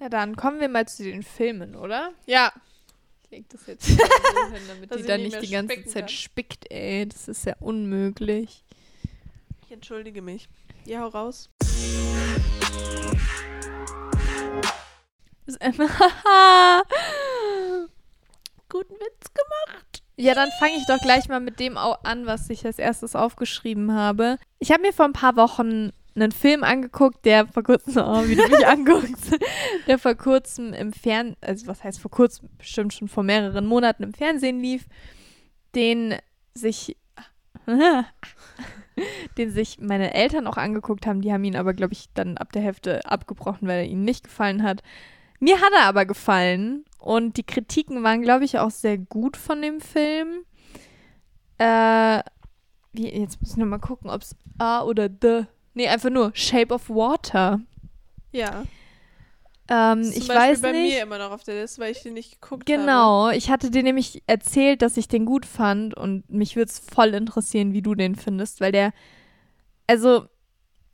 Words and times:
Na 0.00 0.08
dann 0.08 0.34
kommen 0.34 0.60
wir 0.60 0.68
mal 0.70 0.88
zu 0.88 1.04
den 1.04 1.22
Filmen, 1.22 1.76
oder? 1.76 2.12
Ja. 2.24 2.52
Ich 3.24 3.30
leg 3.30 3.44
das 3.50 3.66
jetzt 3.66 3.84
so 3.86 3.96
hin, 3.96 4.62
damit 4.68 4.94
die 4.94 5.02
da 5.02 5.18
nicht 5.18 5.42
die 5.42 5.50
ganze 5.50 5.84
Zeit 5.84 6.06
kann. 6.06 6.08
spickt, 6.08 6.70
ey. 6.70 7.06
Das 7.06 7.28
ist 7.28 7.44
ja 7.44 7.54
unmöglich. 7.60 8.64
Ich 9.66 9.70
entschuldige 9.70 10.22
mich. 10.22 10.48
Ja, 10.86 11.00
hau 11.00 11.08
raus. 11.08 11.50
Ist 15.44 15.60
einfach, 15.60 16.00
haha. 16.00 16.82
Guten 18.70 18.94
Witz 18.94 19.34
gemacht. 19.34 20.02
Ja, 20.16 20.34
dann 20.34 20.48
fange 20.58 20.76
ich 20.76 20.86
doch 20.86 20.98
gleich 20.98 21.28
mal 21.28 21.40
mit 21.40 21.60
dem 21.60 21.76
an, 21.76 22.24
was 22.24 22.48
ich 22.48 22.64
als 22.64 22.78
erstes 22.78 23.14
aufgeschrieben 23.14 23.92
habe. 23.92 24.38
Ich 24.60 24.72
habe 24.72 24.80
mir 24.80 24.94
vor 24.94 25.04
ein 25.04 25.12
paar 25.12 25.36
Wochen 25.36 25.92
einen 26.14 26.32
Film 26.32 26.64
angeguckt, 26.64 27.24
der 27.24 27.46
vor 27.46 27.62
kurzem, 27.62 27.96
oh, 28.06 28.26
wie 28.26 28.36
du 28.36 28.48
mich 28.48 28.66
anguckst, 28.66 29.38
der 29.86 29.98
vor 29.98 30.14
kurzem 30.14 30.72
im 30.72 30.92
Fernsehen, 30.92 31.36
also 31.40 31.66
was 31.66 31.84
heißt 31.84 32.00
vor 32.00 32.10
kurzem, 32.10 32.48
bestimmt 32.58 32.94
schon 32.94 33.08
vor 33.08 33.22
mehreren 33.22 33.66
Monaten 33.66 34.02
im 34.02 34.14
Fernsehen 34.14 34.60
lief, 34.60 34.86
den 35.74 36.16
sich, 36.54 36.96
den 39.38 39.50
sich 39.50 39.78
meine 39.80 40.14
Eltern 40.14 40.46
auch 40.46 40.56
angeguckt 40.56 41.06
haben. 41.06 41.20
Die 41.20 41.32
haben 41.32 41.44
ihn 41.44 41.56
aber, 41.56 41.74
glaube 41.74 41.92
ich, 41.92 42.12
dann 42.14 42.36
ab 42.36 42.52
der 42.52 42.62
Hälfte 42.62 43.04
abgebrochen, 43.06 43.68
weil 43.68 43.78
er 43.78 43.86
ihnen 43.86 44.04
nicht 44.04 44.24
gefallen 44.24 44.62
hat. 44.62 44.82
Mir 45.38 45.56
hat 45.60 45.72
er 45.72 45.86
aber 45.86 46.04
gefallen 46.04 46.84
und 46.98 47.38
die 47.38 47.44
Kritiken 47.44 48.02
waren, 48.02 48.20
glaube 48.20 48.44
ich, 48.44 48.58
auch 48.58 48.70
sehr 48.70 48.98
gut 48.98 49.38
von 49.38 49.62
dem 49.62 49.80
Film. 49.80 50.44
Äh, 51.56 52.22
wie, 52.92 53.08
jetzt 53.08 53.40
muss 53.40 53.52
ich 53.52 53.56
nochmal 53.56 53.80
gucken, 53.80 54.10
ob 54.10 54.22
es 54.22 54.36
A 54.58 54.82
oder 54.82 55.08
D. 55.08 55.46
Nee, 55.74 55.88
einfach 55.88 56.10
nur 56.10 56.32
Shape 56.34 56.74
of 56.74 56.88
Water. 56.88 57.60
Ja. 58.32 58.64
Ähm, 59.68 60.02
Das 60.02 60.12
zum 60.12 60.22
ich 60.22 60.28
Beispiel 60.28 60.34
weiß 60.34 60.60
bei 60.62 60.72
nicht. 60.72 60.94
mir 60.94 61.02
immer 61.02 61.18
noch 61.18 61.30
auf 61.30 61.44
der 61.44 61.60
Liste, 61.62 61.80
weil 61.80 61.92
ich 61.92 62.02
den 62.02 62.14
nicht 62.14 62.40
geguckt 62.40 62.68
habe. 62.68 62.80
Genau, 62.80 63.30
ich 63.30 63.50
hatte 63.50 63.70
dir 63.70 63.82
nämlich 63.82 64.22
erzählt, 64.26 64.82
dass 64.82 64.96
ich 64.96 65.06
den 65.08 65.24
gut 65.26 65.46
fand 65.46 65.94
und 65.96 66.28
mich 66.28 66.56
würde 66.56 66.70
es 66.70 66.80
voll 66.80 67.14
interessieren, 67.14 67.72
wie 67.72 67.82
du 67.82 67.94
den 67.94 68.16
findest, 68.16 68.60
weil 68.60 68.72
der, 68.72 68.92
also, 69.86 70.26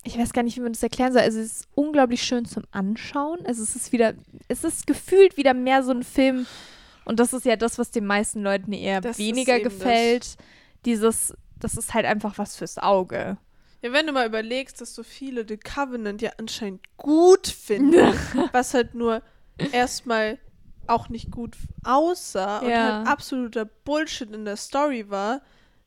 ich 0.05 0.18
weiß 0.18 0.33
gar 0.33 0.42
nicht, 0.42 0.56
wie 0.56 0.60
man 0.60 0.72
das 0.72 0.83
erklären 0.83 1.12
soll. 1.12 1.22
Also, 1.22 1.38
es 1.40 1.46
ist 1.46 1.68
unglaublich 1.74 2.22
schön 2.22 2.44
zum 2.44 2.64
Anschauen. 2.70 3.44
Also, 3.46 3.62
es 3.62 3.77
ist 3.77 3.92
wieder, 3.92 4.12
es 4.48 4.62
ist 4.62 4.86
gefühlt 4.86 5.36
wieder 5.38 5.55
mehr 5.55 5.83
so 5.83 5.92
ein 5.92 6.02
Film 6.05 6.46
und 7.06 7.18
das 7.18 7.33
ist 7.33 7.46
ja 7.46 7.56
das, 7.56 7.78
was 7.78 7.90
den 7.90 8.05
meisten 8.05 8.42
Leuten 8.42 8.72
eher 8.72 9.00
Das 9.00 9.16
weniger 9.18 9.58
gefällt. 9.61 10.36
Dieses, 10.84 11.34
das 11.58 11.77
ist 11.77 11.94
halt 11.94 12.05
einfach 12.05 12.36
was 12.36 12.56
fürs 12.56 12.77
Auge. 12.78 13.38
Ja, 13.87 13.92
wenn 13.92 14.06
du 14.06 14.12
mal 14.12 14.27
überlegst, 14.27 14.81
dass 14.81 14.95
so 14.95 15.05
viele 15.05 15.47
The 15.47 15.56
Covenant 15.56 16.20
ja 16.20 16.33
anscheinend 16.39 16.81
gut 16.97 17.47
finden, 17.47 17.95
was 18.53 18.75
halt 18.75 18.95
nur 18.95 19.23
erstmal 19.73 20.39
auch 20.89 21.09
nicht 21.09 21.31
gut 21.31 21.56
aussah 21.84 22.59
und 22.59 22.70
Ja. 22.70 22.83
halt 22.83 23.07
absoluter 23.07 23.64
Bullshit 23.64 24.31
in 24.33 24.45
der 24.45 24.57
Story 24.57 25.09
war, 25.09 25.41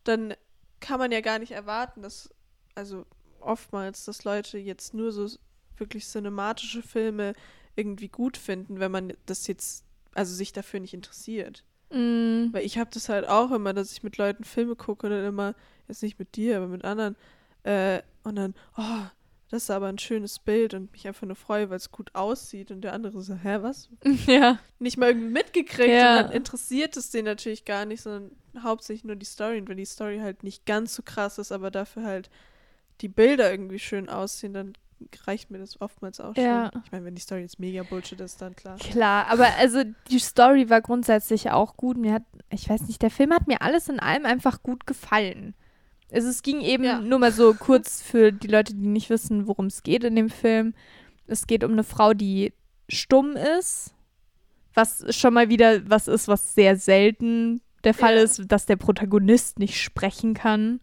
dann 0.06 0.34
kann 0.80 0.98
man 1.00 1.12
ja 1.12 1.20
gar 1.20 1.40
nicht 1.40 1.52
erwarten, 1.52 2.02
dass, 2.02 2.30
also 2.74 3.06
oftmals, 3.42 4.06
dass 4.06 4.24
Leute 4.24 4.58
jetzt 4.58 4.94
nur 4.94 5.12
so 5.12 5.28
wirklich 5.78 6.06
cinematische 6.06 6.82
Filme 6.82 7.34
irgendwie 7.76 8.08
gut 8.08 8.38
finden, 8.38 8.80
wenn 8.80 8.92
man 8.92 9.14
das 9.26 9.48
jetzt, 9.48 9.84
also 10.14 10.34
sich 10.34 10.54
dafür 10.54 10.80
nicht 10.80 10.94
interessiert. 10.94 11.66
Mm, 11.92 12.54
Weil 12.54 12.66
ich 12.66 12.78
habe 12.78 12.90
das 12.94 13.10
halt 13.10 13.28
auch 13.28 13.52
immer, 13.52 13.74
dass 13.74 13.92
ich 13.92 14.04
mit 14.04 14.18
Leuten 14.18 14.46
Filme 14.46 14.76
gucke 14.78 15.08
und 15.08 15.12
dann 15.12 15.26
immer, 15.26 15.54
jetzt 15.88 16.02
nicht 16.04 16.18
mit 16.20 16.36
dir, 16.38 16.58
aber 16.58 16.68
mit 16.68 16.86
anderen, 16.86 17.16
äh, 17.64 18.02
und 18.24 18.36
dann, 18.36 18.54
oh, 18.78 19.06
das 19.50 19.64
ist 19.64 19.72
aber 19.72 19.88
ein 19.88 19.98
schönes 19.98 20.38
Bild 20.40 20.74
und 20.76 20.92
mich 20.92 21.08
einfach 21.08 21.26
nur 21.26 21.36
freue, 21.36 21.70
weil 21.70 21.78
es 21.78 21.92
gut 21.92 22.14
aussieht 22.14 22.70
und 22.70 22.82
der 22.82 22.94
andere 22.94 23.22
so, 23.24 23.34
hä, 23.34 23.58
was? 23.62 23.90
ja. 24.28 24.60
Nicht 24.78 24.98
mal 24.98 25.10
irgendwie 25.10 25.30
mitgekriegt 25.30 25.90
Ja. 25.90 26.18
und 26.18 26.24
dann 26.26 26.32
interessiert 26.32 26.96
es 26.98 27.10
den 27.10 27.26
natürlich 27.26 27.66
gar 27.66 27.86
nicht, 27.86 28.02
sondern 28.02 28.32
hauptsächlich 28.62 29.06
nur 29.06 29.16
die 29.16 29.26
Story 29.26 29.60
und 29.60 29.68
wenn 29.68 29.78
die 29.78 29.86
Story 29.86 30.20
halt 30.20 30.44
nicht 30.44 30.66
ganz 30.66 30.94
so 30.96 31.02
krass 31.04 31.38
ist, 31.40 31.52
aber 31.52 31.72
dafür 31.72 32.04
halt 32.04 32.30
die 33.02 33.08
Bilder 33.08 33.50
irgendwie 33.50 33.80
schön 33.80 34.10
aussehen, 34.10 34.54
dann 34.54 34.74
reicht 35.26 35.50
mir 35.50 35.58
das 35.60 35.80
oftmals 35.82 36.20
auch 36.20 36.36
Ja. 36.36 36.70
schon. 36.74 36.82
Ich 36.86 36.92
meine, 36.92 37.06
wenn 37.06 37.16
die 37.16 37.22
Story 37.22 37.42
jetzt 37.42 37.58
mega 37.60 37.84
Bullshit 37.84 38.20
ist, 38.20 38.42
dann 38.42 38.56
klar. 38.56 38.78
Klar, 38.78 39.28
aber 39.28 39.48
also 39.58 39.82
die 40.12 40.20
Story 40.20 40.70
war 40.70 40.82
grundsätzlich 40.82 41.50
auch 41.52 41.78
gut. 41.78 41.98
Mir 41.98 42.14
hat, 42.14 42.24
ich 42.50 42.70
weiß 42.70 42.82
nicht, 42.84 43.02
der 43.02 43.10
Film 43.10 43.34
hat 43.34 43.48
mir 43.48 43.62
alles 43.62 43.88
in 43.90 44.00
allem 44.00 44.26
einfach 44.26 44.62
gut 44.62 44.86
gefallen. 44.86 45.56
Also 46.12 46.28
es 46.30 46.42
ging 46.42 46.62
eben 46.62 46.84
Ja. 46.84 47.00
nur 47.00 47.20
mal 47.20 47.32
so 47.32 47.54
kurz 47.54 48.02
für 48.02 48.32
die 48.32 48.48
Leute, 48.48 48.74
die 48.74 48.88
nicht 48.88 49.10
wissen, 49.10 49.48
worum 49.48 49.68
es 49.68 49.84
geht 49.84 50.04
in 50.04 50.16
dem 50.16 50.30
Film. 50.30 50.74
Es 51.28 51.46
geht 51.48 51.64
um 51.64 51.72
eine 51.72 51.84
Frau, 51.84 52.14
die 52.14 52.54
stumm 52.88 53.36
ist, 53.60 53.94
was 54.74 55.06
schon 55.16 55.34
mal 55.34 55.50
wieder 55.50 55.88
was 55.90 56.08
ist, 56.08 56.28
was 56.28 56.56
sehr 56.56 56.76
selten 56.78 57.62
der 57.84 57.94
Fall 57.94 58.16
Ja. 58.16 58.24
ist, 58.24 58.44
dass 58.52 58.66
der 58.66 58.76
Protagonist 58.76 59.60
nicht 59.60 59.80
sprechen 59.80 60.34
kann. 60.34 60.80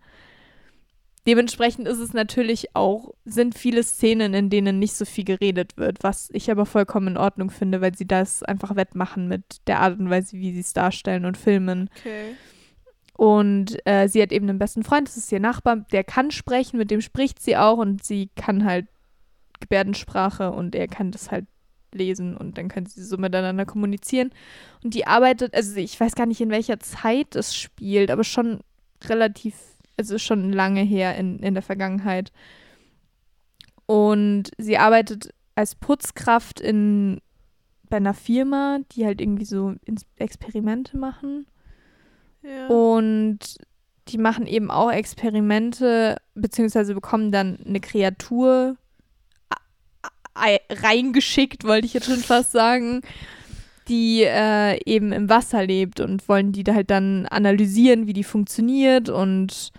Dementsprechend 1.26 1.88
ist 1.88 1.98
es 1.98 2.12
natürlich 2.12 2.76
auch, 2.76 3.12
sind 3.24 3.58
viele 3.58 3.82
Szenen, 3.82 4.32
in 4.32 4.48
denen 4.48 4.78
nicht 4.78 4.94
so 4.94 5.04
viel 5.04 5.24
geredet 5.24 5.76
wird, 5.76 6.04
was 6.04 6.30
ich 6.32 6.52
aber 6.52 6.66
vollkommen 6.66 7.08
in 7.08 7.16
Ordnung 7.16 7.50
finde, 7.50 7.80
weil 7.80 7.96
sie 7.96 8.06
das 8.06 8.44
einfach 8.44 8.76
wettmachen 8.76 9.26
mit 9.26 9.42
der 9.66 9.80
Art 9.80 9.98
und 9.98 10.08
Weise, 10.08 10.36
wie 10.36 10.52
sie 10.52 10.60
es 10.60 10.72
darstellen 10.72 11.24
und 11.24 11.36
filmen. 11.36 11.90
Okay. 11.98 12.34
Und 13.16 13.76
äh, 13.86 14.08
sie 14.08 14.20
hat 14.20 14.30
eben 14.30 14.48
einen 14.48 14.58
besten 14.58 14.82
Freund, 14.82 15.08
das 15.08 15.16
ist 15.16 15.32
ihr 15.32 15.40
Nachbar, 15.40 15.76
der 15.76 16.04
kann 16.04 16.30
sprechen, 16.30 16.76
mit 16.76 16.90
dem 16.90 17.00
spricht 17.00 17.40
sie 17.40 17.56
auch 17.56 17.78
und 17.78 18.04
sie 18.04 18.28
kann 18.36 18.64
halt 18.64 18.86
Gebärdensprache 19.60 20.52
und 20.52 20.74
er 20.74 20.86
kann 20.86 21.12
das 21.12 21.30
halt 21.30 21.46
lesen 21.94 22.36
und 22.36 22.58
dann 22.58 22.68
können 22.68 22.84
sie 22.84 23.02
so 23.02 23.16
miteinander 23.16 23.64
kommunizieren. 23.64 24.30
Und 24.84 24.92
die 24.92 25.06
arbeitet, 25.06 25.54
also 25.54 25.76
ich 25.76 25.98
weiß 25.98 26.14
gar 26.14 26.26
nicht, 26.26 26.42
in 26.42 26.50
welcher 26.50 26.78
Zeit 26.78 27.34
es 27.36 27.56
spielt, 27.56 28.10
aber 28.10 28.22
schon 28.22 28.60
relativ, 29.04 29.54
also 29.96 30.18
schon 30.18 30.52
lange 30.52 30.82
her 30.82 31.16
in, 31.16 31.38
in 31.38 31.54
der 31.54 31.62
Vergangenheit. 31.62 32.32
Und 33.86 34.50
sie 34.58 34.76
arbeitet 34.76 35.32
als 35.54 35.74
Putzkraft 35.74 36.60
in 36.60 37.20
bei 37.88 37.98
einer 37.98 38.14
Firma, 38.14 38.80
die 38.92 39.06
halt 39.06 39.20
irgendwie 39.20 39.44
so 39.44 39.74
Experimente 40.16 40.96
machen. 40.96 41.46
Ja. 42.46 42.68
Und 42.68 43.38
die 44.08 44.18
machen 44.18 44.46
eben 44.46 44.70
auch 44.70 44.90
Experimente, 44.90 46.16
beziehungsweise 46.34 46.94
bekommen 46.94 47.32
dann 47.32 47.58
eine 47.66 47.80
Kreatur 47.80 48.76
reingeschickt, 50.70 51.64
wollte 51.64 51.86
ich 51.86 51.94
jetzt 51.94 52.06
schon 52.06 52.18
fast 52.18 52.52
sagen, 52.52 53.00
die 53.88 54.22
äh, 54.22 54.78
eben 54.84 55.12
im 55.12 55.30
Wasser 55.30 55.64
lebt 55.64 56.00
und 56.00 56.28
wollen 56.28 56.52
die 56.52 56.62
da 56.62 56.74
halt 56.74 56.90
dann 56.90 57.26
analysieren, 57.26 58.06
wie 58.06 58.12
die 58.12 58.24
funktioniert 58.24 59.08
und 59.08 59.72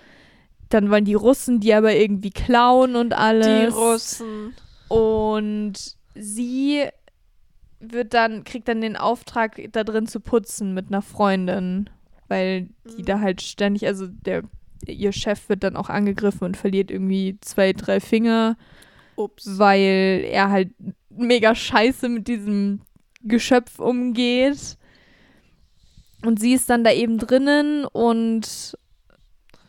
dann 0.70 0.90
wollen 0.90 1.06
die 1.06 1.14
Russen 1.14 1.60
die 1.60 1.74
aber 1.74 1.96
irgendwie 1.96 2.32
klauen 2.32 2.96
und 2.96 3.14
alles. 3.14 3.74
die 3.74 3.80
Russen. 3.80 4.54
Und 4.88 5.74
sie 6.16 6.86
wird 7.80 8.14
dann, 8.14 8.44
kriegt 8.44 8.68
dann 8.68 8.82
den 8.82 8.96
Auftrag, 8.96 9.62
da 9.72 9.84
drin 9.84 10.08
zu 10.08 10.20
putzen 10.20 10.74
mit 10.74 10.88
einer 10.88 11.02
Freundin, 11.02 11.90
weil 12.28 12.70
die 12.98 13.02
Mhm. 13.02 13.06
da 13.06 13.20
halt 13.20 13.42
ständig, 13.42 13.86
also 13.88 14.08
der, 14.08 14.44
ihr 14.86 15.12
Chef 15.12 15.50
wird 15.50 15.64
dann 15.64 15.76
auch 15.76 15.90
angegriffen 15.90 16.44
und 16.44 16.58
verliert 16.58 16.92
irgendwie 16.92 17.38
zwei, 17.42 17.74
drei 17.74 18.00
Finger, 18.00 18.58
Ups. 19.16 19.58
weil 19.58 20.24
er 20.30 20.50
halt 20.50 20.70
mega 21.10 21.56
scheiße 21.56 22.10
mit 22.10 22.28
diesem 22.28 22.82
Geschöpf 23.24 23.80
umgeht. 23.80 24.78
Und 26.24 26.40
sie 26.40 26.54
ist 26.54 26.70
dann 26.70 26.84
da 26.84 26.92
eben 26.92 27.18
drinnen 27.18 27.86
und 27.86 28.78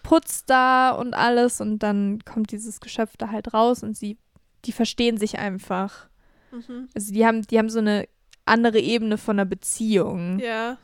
putzt 0.03 0.49
da 0.49 0.91
und 0.91 1.13
alles 1.15 1.61
und 1.61 1.81
dann 1.81 2.21
kommt 2.25 2.51
dieses 2.53 2.81
Geschöpf 2.81 3.17
da 3.19 3.31
halt 3.31 3.53
raus 3.53 3.83
und 3.83 3.97
sie, 3.97 4.17
die 4.65 4.73
verstehen 4.73 5.19
sich 5.19 5.39
einfach. 5.39 6.09
Mhm. 6.51 6.89
Also 6.95 7.13
die 7.13 7.27
haben, 7.27 7.43
die 7.43 7.59
haben 7.59 7.69
so 7.69 7.79
eine 7.81 8.09
andere 8.47 8.79
Ebene 8.81 9.19
von 9.19 9.39
einer 9.39 9.45
Beziehung. 9.45 10.39
Ja. 10.39 10.79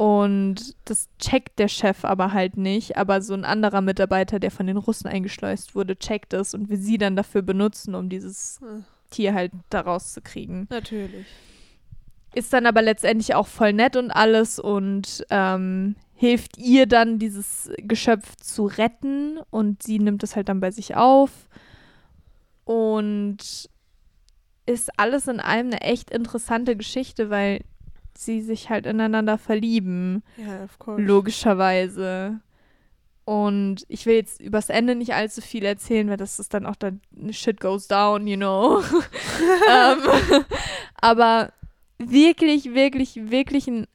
Und 0.00 0.76
das 0.86 1.10
checkt 1.18 1.58
der 1.58 1.68
Chef 1.68 2.06
aber 2.06 2.32
halt 2.32 2.56
nicht. 2.56 2.96
Aber 2.96 3.20
so 3.20 3.34
ein 3.34 3.44
anderer 3.44 3.82
Mitarbeiter, 3.82 4.40
der 4.40 4.50
von 4.50 4.66
den 4.66 4.78
Russen 4.78 5.08
eingeschleust 5.08 5.74
wurde, 5.74 5.94
checkt 5.94 6.32
es 6.32 6.54
und 6.54 6.70
will 6.70 6.78
sie 6.78 6.96
dann 6.96 7.16
dafür 7.16 7.42
benutzen, 7.42 7.94
um 7.94 8.08
dieses 8.08 8.60
Hm, 8.62 8.86
Tier 9.10 9.34
halt 9.34 9.52
da 9.68 9.82
rauszukriegen. 9.82 10.68
Natürlich. 10.70 11.26
Ist 12.34 12.50
dann 12.50 12.64
aber 12.64 12.80
letztendlich 12.80 13.34
auch 13.34 13.46
voll 13.46 13.74
nett 13.74 13.94
und 13.94 14.10
alles 14.10 14.58
und 14.58 15.26
ähm, 15.28 15.96
hilft 16.14 16.56
ihr 16.56 16.86
dann, 16.86 17.18
dieses 17.18 17.70
Geschöpf 17.76 18.36
zu 18.36 18.64
retten 18.64 19.38
und 19.50 19.82
sie 19.82 19.98
nimmt 19.98 20.22
es 20.22 20.34
halt 20.34 20.48
dann 20.48 20.60
bei 20.60 20.70
sich 20.70 20.96
auf. 20.96 21.30
Und 22.64 23.68
ist 24.64 24.98
alles 24.98 25.28
in 25.28 25.40
allem 25.40 25.66
eine 25.66 25.82
echt 25.82 26.10
interessante 26.10 26.74
Geschichte, 26.74 27.28
weil 27.28 27.60
sie 28.24 28.40
sich 28.40 28.70
halt 28.70 28.86
ineinander 28.86 29.38
verlieben. 29.38 30.22
Ja, 30.36 30.64
of 30.64 30.78
course. 30.78 31.02
Logischerweise. 31.02 32.40
Und 33.24 33.84
ich 33.88 34.06
will 34.06 34.16
jetzt 34.16 34.40
übers 34.40 34.70
Ende 34.70 34.94
nicht 34.94 35.14
allzu 35.14 35.40
viel 35.40 35.64
erzählen, 35.64 36.08
weil 36.08 36.16
das 36.16 36.38
ist 36.38 36.52
dann 36.52 36.66
auch 36.66 36.76
dann 36.76 37.00
shit 37.30 37.60
goes 37.60 37.86
down, 37.86 38.26
you 38.26 38.36
know. 38.36 38.80
ähm, 39.70 40.44
Aber 41.00 41.52
wirklich, 41.98 42.74
wirklich, 42.74 43.30
wirklich 43.30 43.68
ein 43.68 43.86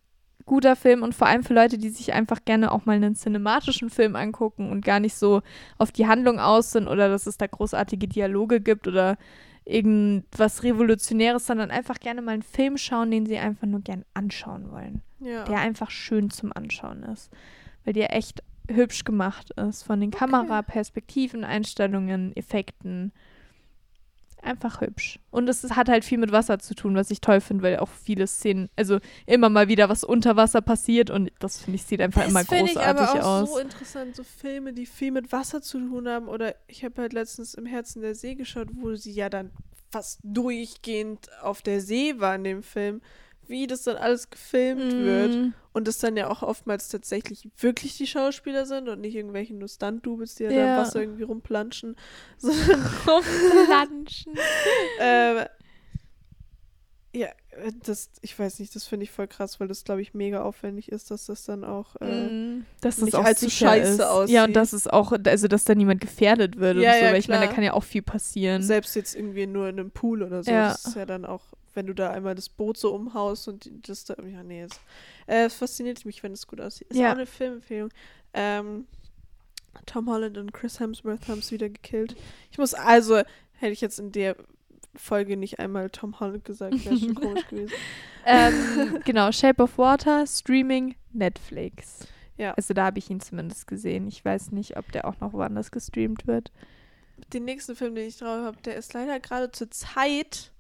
guter 0.46 0.76
Film 0.76 1.02
und 1.04 1.16
vor 1.16 1.28
allem 1.28 1.44
für 1.44 1.54
Leute, 1.54 1.78
die 1.78 1.90
sich 1.90 2.14
einfach 2.14 2.46
gerne 2.46 2.72
auch 2.72 2.86
mal 2.86 2.96
einen 2.96 3.16
cinematischen 3.16 3.90
Film 3.90 4.16
angucken 4.16 4.72
und 4.72 4.86
gar 4.86 5.00
nicht 5.00 5.16
so 5.16 5.42
auf 5.78 5.92
die 5.92 6.08
Handlung 6.08 6.40
aus 6.40 6.72
sind 6.72 6.88
oder 6.88 7.10
dass 7.10 7.26
es 7.26 7.38
da 7.38 7.48
großartige 7.48 8.08
Dialoge 8.08 8.62
gibt 8.62 8.88
oder 8.88 9.18
irgendwas 9.66 10.64
Revolutionäres, 10.64 11.48
sondern 11.48 11.72
einfach 11.72 12.00
gerne 12.00 12.22
mal 12.22 12.34
einen 12.34 12.44
Film 12.44 12.78
schauen, 12.78 13.12
den 13.12 13.26
sie 13.26 13.38
einfach 13.38 13.68
nur 13.68 13.82
gern 13.82 14.06
anschauen 14.14 14.72
wollen. 14.72 15.02
Ja. 15.20 15.44
Der 15.46 15.60
einfach 15.60 15.90
schön 15.90 16.30
zum 16.30 16.54
Anschauen 16.54 17.04
ist. 17.04 17.32
Weil 17.84 17.94
der 17.94 18.16
echt 18.16 18.44
hübsch 18.70 19.04
gemacht 19.04 19.52
ist. 19.52 19.84
Von 19.84 20.00
den 20.00 20.10
Okay. 20.10 20.20
Kameraperspektiven, 20.20 21.44
Einstellungen, 21.44 22.36
Effekten. 22.36 23.12
Einfach 24.46 24.80
hübsch. 24.82 25.20
Und 25.32 25.50
es 25.50 25.64
hat 25.72 25.90
halt 25.90 26.06
viel 26.06 26.20
mit 26.20 26.32
Wasser 26.32 26.60
zu 26.60 26.76
tun, 26.76 26.96
was 26.96 27.10
ich 27.10 27.20
toll 27.20 27.42
finde, 27.42 27.64
weil 27.64 27.80
auch 27.80 27.90
viele 27.90 28.28
Szenen, 28.28 28.70
also 28.76 29.00
immer 29.26 29.50
mal 29.50 29.68
wieder 29.68 29.90
was 29.90 30.04
unter 30.04 30.36
Wasser 30.36 30.62
passiert 30.62 31.10
und 31.10 31.32
das 31.40 31.58
finde 31.58 31.78
ich 31.78 31.84
sieht 31.84 32.00
einfach 32.00 32.28
immer 32.28 32.44
das 32.44 32.52
ich 32.52 32.74
großartig 32.74 33.02
aber 33.02 33.12
auch 33.14 33.42
aus. 33.42 33.50
so 33.50 33.58
interessant, 33.58 34.16
so 34.16 34.24
Filme, 34.24 34.74
die 34.74 34.86
viel 34.86 35.12
mit 35.12 35.32
Wasser 35.32 35.64
zu 35.64 35.80
tun 35.80 36.08
haben. 36.08 36.28
Oder 36.28 36.56
ich 36.68 36.86
habe 36.86 37.02
halt 37.02 37.14
letztens 37.14 37.56
im 37.56 37.66
Herzen 37.66 38.04
der 38.04 38.14
See 38.14 38.36
geschaut, 38.36 38.68
wo 38.74 38.94
sie 38.96 39.14
ja 39.14 39.30
dann 39.30 39.52
fast 39.92 40.20
durchgehend 40.24 41.28
auf 41.42 41.62
der 41.62 41.82
See 41.82 42.20
war 42.20 42.36
in 42.36 42.44
dem 42.44 42.64
Film, 42.64 43.02
wie 43.48 43.68
das 43.68 43.84
dann 43.84 43.98
alles 43.98 44.30
gefilmt 44.30 44.92
wird. 44.94 45.36
Mm. 45.36 45.54
Und 45.74 45.88
es 45.88 45.98
dann 45.98 46.16
ja 46.16 46.30
auch 46.30 46.42
oftmals 46.42 46.88
tatsächlich 46.88 47.50
wirklich 47.58 47.98
die 47.98 48.08
Schauspieler 48.08 48.66
sind 48.66 48.88
und 48.88 49.02
nicht 49.02 49.16
irgendwelche 49.16 49.54
nur 49.54 49.68
Stunt-Doubles, 49.68 50.36
die 50.36 50.44
ja, 50.44 50.50
da 50.50 50.56
Ja. 50.56 50.76
im 50.76 50.82
Wasser 50.82 51.02
irgendwie 51.02 51.24
rumplanschen. 51.24 51.96
Sondern, 52.38 52.86
Rumflanschen. 53.08 54.34
äh, 55.00 55.46
ja, 57.14 57.30
das, 57.84 58.10
ich 58.22 58.38
weiß 58.38 58.60
nicht, 58.60 58.76
das 58.76 58.86
finde 58.86 59.06
ich 59.06 59.12
voll 59.12 59.28
krass, 59.28 59.60
weil 59.62 59.70
das, 59.70 59.86
glaube 59.86 60.02
ich, 60.02 60.14
mega 60.14 60.44
aufwendig 60.44 60.92
ist, 60.92 61.12
dass 61.12 61.26
das 61.28 61.46
dann 61.46 61.64
auch. 61.64 61.96
Äh, 62.02 62.26
Mm, 62.26 62.66
dass 62.82 62.98
das 62.98 63.06
nicht 63.06 63.16
auch 63.16 63.24
allzu 63.24 63.50
scheiße 63.50 63.92
ist. 63.94 64.00
Ja, 64.00 64.10
aussieht. 64.10 64.40
und 64.42 64.54
dass 64.54 64.74
es 64.74 64.88
auch, 64.88 65.14
also 65.26 65.48
dass 65.48 65.64
da 65.64 65.76
niemand 65.76 66.02
gefährdet 66.02 66.58
wird 66.58 66.78
Ja, 66.78 66.92
und 66.92 66.98
so, 67.00 67.06
ja, 67.06 67.12
weil 67.12 67.20
ich 67.20 67.28
meine, 67.30 67.40
da 67.42 67.46
klar. 67.46 67.56
kann 67.56 67.64
ja 67.64 67.74
auch 67.74 67.84
viel 67.86 68.02
passieren. 68.02 68.62
Selbst 68.62 68.96
jetzt 68.96 69.16
irgendwie 69.16 69.48
nur 69.48 69.70
in 69.70 69.80
einem 69.80 69.92
Pool 69.92 70.24
oder 70.24 70.44
so. 70.44 70.52
Ja. 70.52 70.70
Das 70.70 70.86
ist 70.86 70.96
ja 70.96 71.06
dann 71.06 71.24
auch, 71.26 71.44
wenn 71.76 71.88
du 71.88 71.94
da 71.94 72.12
einmal 72.12 72.36
das 72.36 72.50
Boot 72.50 72.78
so 72.78 72.94
umhaust 72.94 73.48
und 73.48 73.70
das 73.88 74.06
da. 74.06 74.16
Ja, 74.26 74.44
nee, 74.44 74.62
es 74.64 74.72
äh, 75.28 75.46
es 75.46 75.56
fasziniert 75.56 76.04
mich, 76.06 76.24
wenn 76.24 76.32
es 76.34 76.48
gut 76.48 76.62
aussieht. 76.62 76.88
Ist 76.90 76.98
Ja. 76.98 77.10
auch 77.10 77.16
eine 77.16 77.26
Filmempfehlung. 77.26 77.90
Ähm, 78.34 78.86
Tom 79.86 80.10
Holland 80.10 80.38
und 80.38 80.54
Chris 80.54 80.80
Hemsworth 80.80 81.28
haben 81.28 81.40
es 81.40 81.52
wieder 81.52 81.70
gekillt. 81.70 82.16
Ich 82.52 82.58
muss 82.58 82.74
also, 82.74 83.18
hätte 83.54 83.72
ich 83.74 83.82
jetzt 83.82 84.00
in 84.00 84.12
der 84.12 84.36
Folge 84.96 85.36
nicht 85.36 85.60
einmal 85.60 85.90
Tom 85.90 86.20
Holland 86.22 86.46
gesagt, 86.46 86.86
wäre 86.86 86.98
schon 86.98 87.16
komisch 87.16 87.48
gewesen. 87.50 87.74
ähm, 88.26 89.00
genau, 89.06 89.32
Shape 89.32 89.62
of 89.62 89.78
Water, 89.78 90.26
Streaming, 90.26 90.96
Netflix. 91.12 92.08
Ja. 92.38 92.54
Also 92.54 92.74
da 92.74 92.86
habe 92.86 93.00
ich 93.00 93.10
ihn 93.10 93.20
zumindest 93.20 93.68
gesehen. 93.68 94.08
Ich 94.08 94.24
weiß 94.24 94.52
nicht, 94.52 94.78
ob 94.78 94.92
der 94.94 95.06
auch 95.06 95.20
noch 95.20 95.34
woanders 95.34 95.72
gestreamt 95.72 96.26
wird. 96.28 96.52
Den 97.34 97.46
nächsten 97.46 97.76
Film, 97.76 97.96
den 97.96 98.08
ich 98.08 98.18
drauf 98.18 98.44
habe, 98.46 98.58
der 98.64 98.76
ist 98.76 98.94
leider 98.94 99.20
gerade 99.20 99.52
zur 99.52 99.72
Zeit. 99.72 100.52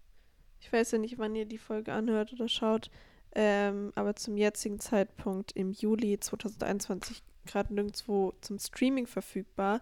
Ich 0.75 0.81
weiß 0.81 0.91
ja 0.91 0.97
nicht, 0.97 1.17
wann 1.17 1.35
ihr 1.35 1.45
die 1.45 1.57
Folge 1.57 1.93
anhört 1.93 2.33
oder 2.33 2.49
schaut. 2.49 2.91
Ähm, 3.33 3.93
aber 3.95 4.13
zum 4.17 4.35
jetzigen 4.35 4.77
Zeitpunkt 4.81 5.53
im 5.53 5.71
Juli 5.71 6.19
2021 6.19 7.23
gerade 7.45 7.73
nirgendwo 7.73 8.33
zum 8.41 8.59
Streaming 8.59 9.07
verfügbar. 9.07 9.79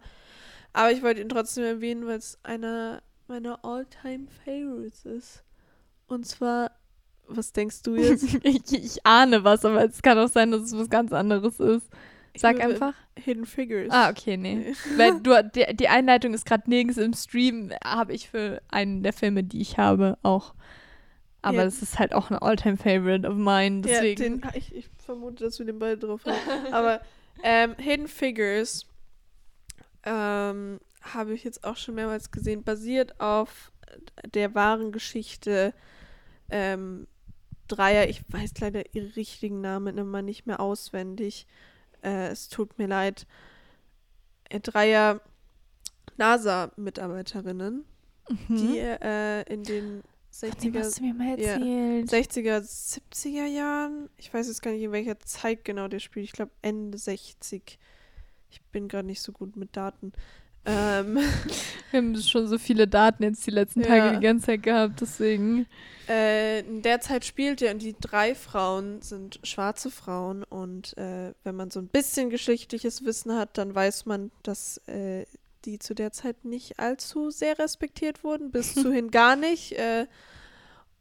Aber 0.71 0.91
ich 0.91 1.01
wollte 1.01 1.21
ihn 1.21 1.29
trotzdem 1.29 1.63
erwähnen, 1.63 2.05
weil 2.05 2.19
es 2.19 2.37
einer 2.43 3.01
meiner 3.27 3.65
All-Time 3.65 4.27
Favorites 4.45 5.03
ist. 5.03 5.43
Und 6.05 6.27
zwar, 6.27 6.69
was 7.27 7.53
denkst 7.53 7.81
du 7.81 7.95
jetzt? 7.95 8.31
ich, 8.43 8.71
ich 8.71 9.03
ahne 9.03 9.43
was, 9.43 9.65
aber 9.65 9.83
es 9.85 10.03
kann 10.03 10.19
auch 10.19 10.29
sein, 10.29 10.51
dass 10.51 10.61
es 10.61 10.77
was 10.77 10.91
ganz 10.91 11.11
anderes 11.11 11.59
ist. 11.59 11.89
Sag 12.37 12.63
einfach. 12.63 12.93
Hidden 13.15 13.47
Figures. 13.47 13.89
Ah, 13.89 14.11
okay, 14.11 14.37
nee. 14.37 14.75
Weil 14.97 15.19
du, 15.21 15.43
die, 15.55 15.75
die 15.75 15.87
Einleitung 15.87 16.35
ist 16.35 16.45
gerade 16.45 16.69
nirgends 16.69 16.99
im 16.99 17.13
Stream, 17.13 17.71
habe 17.83 18.13
ich 18.13 18.29
für 18.29 18.61
einen 18.69 19.01
der 19.01 19.13
Filme, 19.13 19.43
die 19.43 19.59
ich 19.59 19.79
habe, 19.79 20.19
auch. 20.21 20.53
Aber 21.43 21.57
Ja. 21.57 21.63
es 21.65 21.81
ist 21.83 21.99
halt 21.99 22.13
auch 22.13 22.31
ein 22.31 22.37
All-Time-Favorite 22.39 23.27
of 23.27 23.35
mine, 23.35 23.81
deswegen. 23.81 24.41
Ja, 24.41 24.49
den, 24.51 24.57
ich, 24.57 24.73
ich 24.73 24.89
vermute, 24.97 25.43
dass 25.43 25.59
wir 25.59 25.65
den 25.65 25.77
beide 25.77 25.97
drauf 25.97 26.21
haben. 26.25 26.73
Aber 26.73 27.01
ähm, 27.43 27.75
Hidden 27.77 28.07
Figures 28.07 28.85
ähm, 30.05 30.79
habe 31.01 31.33
ich 31.33 31.43
jetzt 31.43 31.63
auch 31.63 31.77
schon 31.77 31.95
mehrmals 31.95 32.31
gesehen, 32.31 32.63
basiert 32.63 33.19
auf 33.19 33.71
der 34.33 34.55
wahren 34.55 34.91
Geschichte 34.91 35.73
ähm, 36.49 37.07
Dreier. 37.67 38.07
Ich 38.09 38.21
weiß 38.29 38.53
leider 38.61 38.83
ihre 38.95 39.15
richtigen 39.15 39.61
Namen 39.61 39.97
immer 39.97 40.21
nicht 40.21 40.45
mehr 40.47 40.59
auswendig. 40.59 41.45
Äh, 42.03 42.27
es 42.29 42.49
tut 42.49 42.77
mir 42.77 42.87
leid. 42.87 43.27
Äh, 44.49 44.59
Dreier 44.61 45.21
NASA-Mitarbeiterinnen, 46.17 47.85
Mhm. 48.29 48.55
die 48.55 48.77
äh, 48.79 49.41
in 49.51 49.63
den 49.63 50.01
60er, 50.33 50.79
hast 50.79 50.99
du 50.99 51.03
mir 51.03 51.13
mal 51.13 51.39
ja. 51.39 51.53
erzählt. 51.53 52.09
60er, 52.11 52.59
70er 52.59 53.45
Jahren. 53.45 54.09
Ich 54.17 54.33
weiß 54.33 54.47
jetzt 54.47 54.61
gar 54.61 54.71
nicht, 54.71 54.81
in 54.83 54.91
welcher 54.91 55.19
Zeit 55.19 55.63
genau 55.63 55.87
der 55.87 55.99
spielt. 55.99 56.25
Ich 56.25 56.31
glaube 56.33 56.51
Ende 56.61 56.97
60. 56.97 57.77
Ich 58.49 58.61
bin 58.71 58.87
gerade 58.87 59.07
nicht 59.07 59.21
so 59.21 59.31
gut 59.31 59.55
mit 59.55 59.75
Daten. 59.77 60.11
Ähm, 60.65 61.17
Wir 61.91 61.97
haben 61.99 62.15
schon 62.21 62.47
so 62.47 62.57
viele 62.57 62.87
Daten 62.87 63.23
jetzt 63.23 63.45
die 63.45 63.51
letzten 63.51 63.81
Ja. 63.81 63.87
Tage 63.87 64.15
die 64.15 64.23
ganze 64.23 64.45
Zeit 64.45 64.63
gehabt, 64.63 65.01
deswegen. 65.01 65.65
äh, 66.07 66.61
in 66.61 66.81
der 66.81 67.01
Zeit 67.01 67.25
spielt 67.25 67.61
er 67.61 67.73
und 67.73 67.81
die 67.81 67.97
drei 67.99 68.33
Frauen 68.33 69.01
sind 69.01 69.41
schwarze 69.43 69.91
Frauen 69.91 70.45
und 70.45 70.97
äh, 70.97 71.33
wenn 71.43 71.55
man 71.57 71.69
so 71.69 71.81
ein 71.81 71.89
bisschen 71.89 72.29
geschichtliches 72.29 73.03
Wissen 73.03 73.35
hat, 73.35 73.57
dann 73.57 73.75
weiß 73.75 74.05
man, 74.05 74.31
dass 74.41 74.77
äh, 74.87 75.25
die 75.65 75.79
zu 75.79 75.93
der 75.93 76.11
Zeit 76.11 76.45
nicht 76.45 76.79
allzu 76.79 77.29
sehr 77.29 77.57
respektiert 77.59 78.23
wurden, 78.23 78.51
bis 78.51 78.73
zuhin 78.81 79.11
gar 79.11 79.35
nicht. 79.35 79.73
Äh, 79.73 80.07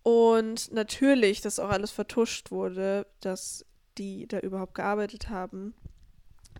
und 0.03 0.73
natürlich, 0.73 1.41
dass 1.41 1.59
auch 1.59 1.71
alles 1.71 1.91
vertuscht 1.91 2.51
wurde, 2.51 3.07
dass 3.21 3.65
die 3.99 4.27
da 4.27 4.39
überhaupt 4.41 4.75
gearbeitet 4.75 5.29
haben. 5.29 5.75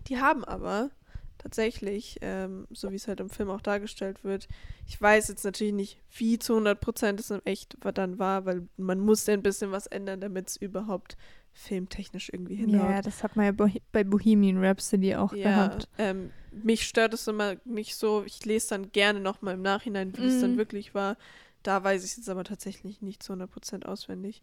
Die 0.07 0.19
haben 0.19 0.45
aber 0.45 0.91
tatsächlich, 1.37 2.17
ähm, 2.21 2.67
so 2.71 2.91
wie 2.91 2.95
es 2.95 3.07
halt 3.07 3.19
im 3.19 3.29
Film 3.29 3.49
auch 3.49 3.61
dargestellt 3.61 4.23
wird, 4.23 4.47
ich 4.87 4.99
weiß 4.99 5.27
jetzt 5.27 5.43
natürlich 5.43 5.73
nicht, 5.73 5.99
wie 6.11 6.39
zu 6.39 6.53
100 6.53 6.79
Prozent 6.79 7.19
es 7.19 7.31
in 7.31 7.45
echt 7.45 7.77
dann 7.93 8.17
war, 8.17 8.45
weil 8.45 8.67
man 8.77 8.99
musste 8.99 9.33
ein 9.33 9.43
bisschen 9.43 9.71
was 9.71 9.87
ändern, 9.87 10.21
damit 10.21 10.49
es 10.49 10.57
überhaupt 10.57 11.17
filmtechnisch 11.53 12.29
irgendwie 12.33 12.55
hinhaut. 12.55 12.89
Ja, 12.89 13.01
das 13.01 13.23
hat 13.23 13.35
man 13.35 13.45
ja 13.57 13.67
bei 13.91 14.03
Bohemian 14.03 14.63
Rhapsody 14.63 15.15
auch 15.15 15.33
Ja, 15.35 15.53
gehabt. 15.53 15.87
ähm, 15.97 16.31
mich 16.51 16.87
stört 16.87 17.13
es 17.13 17.27
immer 17.27 17.55
nicht 17.65 17.95
so. 17.95 18.23
Ich 18.25 18.43
lese 18.45 18.69
dann 18.69 18.91
gerne 18.91 19.19
nochmal 19.19 19.55
im 19.55 19.61
Nachhinein, 19.61 20.15
wie 20.17 20.27
es 20.27 20.39
dann 20.39 20.53
Mhm. 20.53 20.57
wirklich 20.57 20.93
war. 20.93 21.17
Da 21.63 21.83
weiß 21.83 22.03
ich 22.03 22.11
es 22.11 22.17
jetzt 22.17 22.29
aber 22.29 22.43
tatsächlich 22.43 23.01
nicht 23.01 23.23
zu 23.23 23.33
100% 23.33 23.85
auswendig. 23.85 24.41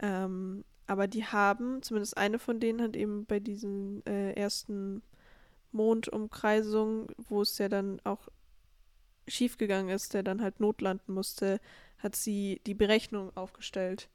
Ähm, 0.00 0.64
aber 0.86 1.06
die 1.06 1.24
haben, 1.24 1.82
zumindest 1.82 2.16
eine 2.16 2.38
von 2.38 2.58
denen 2.60 2.80
hat 2.82 2.96
eben 2.96 3.24
bei 3.26 3.40
diesen 3.40 4.04
äh, 4.06 4.32
ersten 4.32 5.02
Mondumkreisungen, 5.72 7.06
wo 7.16 7.42
es 7.42 7.58
ja 7.58 7.68
dann 7.68 8.00
auch 8.04 8.28
schiefgegangen 9.28 9.94
ist, 9.94 10.14
der 10.14 10.22
dann 10.22 10.42
halt 10.42 10.60
notlanden 10.60 11.14
musste, 11.14 11.60
hat 11.98 12.16
sie 12.16 12.60
die 12.66 12.74
Berechnung 12.74 13.34
aufgestellt. 13.36 14.08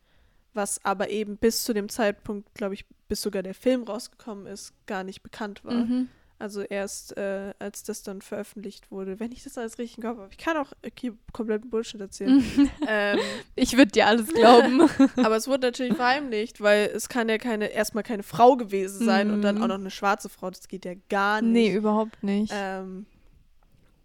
Was 0.57 0.83
aber 0.83 1.09
eben 1.09 1.37
bis 1.37 1.63
zu 1.63 1.73
dem 1.73 1.87
Zeitpunkt, 1.87 2.53
glaube 2.55 2.73
ich, 2.73 2.85
bis 3.07 3.21
sogar 3.21 3.43
der 3.43 3.53
Film 3.53 3.83
rausgekommen 3.83 4.47
ist, 4.47 4.73
gar 4.87 5.03
nicht 5.03 5.21
bekannt 5.23 5.63
war. 5.63 5.85
Mhm. 5.85 6.09
Also 6.39 6.61
erst, 6.61 7.17
äh, 7.17 7.53
als 7.57 7.81
das 7.83 8.03
dann 8.03 8.21
veröffentlicht 8.21 8.91
wurde, 8.91 9.19
wenn 9.19 9.31
ich 9.31 9.43
das 9.43 9.57
alles 9.57 9.79
richtig 9.79 9.97
im 9.97 10.03
Kopf 10.03 10.17
habe. 10.19 10.27
Ich 10.31 10.37
kann 10.37 10.55
auch 10.57 10.71
okay, 10.85 11.11
kompletten 11.33 11.69
Bullshit 11.71 11.99
erzählen. 12.01 12.43
ähm, 12.87 13.19
Ich 13.55 13.75
würde 13.77 13.91
dir 13.91 14.05
alles 14.05 14.27
glauben. 14.33 14.81
aber 15.17 15.35
es 15.35 15.47
wurde 15.47 15.67
natürlich 15.67 15.95
verheimlicht, 15.95 16.61
weil 16.61 16.91
es 16.93 17.09
kann 17.09 17.27
ja 17.29 17.37
keine, 17.39 17.67
erstmal 17.67 18.03
keine 18.03 18.21
Frau 18.23 18.55
gewesen 18.55 19.03
sein 19.05 19.31
und 19.31 19.41
dann 19.41 19.55
Mhm. 19.55 19.61
auch 19.63 19.67
noch 19.67 19.75
eine 19.79 19.89
schwarze 19.89 20.29
Frau. 20.29 20.49
Das 20.51 20.67
geht 20.67 20.85
ja 20.85 20.93
gar 21.09 21.41
nicht. 21.41 21.51
nee, 21.53 21.73
überhaupt 21.75 22.21
nicht. 22.23 22.53
Ähm, 22.55 23.05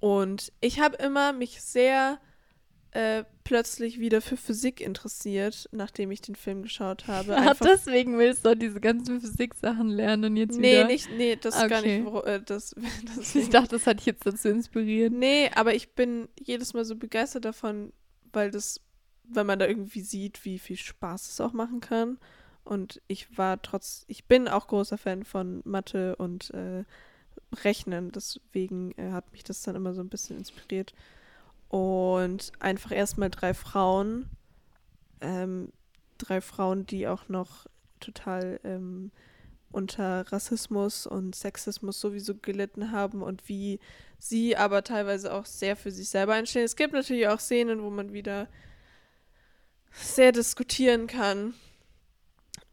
und 0.01 0.53
ich 0.61 0.81
habe 0.81 0.97
immer 0.97 1.33
mich 1.33 1.61
sehr 1.63 2.19
äh, 2.93 3.25
plötzlich 3.45 3.99
wieder 4.01 4.21
für 4.21 4.37
Physik 4.37 4.81
interessiert, 4.81 5.67
nachdem 5.73 6.11
ich 6.11 6.21
den 6.21 6.35
Film 6.35 6.63
geschaut 6.63 7.09
habe. 7.09 7.37
Ach, 7.39 7.59
deswegen 7.59 8.19
willst 8.19 8.45
du 8.45 8.55
diese 8.55 8.81
ganzen 8.81 9.19
Physik-Sachen 9.21 9.89
lernen 9.89 10.25
und 10.27 10.37
jetzt 10.37 10.59
nee, 10.59 10.73
wieder. 10.73 10.87
nicht, 10.87 11.11
nee, 11.11 11.37
das 11.37 11.57
ist 11.57 11.69
gar 11.69 11.81
Okay. 11.81 12.01
nicht, 12.01 12.25
äh, 12.27 12.43
das, 12.45 12.77
Ich 13.35 13.49
dachte, 13.49 13.71
das 13.71 13.87
hat 13.87 13.99
dich 14.01 14.07
jetzt 14.07 14.27
dazu 14.27 14.49
inspiriert. 14.49 15.13
Nee, 15.13 15.51
aber 15.55 15.75
ich 15.75 15.95
bin 15.95 16.29
jedes 16.39 16.75
Mal 16.75 16.85
so 16.85 16.95
begeistert 16.95 17.47
davon, 17.47 17.95
weil 18.31 18.51
das, 18.51 18.81
wenn 19.25 19.47
man 19.47 19.59
da 19.59 19.67
irgendwie 19.67 20.03
sieht, 20.03 20.45
wie 20.45 20.59
viel 20.59 20.77
Spaß 20.77 21.31
es 21.31 21.41
auch 21.41 21.55
machen 21.55 21.81
kann. 21.81 22.19
Und 22.63 23.01
ich 23.09 23.39
war 23.39 23.61
trotz, 23.63 24.05
ich 24.07 24.27
bin 24.27 24.49
auch 24.49 24.67
großer 24.67 24.99
Fan 24.99 25.25
von 25.25 25.63
Mathe 25.65 26.15
und 26.17 26.51
äh, 26.51 26.85
Rechnen, 27.65 28.13
deswegen 28.13 28.93
äh, 28.99 29.13
hat 29.13 29.33
mich 29.33 29.45
das 29.45 29.63
dann 29.63 29.77
immer 29.77 29.95
so 29.95 30.03
ein 30.03 30.11
bisschen 30.11 30.37
inspiriert. 30.37 30.93
Und 31.73 32.53
einfach 32.59 32.93
erstmal 32.93 33.31
drei 33.31 33.55
Frauen, 33.55 34.29
ähm, 35.23 35.73
drei 36.19 36.43
Frauen, 36.43 36.85
die 36.85 37.09
auch 37.09 37.31
noch 37.31 37.67
total 37.99 38.61
ähm, 38.63 39.11
unter 39.71 40.31
Rassismus 40.31 41.07
und 41.07 41.35
Sexismus 41.35 41.99
sowieso 41.99 42.35
gelitten 42.35 42.93
haben 42.93 43.23
und 43.23 43.49
wie 43.49 43.81
sie 44.19 44.55
aber 44.55 44.85
teilweise 44.85 45.33
auch 45.33 45.47
sehr 45.47 45.75
für 45.75 45.91
sich 45.91 46.11
selber 46.11 46.35
einstehen. 46.35 46.67
Es 46.67 46.77
gibt 46.77 46.93
natürlich 46.93 47.27
auch 47.29 47.41
Szenen, 47.41 47.83
wo 47.83 47.89
man 47.89 48.13
wieder 48.13 48.49
sehr 49.93 50.33
diskutieren 50.33 51.07
kann, 51.07 51.55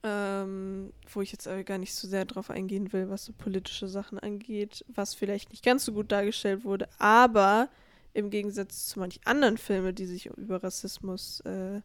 ähm, 0.04 0.92
wo 1.10 1.22
ich 1.22 1.32
jetzt 1.32 1.48
aber 1.48 1.64
gar 1.64 1.78
nicht 1.78 1.96
so 1.96 2.06
sehr 2.06 2.26
drauf 2.26 2.50
eingehen 2.50 2.92
will, 2.92 3.10
was 3.10 3.24
so 3.24 3.32
politische 3.32 3.88
Sachen 3.88 4.20
angeht, 4.20 4.84
was 4.90 5.14
vielleicht 5.14 5.52
nicht 5.52 5.64
ganz 5.64 5.86
so 5.86 5.94
gut 5.94 6.12
dargestellt 6.12 6.66
wurde, 6.66 6.90
aber 6.98 7.70
im 8.14 8.30
Gegensatz 8.30 8.88
zu 8.88 9.00
manch 9.00 9.20
anderen 9.26 9.58
Filmen, 9.58 9.94
die 9.96 10.06
sich 10.06 10.26
über 10.28 10.64
Rassismus 10.64 11.42
äh, 11.42 11.82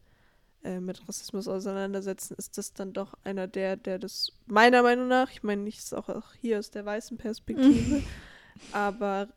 äh, 0.64 0.81
mit 0.81 1.07
Rassismus 1.07 1.47
auseinandersetzen, 1.47 2.35
ist 2.38 2.57
das 2.57 2.73
dann 2.73 2.93
doch 2.93 3.14
einer 3.23 3.47
der, 3.47 3.76
der 3.76 3.99
das 3.99 4.33
meiner 4.47 4.83
Meinung 4.83 5.09
nach, 5.09 5.31
ich 5.31 5.43
meine 5.43 5.62
nicht 5.62 5.93
auch, 5.95 6.09
auch 6.09 6.33
hier 6.40 6.59
aus 6.59 6.71
der 6.71 6.87
weißen 6.87 7.19
Perspektive, 7.19 8.02
aber 8.73 9.28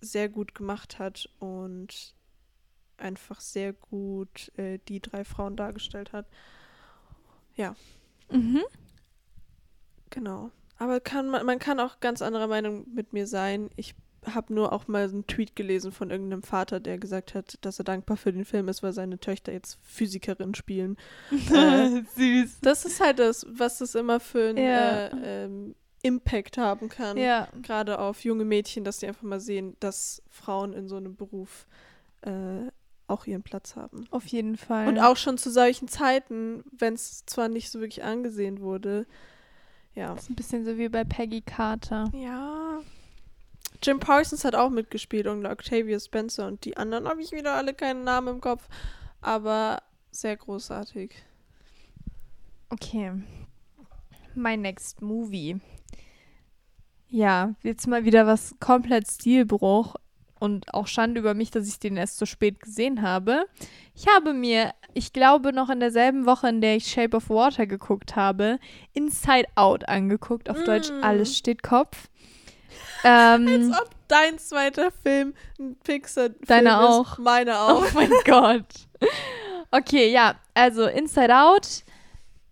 sehr 0.00 0.28
gut 0.28 0.54
gemacht 0.54 0.98
hat 0.98 1.28
und 1.38 2.14
einfach 2.96 3.40
sehr 3.40 3.72
gut 3.72 4.50
äh, 4.58 4.78
die 4.88 5.00
drei 5.00 5.24
Frauen 5.24 5.56
dargestellt 5.56 6.12
hat. 6.12 6.26
Ja. 7.54 7.76
Mhm. 8.30 8.62
Genau. 10.10 10.50
Aber 10.78 10.98
kann 10.98 11.28
man, 11.28 11.44
man 11.46 11.58
kann 11.58 11.78
auch 11.78 12.00
ganz 12.00 12.22
anderer 12.22 12.46
Meinung 12.46 12.86
mit 12.92 13.12
mir 13.12 13.26
sein. 13.26 13.70
Ich 13.76 13.94
habe 14.26 14.52
nur 14.54 14.72
auch 14.72 14.86
mal 14.88 15.04
einen 15.04 15.26
Tweet 15.26 15.56
gelesen 15.56 15.92
von 15.92 16.10
irgendeinem 16.10 16.42
Vater, 16.42 16.80
der 16.80 16.98
gesagt 16.98 17.34
hat, 17.34 17.58
dass 17.62 17.78
er 17.78 17.84
dankbar 17.84 18.16
für 18.16 18.32
den 18.32 18.44
Film 18.44 18.68
ist, 18.68 18.82
weil 18.82 18.92
seine 18.92 19.18
Töchter 19.18 19.52
jetzt 19.52 19.78
Physikerin 19.82 20.54
spielen. 20.54 20.96
äh, 21.52 22.02
Süß. 22.16 22.58
das 22.60 22.84
ist 22.84 23.00
halt 23.00 23.18
das, 23.18 23.46
was 23.48 23.78
das 23.78 23.94
immer 23.94 24.20
für 24.20 24.50
einen 24.50 24.58
Ja. 24.58 25.06
äh, 25.06 25.44
ähm, 25.44 25.74
Impact 26.02 26.56
haben 26.58 26.88
kann. 26.88 27.16
Ja. 27.16 27.48
Gerade 27.62 27.98
auf 27.98 28.24
junge 28.24 28.44
Mädchen, 28.44 28.84
dass 28.84 28.98
die 28.98 29.06
einfach 29.06 29.22
mal 29.22 29.40
sehen, 29.40 29.76
dass 29.80 30.22
Frauen 30.30 30.72
in 30.72 30.88
so 30.88 30.96
einem 30.96 31.14
Beruf 31.16 31.66
äh, 32.22 32.70
auch 33.06 33.26
ihren 33.26 33.42
Platz 33.42 33.76
haben. 33.76 34.06
Auf 34.10 34.26
jeden 34.26 34.56
Fall. 34.56 34.86
Und 34.88 34.98
auch 34.98 35.16
schon 35.16 35.36
zu 35.36 35.50
solchen 35.50 35.88
Zeiten, 35.88 36.62
wenn 36.70 36.94
es 36.94 37.26
zwar 37.26 37.48
nicht 37.48 37.70
so 37.70 37.80
wirklich 37.80 38.04
angesehen 38.04 38.60
wurde. 38.60 39.06
Ja. 39.94 40.14
Das 40.14 40.22
ist 40.24 40.30
ein 40.30 40.36
bisschen 40.36 40.64
so 40.64 40.78
wie 40.78 40.88
bei 40.88 41.04
Peggy 41.04 41.42
Carter. 41.42 42.10
Ja. 42.14 42.69
Jim 43.82 43.98
Parsons 43.98 44.44
hat 44.44 44.54
auch 44.54 44.70
mitgespielt 44.70 45.26
und 45.26 45.46
Octavia 45.46 45.98
Spencer 45.98 46.46
und 46.46 46.64
die 46.64 46.76
anderen 46.76 47.08
habe 47.08 47.22
ich 47.22 47.32
wieder 47.32 47.54
alle 47.54 47.74
keinen 47.74 48.04
Namen 48.04 48.28
im 48.28 48.40
Kopf. 48.40 48.68
Aber 49.22 49.82
sehr 50.10 50.36
großartig. 50.36 51.14
Okay. 52.68 53.12
My 54.34 54.56
next 54.56 55.02
movie. 55.02 55.60
Ja, 57.08 57.54
jetzt 57.62 57.86
mal 57.86 58.04
wieder 58.04 58.26
was 58.26 58.54
komplett 58.60 59.10
Stilbruch 59.10 59.96
und 60.38 60.72
auch 60.74 60.86
Schande 60.86 61.20
über 61.20 61.34
mich, 61.34 61.50
dass 61.50 61.68
ich 61.68 61.78
den 61.78 61.96
erst 61.96 62.18
so 62.18 62.26
spät 62.26 62.60
gesehen 62.60 63.02
habe. 63.02 63.46
Ich 63.94 64.06
habe 64.08 64.32
mir, 64.32 64.72
ich 64.94 65.12
glaube 65.12 65.52
noch 65.52 65.70
in 65.70 65.80
derselben 65.80 66.26
Woche, 66.26 66.48
in 66.48 66.60
der 66.60 66.76
ich 66.76 66.86
Shape 66.86 67.16
of 67.16 67.28
Water 67.28 67.66
geguckt 67.66 68.16
habe, 68.16 68.58
Inside 68.92 69.46
Out 69.54 69.88
angeguckt. 69.88 70.48
Auf 70.48 70.62
Deutsch 70.64 70.90
Mm. 70.90 71.04
Alles 71.04 71.36
steht 71.36 71.62
Kopf. 71.62 72.08
Ähm, 73.04 73.48
Als 73.72 73.80
ob 73.82 73.90
dein 74.08 74.38
zweiter 74.38 74.90
Film 75.02 75.34
ein 75.58 75.76
Pixar-Film 75.82 76.66
ist. 76.66 76.72
auch. 76.72 77.18
Meiner 77.18 77.66
Oh 77.68 77.70
auch. 77.84 77.92
mein 77.94 78.10
Gott. 78.24 78.66
Okay, 79.70 80.10
ja, 80.12 80.34
also 80.54 80.86
Inside 80.86 81.34
Out. 81.36 81.84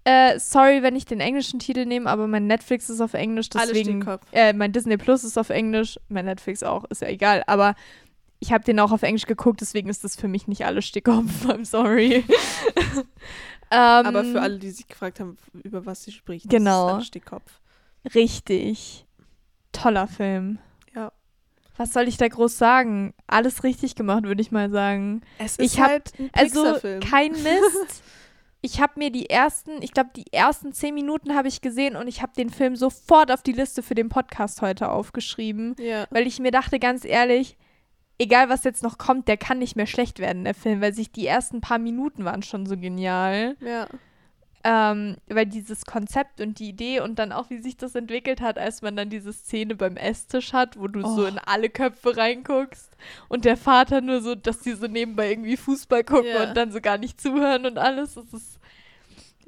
Äh, 0.05 0.39
sorry, 0.39 0.83
wenn 0.83 0.97
ich 0.97 1.05
den 1.05 1.21
englischen 1.21 1.59
Titel 1.59 1.85
nehme, 1.85 2.09
aber 2.09 2.27
mein 2.29 2.47
Netflix 2.47 2.89
ist 2.89 3.01
auf 3.03 3.13
Englisch, 3.13 3.51
deswegen. 3.51 4.07
Äh, 4.33 4.55
mein 4.55 4.73
Disney 4.73 4.97
Plus 4.97 5.23
ist 5.25 5.37
auf 5.37 5.51
Englisch, 5.51 5.99
mein 6.09 6.25
Netflix 6.25 6.63
auch, 6.63 6.85
ist 6.87 7.03
ja 7.03 7.09
egal. 7.09 7.43
Aber 7.47 7.75
ich 8.41 8.53
habe 8.53 8.65
den 8.65 8.81
auch 8.81 8.93
auf 8.93 9.03
Englisch 9.03 9.27
geguckt, 9.27 9.61
deswegen 9.61 9.91
ist 9.91 10.05
das 10.05 10.17
für 10.17 10.29
mich 10.29 10.47
nicht 10.49 10.65
alles 10.65 10.87
Stickkopf. 10.87 11.45
I'm 11.47 11.67
sorry. 11.67 12.25
ähm, 13.71 14.07
Aber 14.07 14.25
für 14.25 14.41
alle, 14.41 14.59
die 14.59 14.71
sich 14.71 14.87
gefragt 14.89 15.21
haben, 15.21 15.37
über 15.63 15.85
was 15.85 16.05
sie 16.05 16.13
spricht, 16.13 16.49
Genau. 16.49 16.89
das 16.91 16.99
ist 17.03 17.09
Stickkopf. 17.09 17.61
Richtig. 18.15 19.05
Toller 19.83 20.07
Film. 20.07 20.59
Ja. 20.95 21.13
Was 21.77 21.93
soll 21.93 22.09
ich 22.09 22.17
da 22.17 22.29
groß 22.29 22.59
sagen? 22.59 23.15
Alles 23.27 23.63
richtig 23.65 23.95
gemacht, 23.95 24.25
würde 24.25 24.41
ich 24.43 24.51
mal 24.51 24.71
sagen. 24.71 25.23
Es 25.39 25.59
Ich 25.59 25.81
hab- 25.81 25.91
ein 26.19 26.31
Also 26.33 26.77
kein 27.01 27.33
Mist. 27.43 28.03
Ich 28.61 28.81
habe 28.81 28.95
mir 28.97 29.11
die 29.13 29.31
ersten, 29.31 29.81
ich 29.83 29.93
glaube, 29.93 30.11
die 30.17 30.33
ersten 30.33 30.73
zehn 30.73 30.93
Minuten 30.95 31.37
habe 31.37 31.47
ich 31.47 31.61
gesehen 31.61 31.95
und 31.95 32.09
ich 32.09 32.23
habe 32.23 32.33
den 32.37 32.51
Film 32.51 32.75
sofort 32.75 33.31
auf 33.31 33.43
die 33.43 33.53
Liste 33.53 33.85
für 33.85 33.95
den 33.95 34.09
Podcast 34.09 34.63
heute 34.63 34.91
aufgeschrieben, 34.91 35.77
ja. 35.79 36.07
weil 36.11 36.27
ich 36.27 36.41
mir 36.41 36.51
dachte, 36.51 36.81
ganz 36.81 37.05
ehrlich, 37.05 37.57
egal 38.19 38.49
was 38.49 38.65
jetzt 38.65 38.83
noch 38.83 38.99
kommt, 38.99 39.29
der 39.29 39.37
kann 39.37 39.61
nicht 39.61 39.77
mehr 39.77 39.87
schlecht 39.87 40.19
werden, 40.19 40.43
der 40.43 40.55
Film, 40.55 40.81
weil 40.81 40.93
sich 40.93 41.13
die 41.13 41.25
ersten 41.25 41.61
paar 41.61 41.79
Minuten 41.79 42.25
waren 42.25 42.43
schon 42.43 42.67
so 42.67 42.77
genial. 42.77 43.57
Ja. 43.61 43.87
Ähm, 44.65 45.17
weil 45.29 45.47
dieses 45.47 45.85
Konzept 45.87 46.41
und 46.41 46.59
die 46.59 46.69
Idee 46.71 47.01
und 47.01 47.19
dann 47.21 47.31
auch, 47.33 47.49
wie 47.49 47.59
sich 47.59 47.77
das 47.77 47.95
entwickelt 47.95 48.41
hat, 48.41 48.59
als 48.59 48.83
man 48.83 48.97
dann 48.97 49.09
diese 49.09 49.33
Szene 49.33 49.77
beim 49.77 49.97
Esstisch 49.97 50.53
hat, 50.53 50.79
wo 50.79 50.89
du 50.89 51.01
so 51.03 51.23
Oh. 51.23 51.27
in 51.27 51.39
alle 51.39 51.71
Köpfe 51.71 52.17
reinguckst 52.17 52.91
und 53.29 53.45
der 53.45 53.57
Vater 53.57 54.01
nur 54.01 54.21
so, 54.21 54.35
dass 54.35 54.59
die 54.61 54.73
so 54.73 54.87
nebenbei 54.89 55.31
irgendwie 55.31 55.57
Fußball 55.57 56.03
gucken 56.03 56.31
Ja. 56.35 56.49
und 56.49 56.57
dann 56.57 56.73
so 56.73 56.81
gar 56.81 56.99
nicht 56.99 57.21
zuhören 57.21 57.67
und 57.67 57.79
alles. 57.79 58.15
Das 58.15 58.33
ist 58.33 58.59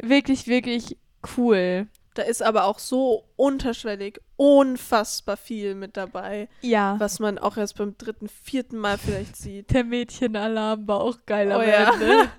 wirklich, 0.00 0.46
wirklich 0.46 0.96
cool. 1.36 1.88
Da 2.14 2.22
ist 2.22 2.42
aber 2.42 2.64
auch 2.64 2.78
so 2.80 3.24
unterschwellig 3.36 4.20
unfassbar 4.36 5.36
viel 5.36 5.74
mit 5.74 5.96
dabei, 5.96 6.48
Ja. 6.60 6.96
was 6.98 7.20
man 7.20 7.38
auch 7.38 7.56
erst 7.56 7.76
beim 7.78 7.96
dritten, 7.98 8.28
vierten 8.28 8.78
Mal 8.78 8.98
vielleicht 8.98 9.36
sieht. 9.36 9.70
Der 9.72 9.84
Mädchenalarm 9.84 10.88
war 10.88 11.00
auch 11.00 11.18
geil 11.26 11.50
am 11.52 11.60
Oh 11.60 11.64
ja. 11.64 11.92
Ende. 11.94 12.28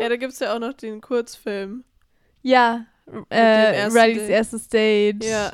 Ja, 0.00 0.08
da 0.08 0.14
gibt 0.16 0.32
es 0.32 0.38
ja 0.38 0.54
auch 0.54 0.60
noch 0.60 0.74
den 0.74 1.00
Kurzfilm. 1.00 1.82
Ja. 2.48 2.86
Äh, 3.30 3.84
Rileys 3.86 3.94
Date. 4.18 4.30
erstes 4.30 4.68
Date. 4.68 5.24
Ja. 5.24 5.52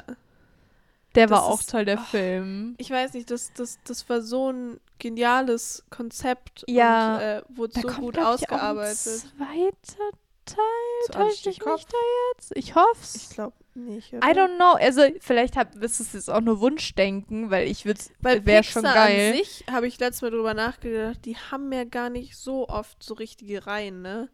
Der 1.15 1.27
Das 1.27 1.31
war 1.31 1.45
auch 1.47 1.61
ist- 1.61 1.71
toll, 1.71 1.85
der 1.85 1.99
oh. 1.99 2.03
Film. 2.11 2.75
Ich 2.79 2.91
weiß 2.91 3.15
nicht, 3.15 3.31
das, 3.31 3.53
das, 3.55 3.79
das 3.85 4.09
war 4.09 4.21
so 4.23 4.51
ein 4.51 4.81
geniales 4.99 5.85
Konzept 5.91 6.65
Ja. 6.67 7.15
und 7.17 7.21
äh, 7.23 7.43
wurde 7.51 7.81
so 7.81 7.89
kommt, 7.89 7.99
gut 8.01 8.19
ausgearbeitet. 8.19 8.97
zweiter 8.97 10.11
Teil. 10.45 11.31
Steht 11.33 11.53
ich 11.55 11.61
Kopf. 11.61 11.77
mich 11.77 11.87
da 11.87 11.97
jetzt? 12.37 12.53
Ich 12.57 12.75
hoff's. 12.75 13.15
Ich 13.15 13.31
glaube 13.31 13.55
nicht. 13.75 14.13
I 14.13 14.17
don't 14.19 14.57
know. 14.57 14.73
Also, 14.75 15.03
vielleicht 15.21 15.57
hab, 15.57 15.75
ist 15.77 16.01
es 16.01 16.13
jetzt 16.13 16.29
auch 16.31 16.41
nur 16.41 16.61
Wunschdenken, 16.61 17.51
weil 17.51 17.67
ich 17.69 17.85
würde 17.87 18.01
wäre 18.21 18.41
Pixar 18.41 18.63
schon 18.65 18.83
geil. 18.83 19.31
an 19.33 19.37
sich, 19.39 19.65
habe 19.71 19.87
ich 19.87 19.99
letztes 19.99 20.23
Mal 20.23 20.31
drüber 20.33 20.55
nachgedacht, 20.55 21.25
die 21.25 21.37
haben 21.37 21.73
ja 21.73 21.85
gar 21.85 22.11
nicht 22.11 22.37
so 22.37 22.69
oft 22.69 23.03
so 23.03 23.15
richtige 23.15 23.67
Reihen, 23.67 24.03
ne? 24.03 24.29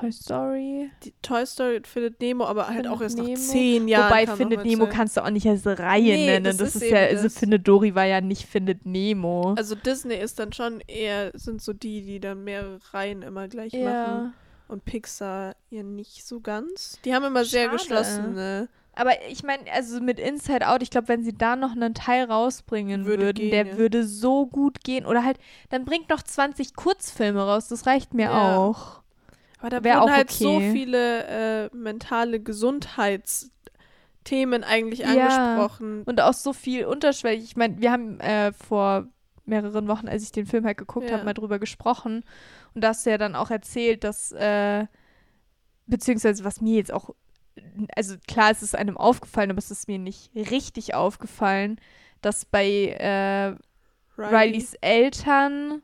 Toy 0.00 0.12
Story. 0.12 0.90
Die 1.04 1.12
Toy 1.22 1.44
Story 1.46 1.80
Findet 1.84 2.20
Nemo, 2.20 2.44
aber 2.44 2.66
halt 2.66 2.76
Findet 2.76 2.92
auch 2.92 3.00
erst 3.00 3.16
Nemo. 3.18 3.28
nach 3.30 3.38
zehn 3.38 3.88
Jahren. 3.88 4.10
Wobei 4.10 4.26
Findet 4.26 4.64
Nemo 4.64 4.84
zu- 4.86 4.90
kannst 4.92 5.16
du 5.16 5.24
auch 5.24 5.30
nicht 5.30 5.46
als 5.46 5.66
Reihe 5.66 6.02
Nee, 6.02 6.26
nennen. 6.26 6.44
das 6.44 6.56
Das, 6.58 6.76
ist 6.76 6.82
ist, 6.82 6.90
ja, 6.90 6.98
also. 6.98 7.28
Findet 7.28 7.66
Dory 7.68 7.94
war 7.94 8.04
ja 8.04 8.20
nicht 8.20 8.46
Findet 8.46 8.86
Nemo. 8.86 9.54
Also 9.56 9.74
Disney 9.74 10.14
ist 10.16 10.38
dann 10.38 10.52
schon 10.52 10.80
eher, 10.86 11.30
sind 11.34 11.62
so 11.62 11.72
die, 11.72 12.02
die 12.02 12.20
dann 12.20 12.44
mehrere 12.44 12.78
Reihen 12.92 13.22
immer 13.22 13.48
gleich 13.48 13.72
machen. 13.72 13.82
ja. 13.84 14.32
Und 14.66 14.84
Pixar 14.86 15.54
ja 15.68 15.82
nicht 15.82 16.26
so 16.26 16.40
ganz. 16.40 16.98
Die 17.04 17.14
haben 17.14 17.24
immer 17.24 17.44
sehr 17.44 17.64
Schade. 17.66 17.76
geschlossen, 17.76 18.34
ne? 18.34 18.68
Aber 18.96 19.10
ich 19.28 19.42
meine, 19.42 19.64
also 19.72 20.00
mit 20.00 20.18
Inside 20.20 20.66
Out, 20.68 20.82
ich 20.82 20.88
glaube, 20.90 21.08
wenn 21.08 21.22
sie 21.24 21.34
da 21.36 21.54
noch 21.56 21.72
einen 21.72 21.94
Teil 21.94 22.24
rausbringen 22.24 23.04
Würde 23.04 23.24
würden, 23.24 23.36
gehen, 23.40 23.50
der 23.50 23.66
ja. 23.66 23.76
würde 23.76 24.04
so 24.06 24.46
gut 24.46 24.82
gehen. 24.84 25.04
Oder 25.04 25.22
halt, 25.24 25.38
dann 25.68 25.84
bringt 25.84 26.08
noch 26.08 26.22
20 26.22 26.74
Kurzfilme 26.76 27.42
raus, 27.44 27.68
das 27.68 27.86
reicht 27.86 28.14
mir 28.14 28.26
Ja. 28.26 28.56
auch. 28.56 29.02
Aber 29.64 29.70
da 29.70 29.82
Wär 29.82 30.02
wurden 30.02 30.12
halt 30.12 30.30
so 30.30 30.56
okay. 30.56 30.72
viele 30.72 31.24
äh, 31.24 31.70
mentale 31.74 32.38
Gesundheitsthemen 32.38 34.62
eigentlich 34.62 35.00
Ja. 35.00 35.54
angesprochen. 35.54 36.02
Und 36.04 36.20
auch 36.20 36.34
so 36.34 36.52
viel 36.52 36.84
unterschwellig. 36.84 37.44
Ich 37.44 37.56
meine, 37.56 37.80
wir 37.80 37.90
haben 37.90 38.20
äh, 38.20 38.52
vor 38.52 39.06
mehreren 39.46 39.88
Wochen, 39.88 40.06
als 40.06 40.22
ich 40.22 40.32
den 40.32 40.44
Film 40.44 40.66
halt 40.66 40.76
geguckt 40.76 41.08
Ja. 41.08 41.14
habe, 41.14 41.24
mal 41.24 41.32
drüber 41.32 41.58
gesprochen. 41.58 42.24
Und 42.74 42.84
da 42.84 42.88
hast 42.88 43.06
du 43.06 43.10
ja 43.10 43.16
dann 43.16 43.34
auch 43.34 43.50
erzählt, 43.50 44.04
dass, 44.04 44.32
äh, 44.32 44.84
beziehungsweise 45.86 46.44
was 46.44 46.60
mir 46.60 46.76
jetzt 46.76 46.92
auch, 46.92 47.14
also 47.96 48.16
klar, 48.28 48.50
es 48.50 48.62
ist 48.62 48.76
einem 48.76 48.98
aufgefallen, 48.98 49.50
aber 49.50 49.60
es 49.60 49.70
ist 49.70 49.88
mir 49.88 49.98
nicht 49.98 50.30
richtig 50.34 50.92
aufgefallen, 50.92 51.80
dass 52.20 52.44
bei 52.44 52.88
äh, 52.98 53.54
Rileys 54.18 54.74
Eltern 54.82 55.80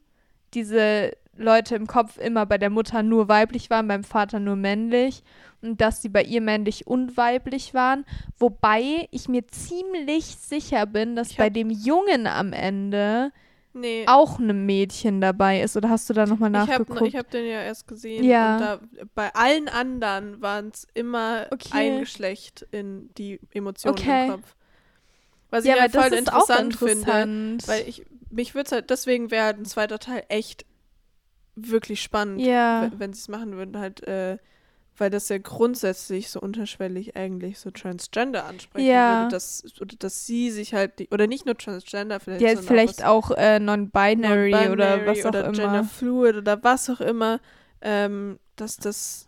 diese 0.52 1.12
Leute 1.40 1.74
im 1.74 1.86
Kopf 1.86 2.18
immer 2.18 2.46
bei 2.46 2.58
der 2.58 2.70
Mutter 2.70 3.02
nur 3.02 3.28
weiblich 3.28 3.70
waren, 3.70 3.88
beim 3.88 4.04
Vater 4.04 4.38
nur 4.40 4.56
männlich 4.56 5.22
und 5.62 5.80
dass 5.80 6.02
sie 6.02 6.08
bei 6.08 6.22
ihr 6.22 6.40
männlich 6.40 6.86
und 6.86 7.16
weiblich 7.16 7.74
waren. 7.74 8.04
Wobei 8.38 9.08
ich 9.10 9.28
mir 9.28 9.46
ziemlich 9.48 10.24
sicher 10.26 10.86
bin, 10.86 11.16
dass 11.16 11.34
bei 11.34 11.50
dem 11.50 11.70
Jungen 11.70 12.26
am 12.26 12.52
Ende 12.52 13.32
Nee. 13.72 14.04
auch 14.06 14.38
ein 14.40 14.66
Mädchen 14.66 15.20
dabei 15.20 15.60
ist. 15.62 15.76
Oder 15.76 15.90
hast 15.90 16.10
du 16.10 16.14
da 16.14 16.26
nochmal 16.26 16.50
Ich 16.50 16.58
habe 16.58 16.70
nachgeguckt? 16.70 17.02
ich 17.06 17.16
hab 17.16 17.30
den 17.30 17.44
ja 17.46 17.62
erst 17.62 17.86
gesehen. 17.86 18.24
Ja. 18.24 18.54
Und 18.54 18.60
da, 18.60 18.80
bei 19.14 19.32
allen 19.34 19.68
anderen 19.68 20.40
waren 20.42 20.70
es 20.74 20.86
immer 20.92 21.46
Okay. 21.52 21.68
ein 21.72 22.00
Geschlecht 22.00 22.66
in 22.72 23.10
die 23.16 23.38
Emotionen 23.52 23.96
Okay. 23.96 24.24
im 24.26 24.32
Kopf. 24.32 24.56
Was 25.50 25.64
ja, 25.64 25.74
ich 25.74 25.80
halt 25.82 25.92
voll 25.92 26.02
auch 26.12 26.12
interessant, 26.18 26.76
finde. 26.76 26.92
interessant. 26.92 27.68
Weil 27.68 27.88
ich, 27.88 28.04
mich 28.30 28.54
würde 28.54 28.70
halt, 28.72 28.90
deswegen 28.90 29.30
wäre 29.30 29.44
halt 29.46 29.58
ein 29.58 29.64
zweiter 29.64 29.98
Teil 29.98 30.24
echt 30.28 30.64
wirklich 31.56 32.02
spannend, 32.02 32.40
ja. 32.40 32.90
wenn, 32.96 33.12
sie 33.12 33.20
es 33.20 33.28
machen 33.28 33.56
würden, 33.56 33.78
halt, 33.78 34.06
äh, 34.06 34.38
weil 34.96 35.10
das 35.10 35.28
ja 35.28 35.38
grundsätzlich 35.38 36.30
so 36.30 36.40
unterschwellig 36.40 37.16
eigentlich 37.16 37.58
so 37.58 37.70
Transgender 37.70 38.44
ansprechen 38.44 38.86
Ja. 38.86 39.22
würde, 39.22 39.30
dass, 39.32 39.64
oder 39.80 39.96
dass 39.98 40.26
sie 40.26 40.50
sich 40.50 40.74
halt, 40.74 40.98
die, 40.98 41.08
oder 41.08 41.26
nicht 41.26 41.46
nur 41.46 41.56
Transgender, 41.56 42.20
vielleicht, 42.20 42.42
Ja, 42.42 42.56
vielleicht 42.56 43.00
was 43.00 43.06
auch 43.06 43.30
äh, 43.32 43.58
non-binary, 43.58 44.52
oder 44.70 44.96
Non-binary 44.98 45.06
was 45.06 45.24
auch 45.24 45.28
oder 45.28 45.44
immer. 45.44 45.52
Genderfluid 45.52 46.36
oder 46.36 46.62
was 46.62 46.90
auch 46.90 47.00
immer, 47.00 47.40
ähm, 47.80 48.38
dass 48.56 48.76
das 48.76 49.26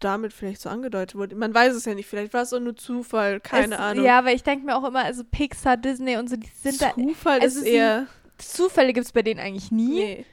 damit 0.00 0.32
vielleicht 0.32 0.60
so 0.60 0.68
angedeutet 0.68 1.14
wurde. 1.16 1.36
Man 1.36 1.54
weiß 1.54 1.74
es 1.74 1.84
ja 1.84 1.94
nicht, 1.94 2.08
vielleicht 2.08 2.32
war 2.34 2.42
es 2.42 2.52
auch 2.52 2.60
nur 2.60 2.76
Zufall, 2.76 3.40
keine 3.40 3.74
es, 3.74 3.80
Ahnung. 3.80 4.04
Ja, 4.04 4.18
aber 4.18 4.32
ich 4.32 4.42
denke 4.42 4.66
mir 4.66 4.76
auch 4.76 4.84
immer, 4.84 5.04
also 5.04 5.22
Pixar, 5.24 5.76
Disney 5.76 6.16
und 6.16 6.28
so, 6.28 6.36
die 6.36 6.50
sind 6.62 6.82
da. 6.82 6.92
Zufall 6.94 7.40
also 7.40 7.60
ist 7.60 7.66
eher. 7.66 8.06
Zufälle 8.38 8.92
gibt 8.92 9.06
es 9.06 9.12
bei 9.12 9.22
denen 9.22 9.38
eigentlich 9.38 9.70
nie. 9.70 9.94
Nee. 9.94 10.26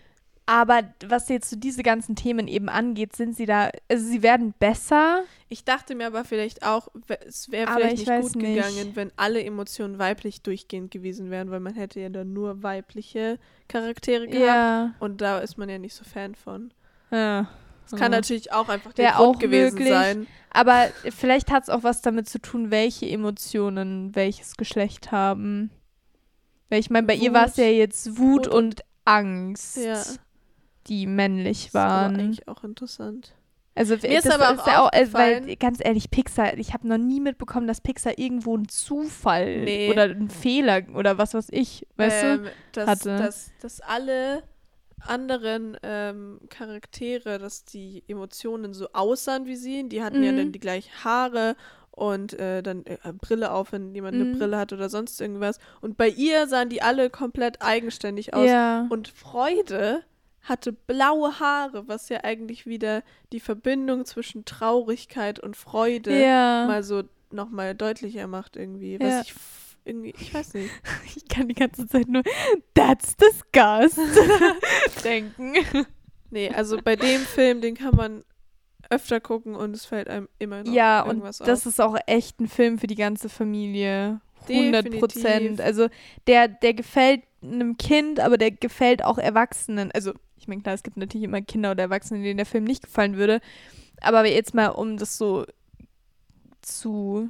Aber 0.52 0.82
was 1.06 1.30
jetzt 1.30 1.52
so 1.52 1.56
diese 1.56 1.84
ganzen 1.84 2.16
Themen 2.16 2.48
eben 2.48 2.70
angeht, 2.70 3.16
sind 3.16 3.36
sie 3.38 3.46
da, 3.46 3.70
also 3.88 4.04
sie 4.04 4.24
werden 4.24 4.56
besser. 4.58 5.22
Ich 5.48 5.64
dachte 5.64 5.94
mir 5.94 6.08
aber 6.08 6.26
vielleicht 6.26 6.66
auch, 6.66 6.88
es 7.28 7.52
wäre 7.52 7.72
vielleicht 7.72 8.02
ich 8.02 8.08
nicht 8.08 8.22
gut 8.22 8.36
nicht. 8.38 8.56
gegangen, 8.56 8.96
wenn 8.96 9.12
alle 9.16 9.44
Emotionen 9.44 10.00
weiblich 10.00 10.42
durchgehend 10.42 10.90
gewesen 10.90 11.30
wären, 11.30 11.52
weil 11.52 11.60
man 11.60 11.76
hätte 11.76 12.00
ja 12.00 12.10
dann 12.10 12.34
nur 12.34 12.64
weibliche 12.64 13.38
Charaktere 13.68 14.26
gehabt. 14.28 14.44
Ja. 14.48 14.96
Und 15.00 15.22
da 15.22 15.38
ist 15.38 15.60
man 15.60 15.70
ja 15.70 15.78
nicht 15.78 15.94
so 15.94 16.04
Fan 16.04 16.34
von. 16.34 16.74
ja. 17.12 17.48
Es 17.86 17.92
kann 17.92 18.12
Ja. 18.12 18.18
natürlich 18.20 18.52
auch 18.54 18.70
einfach 18.70 18.94
der 18.94 19.06
Wär 19.06 19.12
Grund 19.14 19.36
auch 19.38 19.40
gewesen 19.40 19.74
möglich. 19.76 19.90
sein. 19.90 20.28
Aber 20.52 20.88
vielleicht 21.10 21.52
hat 21.52 21.64
es 21.64 21.70
auch 21.70 21.82
was 21.84 22.02
damit 22.02 22.28
zu 22.30 22.40
tun, 22.40 22.70
welche 22.72 23.08
Emotionen 23.08 24.16
welches 24.16 24.58
Geschlecht 24.58 25.12
haben. 25.12 25.70
Weil 26.70 26.80
ich 26.82 26.90
meine, 26.92 27.08
bei 27.08 27.16
ihr 27.16 27.34
war 27.34 27.46
es 27.46 27.52
Wut. 27.58 27.58
ja 27.58 27.70
jetzt 27.72 28.18
Wut 28.20 28.46
Wut 28.46 28.48
und 28.48 28.82
Angst, 29.06 29.78
Ja. 29.78 30.04
Die 30.88 31.06
männlich 31.08 31.66
Das 31.66 31.68
ist 31.68 31.76
aber 31.76 31.90
waren. 31.94 32.16
eigentlich 32.20 32.48
auch 32.48 32.64
interessant. 32.64 33.34
Also 33.76 33.96
Mir 33.96 34.18
ist 34.18 34.26
das 34.26 34.40
aber 34.40 34.62
auch 34.62 34.68
ja 34.68 34.90
äh, 34.92 35.14
weil 35.14 35.56
ganz 35.56 35.80
ehrlich, 35.82 36.12
Pixar, 36.12 36.58
ich 36.58 36.74
habe 36.74 36.86
noch 36.88 36.98
nie 36.98 37.22
mitbekommen, 37.22 37.66
dass 37.68 37.80
Pixar 37.80 38.18
irgendwo 38.18 38.56
einen 38.56 38.68
Zufall 38.68 39.62
Nee. 39.64 39.90
oder 39.90 40.04
einen 40.04 40.30
Fehler 40.30 40.82
oder 40.96 41.18
was 41.18 41.34
weiß 41.34 41.48
ich, 41.52 41.88
weißt 41.96 42.24
du? 42.24 42.28
ähm, 42.28 42.48
dass, 42.74 42.88
hatte. 42.88 43.18
Dass, 43.18 43.52
dass 43.62 43.80
alle 43.80 44.44
anderen 45.08 45.78
ähm, 45.82 46.42
Charaktere, 46.50 47.40
dass 47.40 47.64
die 47.64 48.04
Emotionen 48.10 48.74
so 48.74 48.90
aussahen 48.92 49.46
wie 49.46 49.56
sie. 49.56 49.88
Die 49.88 50.04
hatten 50.04 50.24
ja 50.24 50.34
Mhm. 50.34 50.38
dann 50.38 50.52
die 50.52 50.60
gleichen 50.60 50.92
Haare 51.06 51.56
und 51.92 52.34
äh, 52.34 52.62
dann 52.62 52.86
äh, 52.86 52.98
Brille 53.14 53.52
auf, 53.52 53.72
wenn 53.72 53.96
jemand 53.96 54.16
eine 54.16 54.26
Mhm. 54.26 54.38
Brille 54.40 54.58
hat 54.58 54.74
oder 54.74 54.90
sonst 54.90 55.22
irgendwas. 55.22 55.58
Und 55.80 55.96
bei 55.96 56.10
ihr 56.10 56.48
sahen 56.48 56.68
die 56.68 56.82
alle 56.82 57.10
komplett 57.10 57.62
eigenständig 57.62 58.34
aus. 58.34 58.50
Ja. 58.50 58.88
Und 58.90 59.08
Freude 59.08 60.04
hatte 60.42 60.72
blaue 60.74 61.40
Haare, 61.40 61.88
was 61.88 62.10
ja 62.10 62.24
eigentlich 62.24 62.66
wieder 62.66 63.04
die 63.32 63.40
Verbindung 63.40 64.06
zwischen 64.06 64.46
Traurigkeit 64.46 65.40
und 65.40 65.56
Freude 65.58 66.20
ja. 66.20 66.66
mal 66.68 66.84
so 66.84 67.04
nochmal 67.32 67.76
deutlicher 67.76 68.28
macht 68.28 68.56
irgendwie. 68.56 69.00
Was 69.00 69.10
Ja. 69.10 69.22
ich 69.22 69.34
irgendwie, 69.86 70.14
ich 70.20 70.34
weiß 70.34 70.54
nicht. 70.56 70.70
Ich 71.16 71.28
kann 71.28 71.48
die 71.48 71.56
ganze 71.56 71.88
Zeit 71.88 72.08
nur 72.08 72.24
That's 72.74 73.16
disgust 73.16 74.00
denken. 75.04 75.54
Nee, 76.32 76.50
also 76.50 76.78
bei 76.84 76.96
dem 76.96 77.22
Film, 77.22 77.62
den 77.62 77.76
kann 77.76 77.96
man 77.96 78.24
öfter 78.90 79.20
gucken 79.20 79.56
und 79.56 79.76
es 79.76 79.86
fällt 79.86 80.10
einem 80.10 80.28
immer 80.40 80.64
noch 80.64 80.72
Ja, 80.72 81.02
und 81.02 81.10
irgendwas 81.10 81.38
das 81.40 81.62
auf. 81.62 81.66
ist 81.68 81.82
auch 81.82 81.98
echt 82.08 82.40
ein 82.40 82.48
Film 82.48 82.80
für 82.80 82.88
die 82.88 82.96
ganze 82.96 83.30
Familie. 83.30 84.22
100 84.48 85.00
Prozent. 85.00 85.62
Also 85.62 85.90
der, 86.28 86.48
der 86.48 86.74
gefällt 86.74 87.22
einem 87.44 87.78
Kind, 87.78 88.20
aber 88.20 88.38
der 88.38 88.52
gefällt 88.52 89.04
auch 89.04 89.18
Erwachsenen. 89.18 89.92
Also 89.92 90.14
meine, 90.50 90.62
klar, 90.62 90.76
es 90.76 90.84
gibt 90.84 90.98
natürlich 90.98 91.26
immer 91.26 91.42
Kinder 91.42 91.72
oder 91.72 91.84
Erwachsene, 91.84 92.22
denen 92.22 92.38
der 92.38 92.46
Film 92.46 92.66
nicht 92.66 92.84
gefallen 92.84 93.16
würde. 93.16 93.40
Aber 94.02 94.26
jetzt 94.26 94.54
mal, 94.54 94.68
um 94.68 94.98
das 94.98 95.18
so 95.18 95.46
zu 96.62 97.30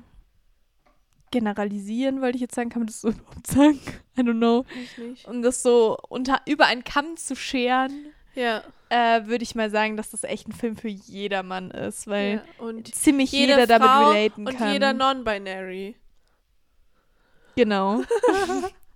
generalisieren, 1.32 2.22
wollte 2.22 2.36
ich 2.36 2.42
jetzt 2.42 2.56
sagen, 2.56 2.70
kann 2.70 2.82
man 2.82 2.88
das 2.88 3.02
so 3.02 3.10
überhaupt 3.10 3.48
sagen? 3.48 3.80
I 4.18 4.22
don't 4.22 4.38
know. 4.38 4.66
Um 5.26 5.42
das 5.42 5.62
so 5.62 5.98
unter, 6.10 6.42
über 6.48 6.66
einen 6.66 6.84
Kamm 6.84 7.18
zu 7.18 7.36
scheren, 7.36 8.08
Ja, 8.36 8.64
äh, 8.90 9.26
würde 9.26 9.44
ich 9.44 9.56
mal 9.56 9.70
sagen, 9.70 9.98
dass 9.98 10.10
das 10.10 10.24
echt 10.24 10.48
ein 10.48 10.52
Film 10.52 10.76
für 10.76 10.88
jedermann 10.88 11.72
ist, 11.72 12.08
weil 12.08 12.36
ja. 12.36 12.66
und 12.66 12.94
ziemlich 12.94 13.32
jede 13.32 13.54
jeder 13.54 13.68
damit 13.68 13.88
Frau 13.88 14.10
relaten 14.10 14.48
und 14.48 14.58
kann. 14.58 14.74
jeder 14.74 14.94
Non-Binary. 14.94 15.96
Genau. 17.56 18.02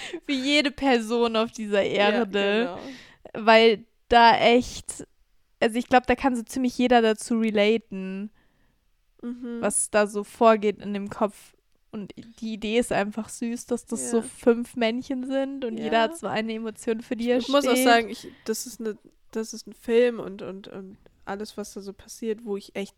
Für 0.26 0.32
jede 0.32 0.70
Person 0.70 1.36
auf 1.36 1.52
dieser 1.52 1.82
Erde. 1.82 2.38
Ja, 2.38 2.64
genau. 2.64 2.78
Weil 3.32 3.84
da 4.08 4.36
echt, 4.38 5.06
also 5.60 5.78
ich 5.78 5.88
glaube, 5.88 6.06
da 6.06 6.14
kann 6.14 6.36
so 6.36 6.42
ziemlich 6.42 6.76
jeder 6.78 7.02
dazu 7.02 7.38
relaten, 7.38 8.30
Mhm. 9.22 9.60
was 9.60 9.90
da 9.90 10.06
so 10.06 10.22
vorgeht 10.24 10.78
in 10.80 10.92
dem 10.94 11.08
Kopf. 11.08 11.54
Und 11.90 12.12
die 12.40 12.52
Idee 12.52 12.78
ist 12.78 12.92
einfach 12.92 13.28
süß, 13.30 13.66
dass 13.66 13.86
das 13.86 14.10
so 14.10 14.18
Ja. 14.18 14.22
fünf 14.22 14.76
Männchen 14.76 15.26
sind 15.26 15.64
und 15.64 15.78
jeder 15.78 15.96
Ja. 15.98 16.02
hat 16.04 16.18
so 16.18 16.26
eine 16.26 16.52
Emotion, 16.52 17.00
für 17.00 17.16
die 17.16 17.30
er 17.30 17.38
Ich 17.38 17.44
steht. 17.44 17.54
muss 17.54 17.66
auch 17.66 17.76
sagen, 17.76 18.10
ich, 18.10 18.28
das, 18.44 18.66
ist 18.66 18.80
eine, 18.80 18.98
das 19.32 19.54
ist 19.54 19.66
ein 19.66 19.72
Film 19.72 20.20
und, 20.20 20.42
und, 20.42 20.68
und 20.68 20.98
alles, 21.24 21.56
was 21.56 21.72
da 21.72 21.80
so 21.80 21.92
passiert, 21.94 22.44
wo 22.44 22.56
ich 22.58 22.76
echt 22.76 22.94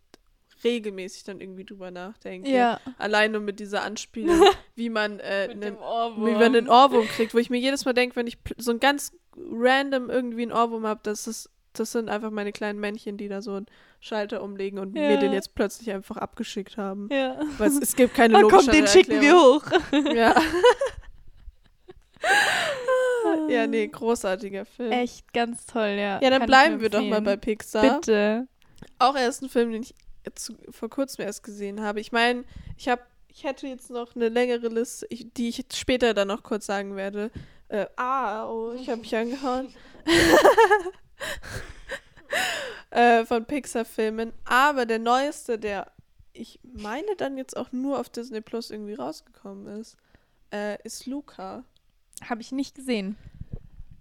regelmäßig 0.64 1.24
dann 1.24 1.40
irgendwie 1.40 1.64
drüber 1.64 1.90
nachdenke. 1.90 2.50
ja. 2.50 2.80
Allein 2.98 3.32
nur 3.32 3.40
mit 3.40 3.60
dieser 3.60 3.82
Anspielung, 3.82 4.40
wie 4.74 4.90
man 4.90 5.20
äh, 5.20 5.48
einen 5.50 5.76
Ohrwurm. 5.76 6.26
wie 6.26 6.32
man 6.32 6.52
den 6.52 6.68
Ohrwurm 6.68 7.06
kriegt, 7.06 7.34
wo 7.34 7.38
ich 7.38 7.50
mir 7.50 7.58
jedes 7.58 7.84
Mal 7.84 7.94
denke, 7.94 8.16
wenn 8.16 8.26
ich 8.26 8.38
so 8.56 8.70
ein 8.72 8.80
ganz 8.80 9.12
random 9.36 10.10
irgendwie 10.10 10.42
einen 10.42 10.52
Ohrwurm 10.52 10.86
habe, 10.86 11.00
das 11.02 11.26
ist 11.26 11.50
das 11.74 11.92
sind 11.92 12.08
einfach 12.08 12.30
meine 12.30 12.50
kleinen 12.50 12.80
Männchen, 12.80 13.18
die 13.18 13.28
da 13.28 13.40
so 13.40 13.52
einen 13.52 13.66
Schalter 14.00 14.42
umlegen 14.42 14.80
und 14.80 14.96
Ja. 14.96 15.08
mir 15.08 15.18
den 15.18 15.32
jetzt 15.32 15.54
plötzlich 15.54 15.92
einfach 15.92 16.16
abgeschickt 16.16 16.76
haben. 16.76 17.08
Ja. 17.12 17.38
Weil 17.56 17.68
es, 17.68 17.78
es 17.80 17.94
gibt 17.94 18.14
keine 18.14 18.34
Ah, 18.38 18.40
logische 18.40 18.64
komm, 18.64 18.72
den 18.74 18.86
schicken 18.88 19.20
wir 19.20 19.34
hoch. 19.36 19.62
Ja. 20.14 20.34
ja, 23.48 23.66
nee, 23.66 23.86
großartiger 23.86 24.64
Film. 24.64 24.92
Echt 24.92 25.32
ganz 25.32 25.66
toll, 25.66 25.90
ja. 25.98 26.20
Ja, 26.20 26.30
dann 26.30 26.40
Kann 26.40 26.46
bleiben 26.46 26.80
wir 26.80 26.90
doch 26.90 27.02
mal 27.02 27.20
bei 27.22 27.36
Pixar. 27.36 27.96
Bitte. 28.00 28.48
Auch 28.98 29.14
erst 29.16 29.42
ein 29.42 29.48
Film, 29.48 29.70
den 29.72 29.82
ich 29.82 29.94
jetzt 30.24 30.52
vor 30.70 30.88
kurzem 30.88 31.24
erst 31.24 31.42
gesehen 31.42 31.81
habe. 31.81 32.00
Ich 32.00 32.12
meine, 32.12 32.44
ich 32.76 32.88
habe, 32.88 33.02
ich 33.28 33.44
hätte 33.44 33.66
jetzt 33.66 33.90
noch 33.90 34.14
eine 34.14 34.28
längere 34.28 34.68
Liste, 34.68 35.07
ich, 35.11 35.33
die 35.33 35.48
ich 35.48 35.64
später 35.74 36.14
dann 36.14 36.28
noch 36.28 36.42
kurz 36.42 36.66
sagen 36.66 36.96
werde. 36.96 37.31
Äh, 37.68 37.87
ah, 37.96 38.50
oh, 38.50 38.72
ich 38.72 38.88
habe 38.88 39.00
mich 39.00 39.14
angehauen. 39.14 39.68
äh, 42.90 43.24
von 43.24 43.44
Pixar-Filmen. 43.44 44.33
Aber 44.44 44.87
der 44.87 44.98
neueste, 44.98 45.59
der 45.59 45.92
ich 46.38 46.61
meine 46.62 47.16
dann 47.16 47.37
jetzt 47.37 47.57
auch 47.57 47.72
nur 47.72 47.98
auf 47.98 48.09
Disney 48.09 48.40
Plus 48.40 48.70
irgendwie 48.70 48.94
rausgekommen 48.94 49.81
ist, 49.81 49.96
äh, 50.52 50.81
ist 50.85 51.07
Luca. 51.07 51.64
Habe 52.22 52.40
ich 52.40 52.52
nicht 52.52 52.74
gesehen. 52.74 53.16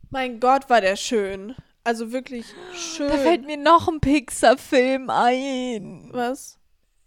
Mein 0.09 0.39
Gott, 0.39 0.69
war 0.69 0.81
der 0.81 0.95
schön. 0.95 1.55
Also 1.87 2.11
wirklich 2.11 2.45
schön. 2.73 3.07
Da 3.07 3.17
fällt 3.17 3.45
mir 3.45 3.55
noch 3.55 3.87
ein 3.87 4.01
Pixar-Film 4.01 5.09
ein. 5.09 6.09
Was? 6.11 6.59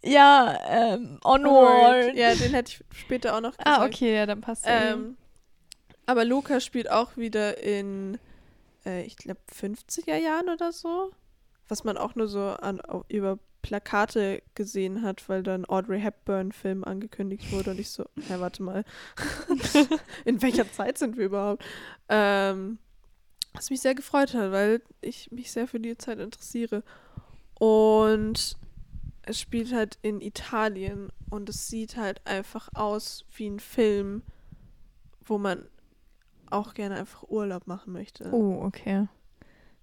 Ja, 0.03 0.57
ähm, 0.67 1.19
Onward. 1.23 2.15
Ja, 2.15 2.33
den 2.33 2.51
hätte 2.51 2.71
ich 2.71 2.97
später 2.97 3.35
auch 3.35 3.41
noch 3.41 3.51
gesagt. 3.51 3.67
Ah, 3.67 3.85
okay, 3.85 4.15
ja, 4.15 4.25
dann 4.25 4.41
passt 4.41 4.65
ja. 4.65 4.93
Ähm, 4.93 5.17
aber 6.07 6.25
Luca 6.25 6.59
spielt 6.59 6.89
auch 6.89 7.15
wieder 7.15 7.61
in, 7.61 8.17
äh, 8.83 9.03
ich 9.03 9.17
glaube, 9.17 9.41
50er 9.55 10.15
Jahren 10.15 10.49
oder 10.49 10.71
so. 10.71 11.11
Was 11.67 11.83
man 11.83 11.95
auch 11.95 12.15
nur 12.15 12.27
so 12.27 12.41
an, 12.41 12.81
über 13.07 13.37
Plakate 13.61 14.41
gesehen 14.55 15.03
hat, 15.03 15.29
weil 15.29 15.43
dann 15.43 15.63
Audrey 15.65 16.01
Hepburn-Film 16.01 16.85
angekündigt 16.85 17.51
wurde 17.51 17.69
und 17.69 17.79
ich 17.79 17.91
so, 17.91 18.05
ja, 18.29 18.39
warte 18.39 18.63
mal. 18.63 18.83
in 20.25 20.41
welcher 20.41 20.71
Zeit 20.71 20.97
sind 20.97 21.17
wir 21.17 21.25
überhaupt? 21.25 21.63
Ähm, 22.09 22.79
was 23.53 23.69
mich 23.69 23.81
sehr 23.81 23.95
gefreut 23.95 24.33
hat, 24.33 24.51
weil 24.51 24.81
ich 25.01 25.31
mich 25.31 25.51
sehr 25.51 25.67
für 25.67 25.79
die 25.79 25.97
Zeit 25.97 26.19
interessiere. 26.19 26.83
Und 27.55 28.57
es 29.23 29.39
spielt 29.39 29.73
halt 29.73 29.99
in 30.01 30.21
Italien 30.21 31.11
und 31.29 31.49
es 31.49 31.67
sieht 31.67 31.97
halt 31.97 32.25
einfach 32.25 32.69
aus 32.73 33.25
wie 33.35 33.47
ein 33.47 33.59
Film, 33.59 34.23
wo 35.23 35.37
man 35.37 35.67
auch 36.49 36.73
gerne 36.73 36.95
einfach 36.95 37.23
Urlaub 37.29 37.67
machen 37.67 37.93
möchte. 37.93 38.29
Oh, 38.33 38.63
okay. 38.63 39.07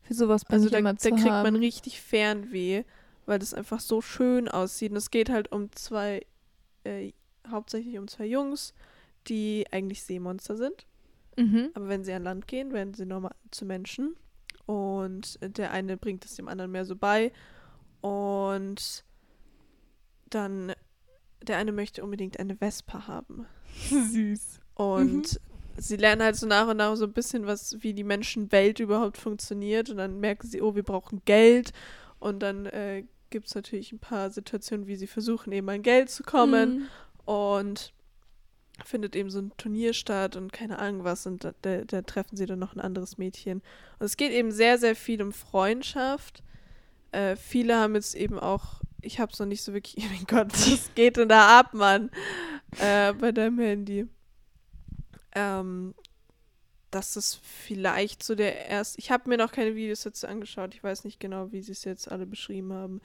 Für 0.02 0.14
sowas 0.14 0.44
bin 0.44 0.54
also 0.54 0.66
ich 0.66 0.72
da, 0.72 0.78
immer 0.78 0.94
da 0.94 0.98
zu 0.98 1.10
kriegt 1.10 1.24
man 1.24 1.46
haben. 1.46 1.56
richtig 1.56 2.00
Fernweh, 2.00 2.84
weil 3.26 3.38
das 3.38 3.54
einfach 3.54 3.80
so 3.80 4.00
schön 4.00 4.48
aussieht. 4.48 4.90
Und 4.90 4.96
es 4.96 5.10
geht 5.10 5.30
halt 5.30 5.52
um 5.52 5.70
zwei, 5.72 6.26
äh, 6.84 7.12
hauptsächlich 7.48 7.98
um 7.98 8.08
zwei 8.08 8.26
Jungs, 8.26 8.74
die 9.28 9.66
eigentlich 9.70 10.02
Seemonster 10.02 10.56
sind. 10.56 10.86
Mhm. 11.38 11.70
Aber 11.74 11.88
wenn 11.88 12.04
sie 12.04 12.12
an 12.12 12.24
Land 12.24 12.48
gehen, 12.48 12.72
werden 12.72 12.94
sie 12.94 13.06
normal 13.06 13.34
zu 13.50 13.64
Menschen. 13.64 14.16
Und 14.66 15.38
der 15.40 15.70
eine 15.70 15.96
bringt 15.96 16.24
es 16.24 16.34
dem 16.34 16.48
anderen 16.48 16.72
mehr 16.72 16.84
so 16.84 16.96
bei. 16.96 17.32
Und 18.00 19.04
dann, 20.28 20.72
der 21.42 21.56
eine 21.56 21.72
möchte 21.72 22.04
unbedingt 22.04 22.38
eine 22.38 22.56
Vespa 22.56 23.06
haben. 23.06 23.46
Süß. 23.88 24.60
Und 24.74 25.40
sie 25.76 25.96
lernen 25.96 26.22
halt 26.22 26.36
so 26.36 26.46
nach 26.46 26.68
und 26.68 26.76
nach 26.76 26.96
so 26.96 27.04
ein 27.04 27.12
bisschen 27.12 27.46
was, 27.46 27.82
wie 27.82 27.94
die 27.94 28.04
Menschenwelt 28.04 28.80
überhaupt 28.80 29.16
funktioniert. 29.16 29.90
Und 29.90 29.96
dann 29.96 30.20
merken 30.20 30.46
sie, 30.46 30.60
oh, 30.60 30.74
wir 30.74 30.82
brauchen 30.82 31.22
Geld. 31.24 31.72
Und 32.18 32.40
dann 32.40 32.66
äh, 32.66 33.04
gibt 33.30 33.46
es 33.46 33.54
natürlich 33.54 33.92
ein 33.92 34.00
paar 34.00 34.30
Situationen, 34.30 34.86
wie 34.86 34.96
sie 34.96 35.06
versuchen, 35.06 35.52
eben 35.52 35.68
an 35.68 35.82
Geld 35.82 36.10
zu 36.10 36.24
kommen. 36.24 36.88
Mhm. 37.24 37.32
Und 37.32 37.92
findet 38.84 39.16
eben 39.16 39.30
so 39.30 39.40
ein 39.40 39.52
Turnier 39.56 39.92
statt 39.92 40.36
und 40.36 40.52
keine 40.52 40.78
Ahnung 40.78 41.04
was. 41.04 41.26
Und 41.26 41.44
da, 41.44 41.52
da, 41.62 41.84
da 41.84 42.02
treffen 42.02 42.36
sie 42.36 42.46
dann 42.46 42.58
noch 42.58 42.74
ein 42.74 42.80
anderes 42.80 43.18
Mädchen. 43.18 43.62
Und 43.98 44.06
es 44.06 44.16
geht 44.16 44.32
eben 44.32 44.52
sehr, 44.52 44.78
sehr 44.78 44.96
viel 44.96 45.22
um 45.22 45.32
Freundschaft. 45.32 46.42
Äh, 47.12 47.36
viele 47.36 47.76
haben 47.76 47.94
jetzt 47.94 48.14
eben 48.14 48.38
auch, 48.38 48.80
ich 49.00 49.20
habe 49.20 49.32
es 49.32 49.38
noch 49.38 49.46
nicht 49.46 49.62
so 49.62 49.72
wirklich, 49.72 49.96
oh 50.04 50.10
mein 50.12 50.26
Gott, 50.26 50.52
was 50.52 50.94
geht 50.94 51.16
denn 51.16 51.28
da 51.28 51.58
ab, 51.60 51.74
Mann? 51.74 52.10
Äh, 52.78 53.12
bei 53.14 53.32
deinem 53.32 53.58
Handy. 53.58 54.06
Ähm, 55.34 55.94
dass 56.90 57.16
es 57.16 57.34
vielleicht 57.34 58.22
so 58.22 58.34
der 58.34 58.66
erste, 58.66 58.98
ich 58.98 59.10
habe 59.10 59.28
mir 59.28 59.36
noch 59.36 59.52
keine 59.52 59.74
Videos 59.76 60.02
dazu 60.02 60.26
angeschaut, 60.26 60.74
ich 60.74 60.82
weiß 60.82 61.04
nicht 61.04 61.20
genau, 61.20 61.52
wie 61.52 61.60
sie 61.60 61.72
es 61.72 61.84
jetzt 61.84 62.10
alle 62.10 62.24
beschrieben 62.24 62.72
haben, 62.72 63.02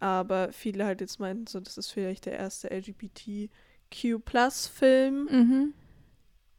aber 0.00 0.52
viele 0.52 0.84
halt 0.84 1.00
jetzt 1.00 1.18
meinten 1.18 1.46
so, 1.46 1.58
das 1.60 1.78
ist 1.78 1.90
vielleicht 1.90 2.26
der 2.26 2.34
erste 2.34 2.70
LGBTQ-Plus-Film. 3.92 5.28
Mhm. 5.30 5.74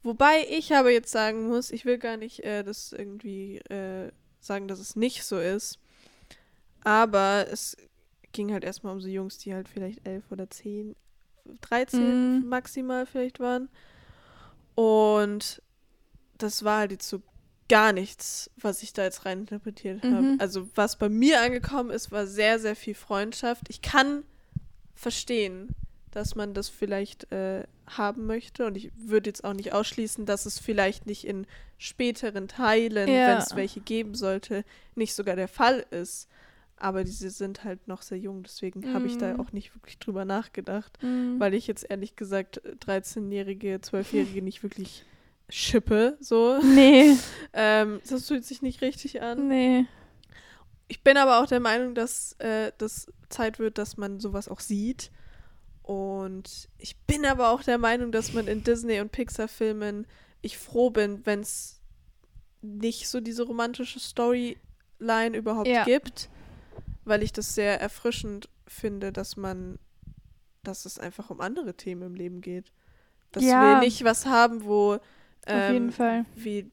Wobei 0.03 0.45
ich 0.49 0.73
aber 0.75 0.91
jetzt 0.91 1.11
sagen 1.11 1.47
muss, 1.47 1.71
ich 1.71 1.85
will 1.85 1.97
gar 1.97 2.17
nicht 2.17 2.41
äh, 2.43 2.63
das 2.63 2.91
irgendwie 2.91 3.57
äh, 3.69 4.11
sagen, 4.39 4.67
dass 4.67 4.79
es 4.79 4.95
nicht 4.95 5.23
so 5.23 5.39
ist. 5.39 5.79
Aber 6.83 7.47
es 7.49 7.77
ging 8.33 8.51
halt 8.51 8.63
erstmal 8.65 8.93
um 8.93 8.99
so 9.01 9.07
Jungs, 9.07 9.37
die 9.37 9.53
halt 9.53 9.69
vielleicht 9.69 10.05
elf 10.05 10.23
oder 10.31 10.49
zehn, 10.49 10.95
13 11.61 12.39
Mhm. 12.41 12.49
maximal 12.49 13.05
vielleicht 13.05 13.39
waren. 13.39 13.69
Und 14.75 15.61
das 16.37 16.63
war 16.63 16.79
halt 16.79 16.91
jetzt 16.91 17.07
so 17.07 17.21
gar 17.69 17.93
nichts, 17.93 18.51
was 18.57 18.83
ich 18.83 18.91
da 18.91 19.03
jetzt 19.03 19.25
reininterpretiert 19.25 20.03
habe. 20.03 20.21
Mhm. 20.33 20.37
Also 20.39 20.67
was 20.75 20.97
bei 20.97 21.07
mir 21.07 21.41
angekommen 21.41 21.91
ist, 21.91 22.11
war 22.11 22.27
sehr, 22.27 22.59
sehr 22.59 22.75
viel 22.75 22.95
Freundschaft. 22.95 23.69
Ich 23.69 23.81
kann 23.81 24.23
verstehen, 24.93 25.69
dass 26.15 26.35
man 26.35 26.53
das 26.53 26.69
vielleicht 26.69 27.31
äh, 27.31 27.63
haben 27.87 28.25
möchte. 28.27 28.65
Und 28.65 28.77
ich 28.77 28.91
würde 28.95 29.29
jetzt 29.29 29.43
auch 29.43 29.53
nicht 29.53 29.73
ausschließen, 29.73 30.25
dass 30.25 30.45
es 30.45 30.59
vielleicht 30.59 31.05
nicht 31.05 31.25
in 31.25 31.45
späteren 31.77 32.47
Teilen, 32.47 33.09
Ja. 33.09 33.27
wenn 33.27 33.37
es 33.39 33.55
welche 33.55 33.81
geben 33.81 34.15
sollte, 34.15 34.63
nicht 34.95 35.13
sogar 35.15 35.35
der 35.35 35.47
Fall 35.47 35.85
ist. 35.91 36.29
Aber 36.77 37.03
diese 37.03 37.29
sind 37.29 37.63
halt 37.63 37.87
noch 37.87 38.01
sehr 38.01 38.17
jung, 38.17 38.43
deswegen 38.43 38.93
habe 38.93 39.07
ich 39.07 39.17
da 39.17 39.33
Mhm. 39.33 39.39
auch 39.39 39.51
nicht 39.53 39.73
wirklich 39.75 39.99
drüber 39.99 40.25
nachgedacht, 40.25 40.97
Mhm. 41.01 41.39
weil 41.39 41.53
ich 41.53 41.67
jetzt 41.67 41.85
ehrlich 41.89 42.15
gesagt 42.15 42.61
13-Jährige, 42.85 43.79
12-Jährige 43.81 44.41
nicht 44.41 44.63
wirklich 44.63 45.05
schippe, 45.49 46.17
so. 46.19 46.59
Nee, 46.61 47.15
Ähm, 47.53 48.01
das 48.09 48.27
fühlt 48.27 48.43
sich 48.45 48.61
nicht 48.61 48.81
richtig 48.81 49.21
an. 49.21 49.47
nee. 49.47 49.85
Ich 50.89 51.01
bin 51.01 51.17
aber 51.17 51.41
auch 51.41 51.47
der 51.47 51.59
Meinung, 51.61 51.95
dass 51.95 52.33
äh, 52.39 52.71
das 52.77 53.07
Zeit 53.29 53.57
wird, 53.57 53.77
dass 53.77 53.97
man 53.97 54.19
sowas 54.19 54.47
auch 54.49 54.59
sieht. 54.59 55.11
Und 55.83 56.69
ich 56.77 56.95
bin 56.97 57.25
aber 57.25 57.49
auch 57.49 57.61
der 57.61 57.77
Meinung, 57.77 58.11
dass 58.11 58.33
man 58.33 58.47
in 58.47 58.63
Disney- 58.63 59.01
und 59.01 59.11
Pixar-Filmen, 59.11 60.07
ich 60.41 60.57
froh 60.57 60.89
bin, 60.89 61.25
wenn 61.25 61.41
es 61.41 61.81
nicht 62.61 63.09
so 63.09 63.19
diese 63.19 63.43
romantische 63.43 63.99
Storyline 63.99 65.35
überhaupt 65.37 65.67
Ja. 65.67 65.83
gibt, 65.83 66.29
weil 67.03 67.21
ich 67.21 67.33
das 67.33 67.53
sehr 67.53 67.81
erfrischend 67.81 68.47
finde, 68.65 69.11
dass 69.11 69.35
man, 69.35 69.77
dass 70.63 70.85
es 70.85 70.97
einfach 70.99 71.29
um 71.29 71.41
andere 71.41 71.73
Themen 71.73 72.03
im 72.03 72.15
Leben 72.15 72.39
geht. 72.39 72.71
Dass 73.33 73.43
Ja. 73.43 73.61
wir 73.61 73.79
nicht 73.79 74.03
was 74.05 74.25
haben, 74.25 74.63
wo 74.63 74.99
ähm, 75.45 75.91
wie 76.35 76.71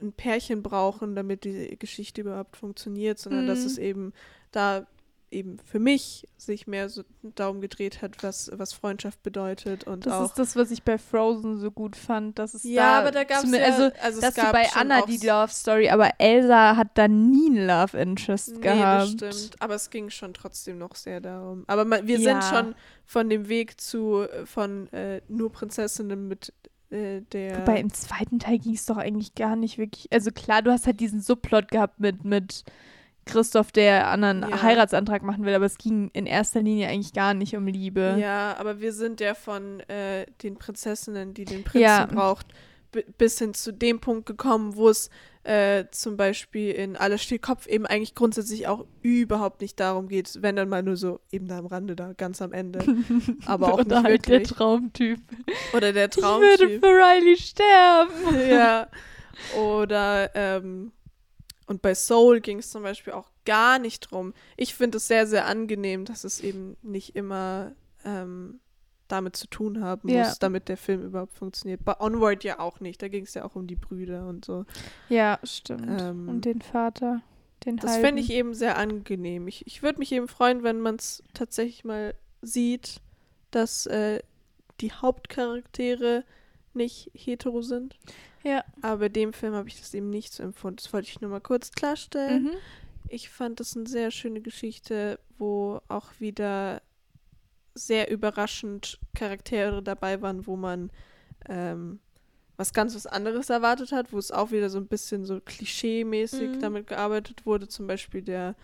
ein 0.00 0.12
Pärchen 0.12 0.62
brauchen, 0.62 1.14
damit 1.14 1.44
die 1.44 1.78
Geschichte 1.78 2.22
überhaupt 2.22 2.56
funktioniert, 2.56 3.18
sondern 3.18 3.46
dass 3.46 3.60
Mhm. 3.60 3.66
es 3.66 3.76
eben 3.76 4.12
da 4.52 4.86
eben 5.30 5.58
für 5.64 5.78
mich 5.78 6.26
sich 6.36 6.66
mehr 6.66 6.88
so 6.88 7.02
darum 7.22 7.60
gedreht 7.60 8.02
hat, 8.02 8.22
was, 8.22 8.50
was 8.54 8.72
Freundschaft 8.72 9.22
bedeutet 9.22 9.84
und 9.84 10.04
Das 10.06 10.12
auch. 10.14 10.24
ist 10.24 10.38
das, 10.38 10.56
was 10.56 10.70
ich 10.72 10.82
bei 10.82 10.98
Frozen 10.98 11.58
so 11.58 11.70
gut 11.70 11.94
fand. 11.94 12.38
Dass 12.38 12.54
es 12.54 12.64
ja, 12.64 12.94
da 12.94 12.98
aber 13.00 13.10
da 13.12 13.24
gab 13.24 13.44
es 13.44 13.50
zume- 13.50 13.58
ja, 13.60 13.64
also, 13.66 13.90
also 14.02 14.20
dass 14.20 14.34
du 14.34 14.42
bei 14.52 14.68
Anna 14.74 15.02
die 15.02 15.18
Love 15.24 15.52
Story, 15.52 15.88
aber 15.88 16.10
Elsa 16.18 16.76
hat 16.76 16.88
da 16.98 17.06
nie 17.06 17.46
einen 17.50 17.66
Love 17.66 17.96
Interest 17.98 18.54
Nee, 18.56 18.60
gehabt. 18.60 19.22
das 19.22 19.38
stimmt. 19.42 19.62
Aber 19.62 19.74
es 19.76 19.90
ging 19.90 20.10
schon 20.10 20.34
trotzdem 20.34 20.78
noch 20.78 20.94
sehr 20.96 21.20
darum. 21.20 21.64
Aber 21.68 21.84
ma- 21.84 22.00
wir 22.04 22.18
Ja. 22.18 22.40
sind 22.42 22.44
schon 22.52 22.74
von 23.06 23.30
dem 23.30 23.48
Weg 23.48 23.80
zu 23.80 24.22
äh, 24.22 24.46
von 24.46 24.92
äh, 24.92 25.20
nur 25.28 25.52
Prinzessinnen 25.52 26.26
mit 26.26 26.52
äh, 26.90 27.20
der. 27.32 27.60
Wobei 27.60 27.78
im 27.78 27.92
zweiten 27.92 28.40
Teil 28.40 28.58
ging 28.58 28.74
es 28.74 28.86
doch 28.86 28.96
eigentlich 28.96 29.36
gar 29.36 29.54
nicht 29.54 29.78
wirklich. 29.78 30.08
Also 30.12 30.32
klar, 30.32 30.62
du 30.62 30.72
hast 30.72 30.86
halt 30.86 30.98
diesen 30.98 31.20
Subplot 31.20 31.68
gehabt 31.70 32.00
mit, 32.00 32.24
mit 32.24 32.64
Christoph, 33.30 33.72
der 33.72 34.08
anderen 34.08 34.42
Ja. 34.48 34.62
Heiratsantrag 34.62 35.22
machen 35.22 35.44
will, 35.44 35.54
aber 35.54 35.66
es 35.66 35.78
ging 35.78 36.10
in 36.12 36.26
erster 36.26 36.60
Linie 36.62 36.88
eigentlich 36.88 37.12
gar 37.12 37.34
nicht 37.34 37.56
um 37.56 37.66
Liebe. 37.66 38.16
Ja, 38.20 38.56
aber 38.58 38.80
wir 38.80 38.92
sind 38.92 39.20
ja 39.20 39.34
von 39.34 39.80
äh, 39.88 40.26
den 40.42 40.56
Prinzessinnen, 40.56 41.32
die 41.34 41.44
den 41.44 41.64
Prinzen 41.64 41.80
Ja. 41.82 42.06
braucht, 42.06 42.46
bi- 42.92 43.04
bis 43.18 43.38
hin 43.38 43.54
zu 43.54 43.72
dem 43.72 44.00
Punkt 44.00 44.26
gekommen, 44.26 44.76
wo 44.76 44.88
es 44.88 45.10
äh, 45.42 45.86
zum 45.90 46.18
Beispiel 46.18 46.70
in 46.72 46.96
Alles 46.98 47.22
steht 47.22 47.40
Kopf 47.40 47.66
eben 47.66 47.86
eigentlich 47.86 48.14
grundsätzlich 48.14 48.66
auch 48.68 48.84
überhaupt 49.00 49.62
nicht 49.62 49.80
darum 49.80 50.06
geht, 50.06 50.30
wenn 50.42 50.54
dann 50.54 50.68
mal 50.68 50.82
nur 50.82 50.96
so 50.98 51.18
eben 51.32 51.48
da 51.48 51.56
am 51.58 51.64
Rande, 51.66 51.96
da 51.96 52.12
ganz 52.12 52.42
am 52.42 52.52
Ende. 52.52 52.80
Aber 53.46 53.72
auch 53.72 53.78
Oder 53.78 53.84
nicht 54.02 54.04
halt 54.04 54.26
der 54.28 54.32
wirklich. 54.40 54.48
Traumtyp. 54.56 55.20
Oder 55.72 55.94
der 55.94 56.10
Ich 56.10 56.16
würde 56.18 56.56
Traumtyp. 56.58 56.84
für 56.84 56.90
Riley 56.90 57.36
sterben. 57.38 58.50
ja. 58.50 58.86
Oder 59.56 60.30
ähm, 60.34 60.92
und 61.70 61.82
bei 61.82 61.94
Soul 61.94 62.40
ging 62.40 62.58
es 62.58 62.70
zum 62.70 62.82
Beispiel 62.82 63.12
auch 63.12 63.30
gar 63.44 63.78
nicht 63.78 64.00
drum. 64.10 64.34
Ich 64.56 64.74
finde 64.74 64.96
es 64.98 65.06
sehr, 65.06 65.26
sehr 65.26 65.46
angenehm, 65.46 66.04
dass 66.04 66.24
es 66.24 66.40
eben 66.40 66.76
nicht 66.82 67.14
immer 67.14 67.72
ähm, 68.04 68.58
damit 69.06 69.36
zu 69.36 69.46
tun 69.46 69.80
haben 69.82 70.02
muss, 70.08 70.12
Ja. 70.16 70.34
damit 70.40 70.68
der 70.68 70.76
Film 70.76 71.02
überhaupt 71.04 71.32
funktioniert. 71.32 71.84
Bei 71.84 71.98
Onward 72.00 72.42
ja 72.42 72.58
auch 72.58 72.80
nicht. 72.80 73.00
Da 73.02 73.06
ging 73.08 73.22
es 73.24 73.34
ja 73.34 73.44
auch 73.44 73.54
um 73.54 73.66
die 73.68 73.76
Brüder 73.76 74.28
und 74.28 74.44
so. 74.44 74.66
Ja, 75.08 75.38
stimmt. 75.44 75.86
Ähm, 76.00 76.28
Und 76.28 76.44
den 76.44 76.60
Vater. 76.60 77.22
Den 77.64 77.76
Das 77.76 77.98
fände 77.98 78.20
ich 78.20 78.30
eben 78.30 78.52
sehr 78.54 78.76
angenehm. 78.76 79.46
Ich, 79.46 79.64
ich 79.66 79.82
würde 79.82 79.98
mich 80.00 80.10
eben 80.12 80.26
freuen, 80.28 80.62
wenn 80.64 80.80
man 80.80 80.96
es 80.96 81.22
tatsächlich 81.34 81.84
mal 81.84 82.14
sieht, 82.42 83.00
dass 83.52 83.86
äh, 83.86 84.20
die 84.80 84.92
Hauptcharaktere 84.92 86.24
nicht 86.72 87.10
hetero 87.14 87.62
sind. 87.62 87.96
Ja. 88.42 88.64
Aber 88.82 88.98
bei 89.00 89.08
dem 89.08 89.32
Film 89.32 89.54
habe 89.54 89.68
ich 89.68 89.78
das 89.78 89.92
eben 89.94 90.10
nicht 90.10 90.32
so 90.32 90.42
empfunden. 90.42 90.76
Das 90.76 90.92
wollte 90.92 91.08
ich 91.08 91.20
nur 91.20 91.30
mal 91.30 91.40
kurz 91.40 91.72
klarstellen. 91.72 92.44
Mhm. 92.44 92.50
Ich 93.08 93.28
fand 93.28 93.60
das 93.60 93.76
eine 93.76 93.86
sehr 93.86 94.10
schöne 94.10 94.40
Geschichte, 94.40 95.18
wo 95.38 95.80
auch 95.88 96.06
wieder 96.18 96.80
sehr 97.74 98.10
überraschend 98.10 98.98
Charaktere 99.14 99.82
dabei 99.82 100.20
waren, 100.22 100.46
wo 100.46 100.56
man 100.56 100.90
ähm, 101.48 102.00
was 102.56 102.72
ganz 102.72 102.94
was 102.94 103.06
anderes 103.06 103.48
erwartet 103.48 103.90
hat, 103.92 104.12
wo 104.12 104.18
es 104.18 104.30
auch 104.30 104.50
wieder 104.50 104.68
so 104.68 104.78
ein 104.78 104.86
bisschen 104.86 105.24
so 105.24 105.40
klischee-mäßig 105.40 106.56
Mhm. 106.56 106.60
damit 106.60 106.86
gearbeitet 106.88 107.46
wurde. 107.46 107.68
Zum 107.68 107.86
Beispiel 107.86 108.22
der 108.22 108.54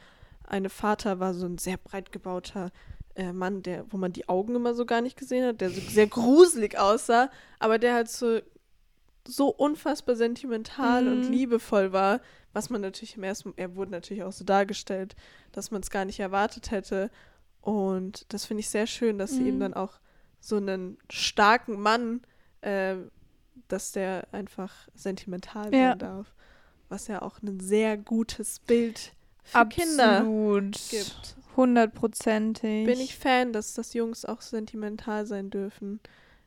eine 0.45 0.69
Vater 0.71 1.19
war 1.19 1.35
so 1.35 1.47
ein 1.47 1.59
sehr 1.59 1.77
breit 1.77 2.12
gebauter 2.12 2.71
äh, 3.15 3.33
Mann, 3.33 3.62
der, 3.62 3.91
wo 3.91 3.97
man 3.97 4.12
die 4.12 4.29
Augen 4.29 4.55
immer 4.55 4.75
so 4.75 4.85
gar 4.85 5.01
nicht 5.01 5.17
gesehen 5.17 5.45
hat, 5.47 5.61
der 5.61 5.71
so 5.71 5.81
sehr 5.81 6.07
gruselig 6.07 6.79
aussah, 6.79 7.31
aber 7.59 7.79
der 7.79 7.95
halt 7.95 8.09
so 8.11 8.41
so 9.27 9.49
unfassbar 9.49 10.17
sentimental 10.17 11.05
Mhm. 11.05 11.12
und 11.12 11.29
liebevoll 11.29 11.93
war, 11.93 12.21
was 12.53 12.71
man 12.71 12.81
natürlich 12.81 13.17
im 13.17 13.23
ersten, 13.23 13.53
er 13.57 13.77
wurde 13.77 13.91
natürlich 13.91 14.23
auch 14.23 14.33
so 14.33 14.45
dargestellt, 14.45 15.15
dass 15.53 15.71
man 15.71 15.83
es 15.83 15.91
gar 15.91 16.05
nicht 16.05 16.21
erwartet 16.21 16.71
hätte. 16.71 17.11
Und 17.61 18.33
das 18.33 18.45
finde 18.47 18.61
ich 18.61 18.69
sehr 18.71 18.87
schön, 18.87 19.19
dass 19.19 19.33
sie 19.33 19.43
Mhm. 19.43 19.49
eben 19.49 19.61
dann 19.61 19.75
auch 19.75 19.99
so 20.41 20.57
einen 20.57 20.99
starken 21.11 21.81
Mann, 21.81 22.23
äh, 22.61 22.97
dass 23.69 23.93
der 23.93 24.29
einfach 24.33 24.73
sentimental 24.95 25.75
Ja. 25.75 25.91
sein 25.91 25.99
darf. 25.99 26.35
Was 26.89 27.09
ja 27.09 27.21
auch 27.23 27.43
ein 27.43 27.59
sehr 27.59 27.97
gutes 27.97 28.61
Bild 28.61 29.12
für 29.43 29.67
Kinder 29.67 30.19
Absolut. 30.21 30.79
gibt. 30.89 31.37
Hundertprozentig. 31.57 32.87
Bin 32.87 33.01
ich 33.01 33.17
Fan, 33.17 33.53
dass 33.53 33.75
das 33.75 33.93
Jungs 33.95 34.25
auch 34.25 34.41
sentimental 34.41 35.27
sein 35.27 35.51
dürfen. 35.51 36.01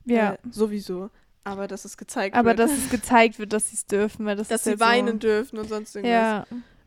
Ja. 0.06 0.34
Äh, 0.34 0.38
sowieso. 0.50 1.10
Aber 1.43 1.67
dass 1.67 1.86
es 1.86 1.97
gezeigt 1.97 2.36
aber 2.36 2.49
wird. 2.49 2.60
dass 2.60 2.71
es 2.71 2.89
gezeigt 2.89 3.39
wird, 3.39 3.54
dass 3.54 3.69
sie 3.69 3.75
es 3.75 3.86
dürfen, 3.86 4.25
weil 4.25 4.36
das 4.36 4.49
dass 4.49 4.63
sie 4.65 4.80
weinen 4.80 5.13
so, 5.13 5.19
dürfen 5.19 5.58
und 5.58 5.67
sonst 5.69 5.95
irgendwas. 5.95 6.45
Ja, 6.45 6.45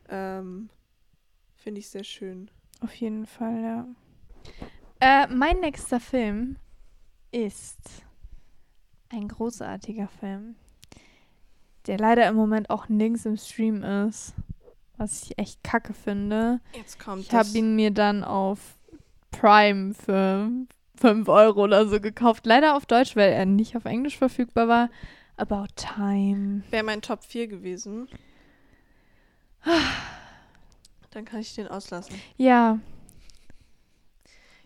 Ähm, 0.09 0.69
Finde 1.55 1.79
ich 1.79 1.89
sehr 1.89 2.03
schön. 2.03 2.49
auf 2.81 2.93
jeden 2.93 3.25
Fall, 3.25 3.61
ja. 3.61 3.87
Äh, 4.99 5.27
mein 5.33 5.59
nächster 5.59 5.99
Film 5.99 6.57
ist 7.31 7.79
ein 9.09 9.27
großartiger 9.27 10.07
Film. 10.07 10.55
der 11.87 11.97
leider 11.97 12.27
im 12.29 12.35
Moment 12.35 12.69
auch 12.69 12.87
nirgends 12.87 13.25
im 13.25 13.35
Stream 13.37 13.83
ist. 13.83 14.33
Was 14.97 15.23
ich 15.23 15.37
echt 15.37 15.63
kacke 15.63 15.93
finde. 15.93 16.61
Jetzt 16.75 16.97
kommt 16.99 17.23
Ich 17.23 17.33
habe 17.33 17.49
ihn 17.57 17.75
mir 17.75 17.91
dann 17.91 18.23
auf 18.23 18.59
Prime 19.31 19.93
für 19.93 20.49
5 20.95 21.27
Euro 21.27 21.63
oder 21.63 21.87
so 21.87 21.99
gekauft. 21.99 22.45
Leider 22.45 22.75
auf 22.75 22.85
Deutsch, 22.85 23.15
weil 23.15 23.31
er 23.31 23.45
nicht 23.45 23.75
auf 23.75 23.85
Englisch 23.85 24.17
verfügbar 24.17 24.67
war. 24.67 24.89
About 25.37 25.67
Time. 25.75 26.63
Wäre 26.69 26.83
mein 26.83 27.01
Top 27.01 27.23
4 27.23 27.47
gewesen. 27.47 28.07
Dann 31.11 31.25
kann 31.25 31.39
ich 31.39 31.55
den 31.55 31.67
auslassen. 31.67 32.15
Ja, 32.37 32.79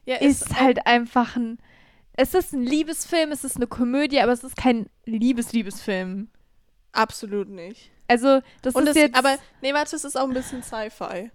Ja, 0.06 0.16
ist 0.18 0.60
halt 0.60 0.86
einfach 0.88 1.36
ein. 1.36 1.58
Es 2.14 2.34
ist 2.34 2.54
ein 2.54 2.64
Liebesfilm, 2.64 3.32
es 3.32 3.44
ist 3.44 3.58
eine 3.58 3.68
Komödie, 3.68 4.20
aber 4.22 4.32
es 4.32 4.44
ist 4.44 4.56
kein 4.58 4.90
Liebes-Liebesfilm. 5.06 6.30
absolut 6.92 7.48
nicht. 7.50 7.92
Also, 8.08 8.42
das 8.64 8.74
Und 8.74 8.84
ist 8.84 8.96
es, 8.96 8.96
jetzt. 9.04 9.16
aber, 9.18 9.38
nee, 9.62 9.74
warte, 9.74 9.96
es 9.96 10.04
ist 10.04 10.18
auch 10.18 10.24
ein 10.28 10.34
bisschen 10.34 10.64
Sci-Fi. 10.64 11.30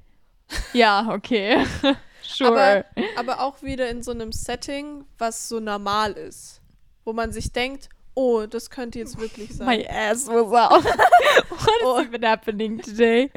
ja, 0.73 1.09
okay. 1.13 1.65
sure. 2.23 2.51
Aber, 2.51 2.85
aber 3.17 3.41
auch 3.41 3.63
wieder 3.63 3.89
in 3.91 4.03
so 4.03 4.11
einem 4.13 4.33
Setting, 4.33 5.05
was 5.19 5.49
so 5.49 5.61
normal 5.61 6.13
ist. 6.13 6.61
Wo 7.05 7.13
man 7.13 7.33
sich 7.33 7.53
denkt, 7.53 7.89
oh, 8.15 8.47
das 8.47 8.71
könnte 8.71 8.99
jetzt 8.99 9.19
wirklich 9.19 9.55
sein. 9.55 9.67
My 9.67 9.87
ass 9.89 10.27
was 10.29 10.53
out. 10.53 10.85
What 11.49 11.69
Oh. 11.85 11.99
has 11.99 12.09
been 12.11 12.25
happening 12.25 12.81
today? 12.81 13.31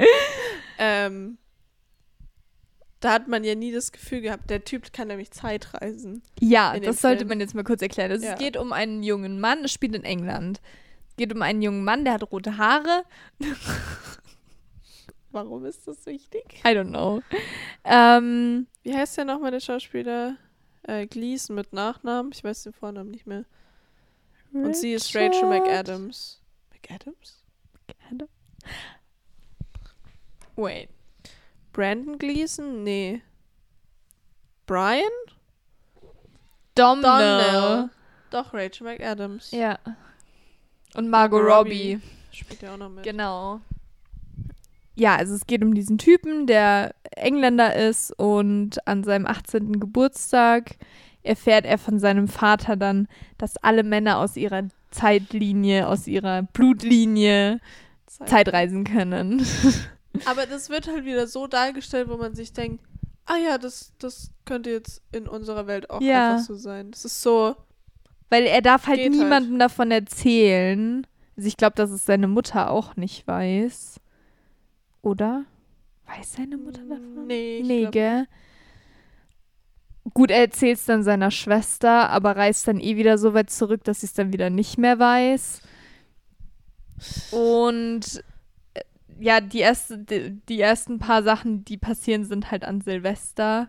Ähm, 0.78 1.38
da 3.00 3.12
hat 3.12 3.28
man 3.28 3.44
ja 3.44 3.54
nie 3.54 3.72
das 3.72 3.92
Gefühl 3.92 4.20
gehabt, 4.20 4.48
der 4.50 4.64
Typ 4.64 4.92
kann 4.92 5.08
nämlich 5.08 5.30
Zeitreisen. 5.30 6.22
Ja, 6.40 6.72
in 6.74 6.82
dem 6.82 6.86
das 6.92 7.00
sollte 7.00 7.18
Film. 7.20 7.28
man 7.28 7.40
jetzt 7.40 7.54
mal 7.54 7.64
kurz 7.64 7.82
erklären. 7.82 8.10
Also 8.12 8.24
Ja. 8.26 8.32
Es 8.34 8.38
geht 8.38 8.56
um 8.56 8.72
einen 8.72 9.02
jungen 9.02 9.40
Mann, 9.40 9.64
es 9.64 9.72
spielt 9.72 9.94
in 9.94 10.04
England. 10.04 10.60
Es 11.10 11.16
geht 11.16 11.34
um 11.34 11.42
einen 11.42 11.62
jungen 11.62 11.84
Mann, 11.84 12.04
der 12.04 12.14
hat 12.14 12.30
rote 12.30 12.56
Haare. 12.58 13.04
Warum 15.36 15.66
ist 15.66 15.86
das 15.86 16.06
wichtig? 16.06 16.62
I 16.64 16.68
don't 16.68 16.88
know. 16.88 17.20
Ähm, 17.84 18.66
Wie 18.82 18.96
heißt 18.96 19.18
der 19.18 19.26
nochmal, 19.26 19.50
der 19.50 19.60
Schauspieler? 19.60 20.38
Äh, 20.84 21.06
Gleason 21.06 21.54
mit 21.54 21.74
Nachnamen. 21.74 22.32
Ich 22.32 22.42
weiß 22.42 22.62
den 22.62 22.72
Vornamen 22.72 23.10
nicht 23.10 23.26
mehr. 23.26 23.44
Und 24.54 24.74
sie 24.74 24.94
ist 24.94 25.14
Rachel 25.14 25.44
Richard 25.44 25.88
McAdams. 25.88 26.40
McAdams? 26.72 27.44
Adam? 28.10 28.28
Wait. 30.56 30.88
Brandon 31.74 32.16
Gleason? 32.16 32.82
Nee. 32.82 33.20
Brian? 34.64 35.02
Domhnall. 36.74 37.42
Domhnall. 37.42 37.90
Doch, 38.30 38.54
Rachel 38.54 38.86
McAdams. 38.86 39.50
Ja. 39.50 39.78
Und 40.94 41.10
Margot 41.10 41.42
Margot 41.42 41.58
Robbie. 41.58 41.92
Robbie. 41.94 42.02
Spielt 42.30 42.62
ja 42.62 42.72
auch 42.72 42.78
noch 42.78 42.88
mit. 42.88 43.04
Genau. 43.04 43.60
Ja, 44.96 45.14
also 45.16 45.34
es 45.34 45.46
geht 45.46 45.62
um 45.62 45.74
diesen 45.74 45.98
Typen, 45.98 46.46
der 46.46 46.94
Engländer 47.14 47.76
ist 47.76 48.18
und 48.18 48.86
an 48.86 49.04
seinem 49.04 49.26
18. 49.26 49.78
Geburtstag 49.78 50.76
erfährt 51.22 51.66
er 51.66 51.76
von 51.78 51.98
seinem 51.98 52.28
Vater 52.28 52.76
dann, 52.76 53.06
dass 53.36 53.56
alle 53.58 53.82
Männer 53.82 54.18
aus 54.18 54.36
ihrer 54.36 54.62
Zeitlinie, 54.90 55.86
aus 55.88 56.06
ihrer 56.06 56.42
Blutlinie 56.42 57.60
Zeit. 58.06 58.28
Zeitreisen 58.28 58.84
können. 58.84 59.44
Aber 60.24 60.46
das 60.46 60.70
wird 60.70 60.86
halt 60.88 61.04
wieder 61.04 61.26
so 61.26 61.46
dargestellt, 61.46 62.08
wo 62.08 62.16
man 62.16 62.34
sich 62.34 62.52
denkt, 62.54 62.82
ah 63.26 63.36
ja, 63.36 63.58
das, 63.58 63.92
das 63.98 64.30
könnte 64.46 64.70
jetzt 64.70 65.02
in 65.12 65.28
unserer 65.28 65.66
Welt 65.66 65.90
auch 65.90 66.00
Ja. 66.00 66.34
einfach 66.34 66.46
so 66.46 66.54
sein. 66.54 66.90
Das 66.92 67.04
ist 67.04 67.20
so, 67.20 67.54
Weil 68.30 68.44
er 68.44 68.62
darf 68.62 68.86
halt 68.86 69.00
halt. 69.00 69.10
niemandem 69.10 69.58
davon 69.58 69.90
erzählen. 69.90 71.06
Also 71.36 71.48
ich 71.48 71.58
glaube, 71.58 71.74
dass 71.76 71.90
es 71.90 72.06
seine 72.06 72.28
Mutter 72.28 72.70
auch 72.70 72.96
nicht 72.96 73.26
weiß. 73.26 74.00
Oder? 75.06 75.44
Weiß 76.04 76.32
seine 76.32 76.56
Mutter 76.56 76.82
davon? 76.82 77.28
nee, 77.28 77.58
ich 77.58 77.66
Nee, 77.66 77.86
gell? 77.92 78.26
Gut, 80.14 80.32
er 80.32 80.40
erzählt 80.40 80.78
es 80.78 80.84
dann 80.84 81.04
seiner 81.04 81.30
Schwester, 81.30 82.10
aber 82.10 82.34
reist 82.34 82.66
dann 82.66 82.80
eh 82.80 82.96
wieder 82.96 83.16
so 83.16 83.32
weit 83.32 83.50
zurück, 83.50 83.84
dass 83.84 84.00
sie 84.00 84.06
es 84.06 84.14
dann 84.14 84.32
wieder 84.32 84.50
nicht 84.50 84.78
mehr 84.78 84.98
weiß. 84.98 85.62
Und 87.30 88.24
äh, 88.74 88.80
ja, 89.20 89.40
die, 89.40 89.60
erste, 89.60 89.98
die, 89.98 90.40
die 90.48 90.60
ersten 90.60 90.98
paar 90.98 91.22
Sachen, 91.22 91.64
die 91.64 91.76
passieren, 91.76 92.24
sind 92.24 92.50
halt 92.50 92.64
an 92.64 92.80
Silvester. 92.80 93.68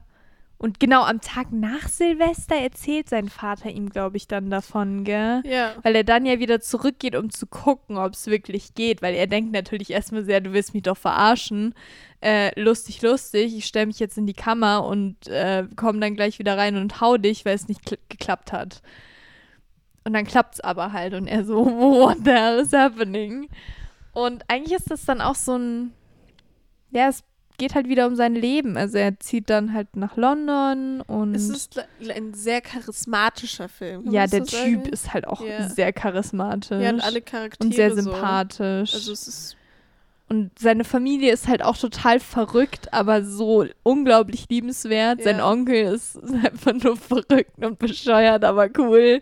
Und 0.60 0.80
genau 0.80 1.04
am 1.04 1.22
Tag 1.22 1.52
nach 1.52 1.88
Silvester 1.88 2.56
erzählt 2.56 3.10
sein 3.10 3.30
Vater 3.30 3.70
ihm, 3.70 3.90
glaube 3.90 4.18
ich, 4.18 4.28
dann 4.28 4.50
davon, 4.50 5.04
gell? 5.04 5.44
Ja. 5.46 5.76
Weil 5.84 5.96
er 5.96 6.04
dann 6.04 6.26
ja 6.26 6.40
wieder 6.40 6.60
zurückgeht, 6.60 7.16
um 7.16 7.30
zu 7.30 7.46
gucken, 7.46 7.98
ob 7.98 8.14
es 8.14 8.26
wirklich 8.26 8.74
geht. 8.74 9.04
Weil 9.04 9.14
er 9.14 9.28
denkt 9.28 9.52
natürlich 9.52 9.92
erstmal 9.92 10.24
sehr, 10.26 10.42
du 10.42 10.54
willst 10.54 10.74
mich 10.74 10.82
doch 10.82 10.98
verarschen. 10.98 11.76
Äh, 12.22 12.60
lustig, 12.60 13.04
lustig. 13.04 13.56
Ich 13.56 13.66
stelle 13.68 13.86
mich 13.86 14.00
jetzt 14.00 14.18
in 14.18 14.26
die 14.26 14.34
Kammer 14.34 14.84
und 14.86 15.28
äh, 15.28 15.66
komme 15.76 16.00
dann 16.00 16.16
gleich 16.16 16.40
wieder 16.40 16.58
rein 16.58 16.76
und 16.76 17.02
hau 17.02 17.18
dich, 17.18 17.46
weil 17.46 17.54
es 17.54 17.68
nicht 17.68 17.82
kl- 17.88 18.00
geklappt 18.10 18.52
hat. 18.52 18.82
Und 20.06 20.14
dann 20.14 20.26
klappt's 20.26 20.60
aber 20.60 20.92
halt. 20.92 21.14
Und 21.14 21.28
er 21.28 21.46
so, 21.46 21.66
what 21.68 22.18
the 22.26 22.32
hell 22.32 22.60
is 22.60 22.74
happening? 22.74 23.48
Und 24.12 24.44
eigentlich 24.48 24.74
ist 24.80 24.90
das 24.90 25.06
dann 25.06 25.22
auch 25.22 25.36
so 25.36 25.56
ein, 25.56 25.94
ja, 26.90 27.10
es 27.10 27.24
geht 27.58 27.76
halt 27.76 27.88
wieder 27.88 28.08
um 28.08 28.16
sein 28.16 28.36
Leben. 28.36 28.78
Also 28.78 28.98
er 28.98 29.20
zieht 29.20 29.50
dann 29.50 29.74
halt 29.74 29.96
nach 29.96 30.16
London 30.18 31.02
und 31.02 31.34
Es 31.36 31.50
ist 31.50 31.80
ein 32.10 32.34
sehr 32.34 32.62
charismatischer 32.62 33.68
Film. 33.70 34.12
ja, 34.12 34.28
der 34.28 34.46
so 34.46 34.58
Typ 34.58 34.84
sagen? 34.84 34.90
ist 34.94 35.14
halt 35.14 35.28
auch 35.28 35.42
Ja. 35.42 35.68
sehr 35.70 35.92
charismatisch. 35.94 36.82
Ja, 36.82 36.90
und 36.92 37.02
alle 37.02 37.22
Charaktere 37.22 37.66
und 37.68 37.74
sehr 37.76 37.96
so. 37.96 38.02
sympathisch. 38.02 38.94
Also 38.94 39.12
es 39.12 39.28
ist 39.28 39.58
und 40.30 40.52
seine 40.60 40.84
Familie 40.84 41.32
ist 41.32 41.48
halt 41.48 41.64
auch 41.64 41.78
total 41.78 42.20
verrückt, 42.20 42.92
aber 42.94 43.24
so 43.24 43.66
unglaublich 43.84 44.48
liebenswert. 44.50 45.24
Sein 45.24 45.38
Ja. 45.38 45.50
Onkel 45.50 45.94
ist 45.94 46.18
einfach 46.44 46.74
nur 46.74 46.98
verrückt 46.98 47.64
und 47.64 47.80
bescheuert, 47.80 48.44
aber 48.44 48.68
cool. 48.78 49.22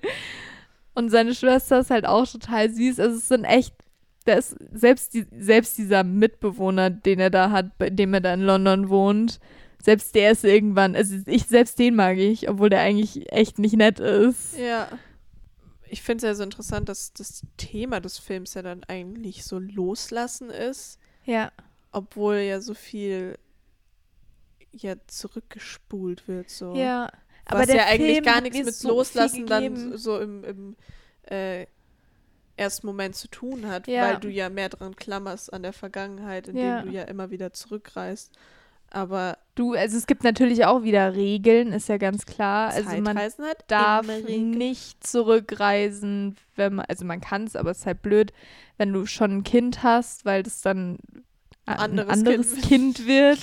Und 0.96 1.10
seine 1.10 1.36
Schwester 1.36 1.82
ist 1.82 1.92
halt 1.92 2.08
auch 2.08 2.26
total 2.28 2.72
süß. 2.72 3.00
Also 3.00 3.18
es 3.18 3.28
sind 3.28 3.44
echt, 3.44 3.76
da 4.26 4.34
ist 4.34 4.56
selbst, 4.74 5.14
die, 5.14 5.26
selbst 5.38 5.78
dieser 5.78 6.04
Mitbewohner, 6.04 6.90
den 6.90 7.20
er 7.20 7.30
da 7.30 7.52
hat, 7.52 7.78
bei 7.78 7.90
dem 7.90 8.14
er 8.14 8.22
da 8.22 8.34
in 8.34 8.42
London 8.42 8.90
wohnt, 8.90 9.40
selbst 9.82 10.16
der 10.16 10.32
ist 10.32 10.44
irgendwann, 10.44 10.96
also 10.96 11.16
ich, 11.28 11.46
selbst 11.46 11.78
den 11.78 11.96
mag 11.96 12.18
ich, 12.18 12.50
obwohl 12.50 12.70
der 12.70 12.82
eigentlich 12.82 13.32
echt 13.32 13.60
nicht 13.60 13.76
nett 13.76 14.00
ist. 14.00 14.58
Ja. 14.58 14.88
Ich 15.88 16.02
finde 16.02 16.18
es 16.18 16.24
ja 16.24 16.36
so 16.36 16.44
interessant, 16.44 16.90
dass 16.90 17.14
das 17.14 17.44
Thema 17.58 18.02
des 18.02 18.18
Films 18.18 18.56
ja 18.56 18.64
dann 18.64 18.84
eigentlich 18.86 19.46
so 19.46 19.60
loslassen 19.60 20.50
ist, 20.50 21.00
Ja. 21.26 21.52
obwohl 21.92 22.38
ja 22.38 22.60
so 22.62 22.74
viel 22.74 23.38
ja 24.72 24.96
zurückgespult 25.08 26.28
wird. 26.28 26.50
So. 26.50 26.76
Ja. 26.76 27.12
Was 27.48 27.68
ja 27.72 27.86
eigentlich 27.86 28.14
Film 28.14 28.26
gar 28.26 28.42
nichts 28.42 28.66
mit 28.66 28.74
so 28.74 28.90
Loslassen 28.90 29.46
dann 29.46 29.98
so 29.98 30.20
im, 30.20 30.44
im 30.44 30.76
äh, 31.30 31.68
ersten 32.58 32.88
Moment 32.88 33.16
zu 33.16 33.28
tun 33.28 33.68
hat, 33.68 33.88
Ja. 33.88 34.04
weil 34.04 34.18
du 34.18 34.30
ja 34.30 34.50
mehr 34.50 34.70
dran 34.70 34.96
klammerst 34.96 35.52
an 35.54 35.64
der 35.64 35.74
Vergangenheit, 35.74 36.48
indem 36.48 36.66
Ja. 36.66 36.82
du 36.82 36.90
ja 36.90 37.04
immer 37.04 37.30
wieder 37.32 37.52
zurückreist. 37.54 38.32
Aber 38.92 39.38
Du, 39.56 39.74
also 39.74 39.98
es 39.98 40.06
gibt 40.08 40.24
natürlich 40.24 40.66
auch 40.66 40.84
wieder 40.84 41.16
Regeln, 41.16 41.74
ist 41.74 41.90
ja 41.90 41.98
ganz 41.98 42.26
klar. 42.26 42.70
Also 42.70 42.90
man 43.02 43.20
darf 43.68 44.06
nicht 44.28 45.06
zurückreisen, 45.06 46.36
wenn 46.56 46.76
man, 46.76 46.86
also 46.88 47.06
man 47.06 47.20
kann 47.22 47.46
es, 47.46 47.56
aber 47.56 47.72
es 47.72 47.80
ist 47.80 47.86
halt 47.86 48.02
blöd, 48.02 48.32
wenn 48.78 48.94
du 48.94 49.06
schon 49.06 49.38
ein 49.38 49.44
Kind 49.44 49.84
hast, 49.84 50.26
weil 50.26 50.44
das 50.44 50.62
dann 50.62 50.98
ein 51.66 51.78
anderes 51.78 52.10
anderes, 52.10 52.54
Kind 52.54 52.98
kind, 52.98 53.08
wird, 53.08 53.40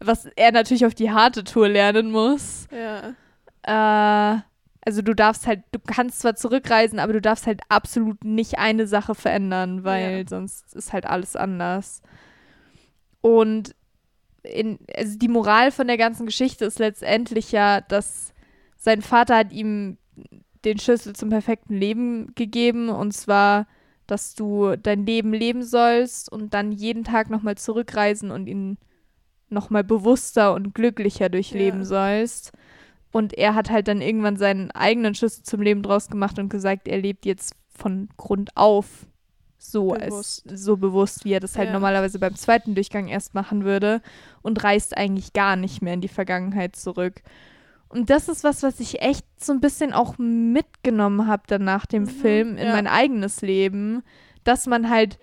was 0.00 0.26
er 0.36 0.52
natürlich 0.52 0.84
auf 0.86 0.94
die 0.94 1.10
harte 1.10 1.44
Tour 1.44 1.68
lernen 1.68 2.10
muss. 2.10 2.66
Ja. 2.72 4.34
Äh, 4.36 4.40
also 4.82 5.02
du 5.02 5.14
darfst 5.14 5.46
halt, 5.46 5.62
du 5.72 5.78
kannst 5.78 6.20
zwar 6.20 6.36
zurückreisen, 6.36 6.98
aber 6.98 7.12
du 7.12 7.20
darfst 7.20 7.46
halt 7.46 7.60
absolut 7.68 8.24
nicht 8.24 8.58
eine 8.58 8.86
Sache 8.86 9.14
verändern, 9.14 9.84
weil 9.84 10.20
Ja. 10.20 10.28
sonst 10.28 10.74
ist 10.74 10.92
halt 10.92 11.06
alles 11.06 11.36
anders. 11.36 12.02
Und 13.20 13.74
in, 14.42 14.78
also 14.96 15.18
die 15.18 15.28
Moral 15.28 15.70
von 15.70 15.86
der 15.86 15.98
ganzen 15.98 16.26
Geschichte 16.26 16.64
ist 16.64 16.78
letztendlich 16.78 17.52
ja, 17.52 17.80
dass 17.82 18.32
sein 18.76 19.02
Vater 19.02 19.36
hat 19.36 19.52
ihm 19.52 19.98
den 20.64 20.78
Schlüssel 20.78 21.14
zum 21.14 21.28
perfekten 21.30 21.74
Leben 21.76 22.34
gegeben 22.34 22.88
und 22.88 23.12
zwar, 23.12 23.66
dass 24.06 24.34
du 24.34 24.76
dein 24.76 25.04
Leben 25.06 25.32
leben 25.32 25.62
sollst 25.62 26.32
und 26.32 26.54
dann 26.54 26.72
jeden 26.72 27.04
Tag 27.04 27.30
nochmal 27.30 27.56
zurückreisen 27.56 28.30
und 28.30 28.46
ihn 28.46 28.78
nochmal 29.50 29.84
bewusster 29.84 30.54
und 30.54 30.74
glücklicher 30.74 31.28
durchleben 31.28 31.80
Ja. 31.80 31.86
sollst. 31.86 32.52
Und 33.12 33.34
er 33.34 33.54
hat 33.54 33.70
halt 33.70 33.88
dann 33.88 34.00
irgendwann 34.00 34.36
seinen 34.36 34.70
eigenen 34.70 35.14
Schlüssel 35.14 35.42
zum 35.42 35.62
Leben 35.62 35.82
draus 35.82 36.08
gemacht 36.08 36.38
und 36.38 36.48
gesagt, 36.48 36.86
er 36.86 36.98
lebt 36.98 37.26
jetzt 37.26 37.54
von 37.68 38.08
Grund 38.16 38.50
auf 38.56 39.06
so 39.58 39.88
Bewusst. 39.88 40.48
Als, 40.48 40.60
so 40.62 40.76
bewusst, 40.76 41.24
wie 41.24 41.32
er 41.32 41.40
das 41.40 41.58
halt 41.58 41.68
Ja. 41.68 41.72
normalerweise 41.74 42.18
beim 42.18 42.34
zweiten 42.34 42.74
Durchgang 42.74 43.08
erst 43.08 43.34
machen 43.34 43.64
würde 43.64 44.00
und 44.42 44.62
reist 44.64 44.96
eigentlich 44.96 45.32
gar 45.34 45.56
nicht 45.56 45.82
mehr 45.82 45.94
in 45.94 46.00
die 46.00 46.08
Vergangenheit 46.08 46.76
zurück. 46.76 47.22
Und 47.88 48.08
das 48.08 48.28
ist 48.28 48.44
was, 48.44 48.62
was 48.62 48.80
ich 48.80 49.02
echt 49.02 49.26
so 49.38 49.52
ein 49.52 49.60
bisschen 49.60 49.92
auch 49.92 50.16
mitgenommen 50.16 51.26
habe 51.26 51.42
dann 51.46 51.64
nach 51.64 51.84
dem 51.86 52.04
Mhm, 52.04 52.08
Film 52.08 52.56
in 52.56 52.66
ja. 52.68 52.72
mein 52.72 52.86
eigenes 52.86 53.42
Leben, 53.42 54.02
dass 54.44 54.66
man 54.66 54.88
halt 54.88 55.18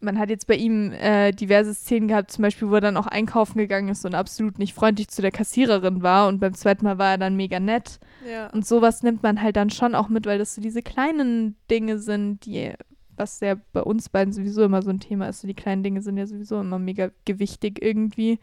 man 0.00 0.18
hat 0.18 0.30
jetzt 0.30 0.46
bei 0.46 0.54
ihm 0.54 0.92
äh, 0.92 1.32
diverse 1.32 1.74
Szenen 1.74 2.08
gehabt, 2.08 2.30
zum 2.30 2.42
Beispiel, 2.42 2.70
wo 2.70 2.74
er 2.74 2.80
dann 2.80 2.96
auch 2.96 3.06
einkaufen 3.06 3.58
gegangen 3.58 3.88
ist 3.88 4.04
und 4.04 4.14
absolut 4.14 4.58
nicht 4.58 4.74
freundlich 4.74 5.08
zu 5.08 5.22
der 5.22 5.30
Kassiererin 5.30 6.02
war 6.02 6.28
und 6.28 6.38
beim 6.40 6.54
zweiten 6.54 6.84
Mal 6.84 6.98
war 6.98 7.12
er 7.12 7.18
dann 7.18 7.36
mega 7.36 7.60
nett. 7.60 7.98
Ja. 8.28 8.48
Und 8.50 8.66
sowas 8.66 9.02
nimmt 9.02 9.22
man 9.22 9.42
halt 9.42 9.56
dann 9.56 9.70
schon 9.70 9.94
auch 9.94 10.08
mit, 10.08 10.26
weil 10.26 10.38
das 10.38 10.54
so 10.54 10.60
diese 10.60 10.82
kleinen 10.82 11.56
Dinge 11.70 11.98
sind, 11.98 12.44
die, 12.44 12.72
was 13.16 13.40
ja 13.40 13.56
bei 13.72 13.82
uns 13.82 14.08
beiden 14.08 14.32
sowieso 14.32 14.62
immer 14.64 14.82
so 14.82 14.90
ein 14.90 15.00
Thema 15.00 15.28
ist. 15.28 15.40
So 15.40 15.48
die 15.48 15.54
kleinen 15.54 15.82
Dinge 15.82 16.02
sind 16.02 16.16
ja 16.16 16.26
sowieso 16.26 16.60
immer 16.60 16.78
mega 16.78 17.10
gewichtig 17.24 17.82
irgendwie. 17.82 18.38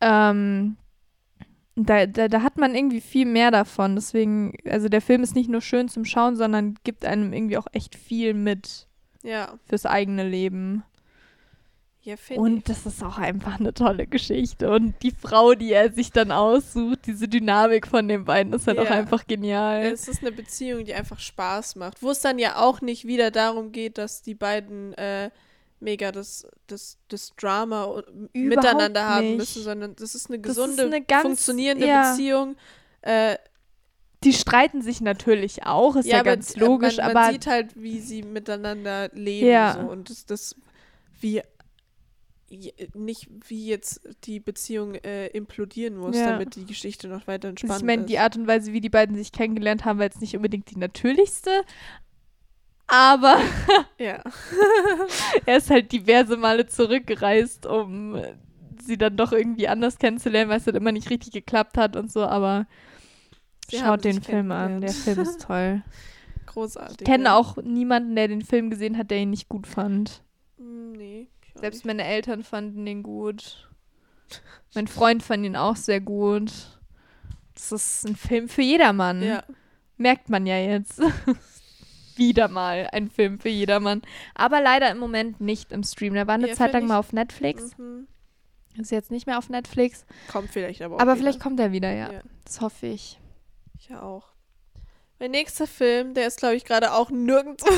Ähm, 0.00 0.76
da, 1.74 2.06
da, 2.06 2.28
da 2.28 2.42
hat 2.42 2.58
man 2.58 2.74
irgendwie 2.74 3.00
viel 3.00 3.26
mehr 3.26 3.50
davon. 3.50 3.94
Deswegen, 3.94 4.54
also 4.68 4.88
der 4.88 5.00
Film 5.00 5.22
ist 5.22 5.34
nicht 5.34 5.50
nur 5.50 5.62
schön 5.62 5.88
zum 5.88 6.04
Schauen, 6.04 6.36
sondern 6.36 6.74
gibt 6.84 7.04
einem 7.04 7.32
irgendwie 7.32 7.56
auch 7.56 7.66
echt 7.72 7.94
viel 7.96 8.34
mit 8.34 8.86
Ja. 9.22 9.58
fürs 9.68 9.86
eigene 9.86 10.28
Leben. 10.28 10.82
Ja, 12.04 12.16
Und 12.34 12.68
das 12.68 12.84
ist 12.84 13.00
auch 13.04 13.18
einfach 13.18 13.60
eine 13.60 13.72
tolle 13.74 14.08
Geschichte. 14.08 14.68
Und 14.72 14.94
die 15.04 15.12
Frau, 15.12 15.54
die 15.54 15.70
er 15.72 15.92
sich 15.92 16.10
dann 16.10 16.32
aussucht, 16.32 17.06
diese 17.06 17.28
Dynamik 17.28 17.86
von 17.86 18.08
den 18.08 18.24
beiden, 18.24 18.52
ist 18.52 18.66
halt 18.66 18.80
auch 18.80 18.86
Ja. 18.86 18.90
einfach 18.90 19.24
genial. 19.28 19.84
Es 19.84 20.08
ist 20.08 20.20
eine 20.20 20.32
Beziehung, 20.32 20.84
die 20.84 20.94
einfach 20.94 21.20
Spaß 21.20 21.76
macht. 21.76 22.02
Wo 22.02 22.10
es 22.10 22.18
dann 22.18 22.40
ja 22.40 22.56
auch 22.56 22.80
nicht 22.80 23.06
wieder 23.06 23.30
darum 23.30 23.70
geht, 23.70 23.98
dass 23.98 24.20
die 24.22 24.34
beiden 24.34 24.94
äh, 24.94 25.30
mega 25.78 26.10
das, 26.10 26.44
das, 26.66 26.98
das 27.06 27.34
Drama 27.36 27.84
o- 27.84 28.02
miteinander 28.32 29.06
haben 29.08 29.26
nicht. 29.28 29.38
müssen, 29.38 29.62
sondern 29.62 29.94
das 29.94 30.16
ist 30.16 30.28
eine 30.28 30.40
Das 30.40 30.50
ist 30.50 30.56
gesunde, 30.56 30.82
eine 30.86 31.02
ganz- 31.02 31.22
funktionierende 31.22 31.86
ja. 31.86 32.10
Beziehung. 32.10 32.56
Äh, 33.02 33.36
Die 34.24 34.32
streiten 34.32 34.82
sich 34.82 35.00
natürlich 35.00 35.64
auch, 35.66 35.96
ist 35.96 36.06
ja, 36.06 36.20
aber 36.20 36.30
ganz 36.30 36.56
logisch, 36.56 36.98
man, 36.98 37.12
man 37.12 37.16
aber 37.16 37.32
sieht 37.32 37.46
halt, 37.46 37.80
wie 37.80 38.00
sie 38.00 38.22
miteinander 38.22 39.08
leben. 39.12 39.48
Ja. 39.48 39.78
So. 39.80 39.90
Und 39.90 40.10
das, 40.10 40.26
das 40.26 40.56
wie 41.20 41.42
nicht 42.94 43.28
wie 43.48 43.66
jetzt 43.66 44.02
die 44.24 44.38
Beziehung 44.40 44.94
äh, 44.96 45.28
implodieren 45.28 45.96
muss, 45.96 46.16
Ja. 46.16 46.32
damit 46.32 46.54
die 46.54 46.66
Geschichte 46.66 47.08
noch 47.08 47.26
weiter 47.26 47.48
entspannt 47.48 47.72
Also 47.72 47.82
ich 47.82 47.86
meine, 47.86 48.04
die 48.04 48.18
Art 48.18 48.36
und 48.36 48.46
Weise, 48.46 48.72
wie 48.72 48.80
die 48.80 48.90
beiden 48.90 49.16
sich 49.16 49.32
kennengelernt 49.32 49.84
haben, 49.84 49.98
war 49.98 50.04
jetzt 50.04 50.20
nicht 50.20 50.36
unbedingt 50.36 50.70
die 50.70 50.78
natürlichste. 50.78 51.50
Aber 52.86 53.38
ja. 53.98 54.22
er 55.46 55.56
ist 55.56 55.70
halt 55.70 55.92
diverse 55.92 56.36
Male 56.36 56.66
zurückgereist, 56.66 57.64
um 57.64 58.16
äh, 58.16 58.34
sie 58.82 58.98
dann 58.98 59.16
doch 59.16 59.32
irgendwie 59.32 59.68
anders 59.68 59.98
kennenzulernen, 59.98 60.50
weil 60.50 60.58
es 60.58 60.64
dann 60.64 60.74
immer 60.74 60.92
nicht 60.92 61.08
richtig 61.08 61.32
geklappt 61.32 61.78
hat 61.78 61.96
und 61.96 62.12
so. 62.12 62.24
Aber 62.24 62.66
Sie 63.72 63.78
schaut 63.78 64.04
den 64.04 64.22
Film 64.22 64.52
an, 64.52 64.80
der. 64.80 64.90
Film 64.90 65.20
ist 65.20 65.42
toll. 65.42 65.82
Großartig. 66.46 67.00
Ich 67.00 67.06
kenne 67.06 67.34
auch 67.34 67.56
niemanden, 67.56 68.14
der 68.14 68.28
den 68.28 68.42
Film 68.42 68.70
gesehen 68.70 68.98
hat, 68.98 69.10
der 69.10 69.18
ihn 69.18 69.30
nicht 69.30 69.48
gut 69.48 69.66
fand. 69.66 70.22
Hm, 70.58 70.92
Nee. 70.92 71.28
Selbst 71.54 71.78
nicht. 71.78 71.86
meine 71.86 72.04
Eltern 72.04 72.42
fanden 72.44 72.84
den 72.86 73.02
gut. 73.02 73.68
Mein 74.74 74.86
Freund 74.86 75.22
fand 75.22 75.44
ihn 75.44 75.56
auch 75.56 75.76
sehr 75.76 76.00
gut. 76.00 76.52
Das 77.54 77.72
ist 77.72 78.06
ein 78.06 78.16
Film 78.16 78.48
für 78.48 78.62
jedermann. 78.62 79.22
Ja. 79.22 79.42
Merkt 79.98 80.30
man 80.30 80.46
ja 80.46 80.56
jetzt. 80.58 81.00
Wieder 82.16 82.48
mal 82.48 82.88
ein 82.92 83.10
Film 83.10 83.38
für 83.38 83.48
jedermann. 83.48 84.02
Aber 84.34 84.60
leider 84.60 84.90
im 84.90 84.98
Moment 84.98 85.40
nicht 85.40 85.72
im 85.72 85.82
Stream. 85.82 86.14
Der 86.14 86.26
war 86.26 86.34
eine 86.34 86.48
Ja, 86.48 86.54
Zeit 86.54 86.72
lang 86.72 86.86
mal 86.86 86.98
auf 86.98 87.12
Netflix. 87.12 87.76
Mhm. 87.78 88.06
Ist 88.78 88.90
jetzt 88.90 89.10
nicht 89.10 89.26
mehr 89.26 89.36
auf 89.38 89.48
Netflix. 89.50 90.06
Kommt 90.30 90.50
vielleicht 90.50 90.80
aber 90.82 90.96
auch. 90.96 91.00
Aber 91.00 91.12
wieder. 91.12 91.20
vielleicht 91.20 91.40
kommt 91.40 91.60
er 91.60 91.72
wieder, 91.72 91.92
ja. 91.92 92.12
Ja. 92.12 92.20
Das 92.44 92.60
hoffe 92.62 92.86
ich. 92.86 93.18
Ich 93.82 93.88
ja 93.88 94.00
auch. 94.00 94.22
Mein 95.18 95.32
nächster 95.32 95.66
Film, 95.66 96.14
der 96.14 96.28
ist, 96.28 96.38
glaube 96.38 96.54
ich, 96.54 96.64
gerade 96.64 96.92
auch 96.92 97.10
nirgends. 97.10 97.64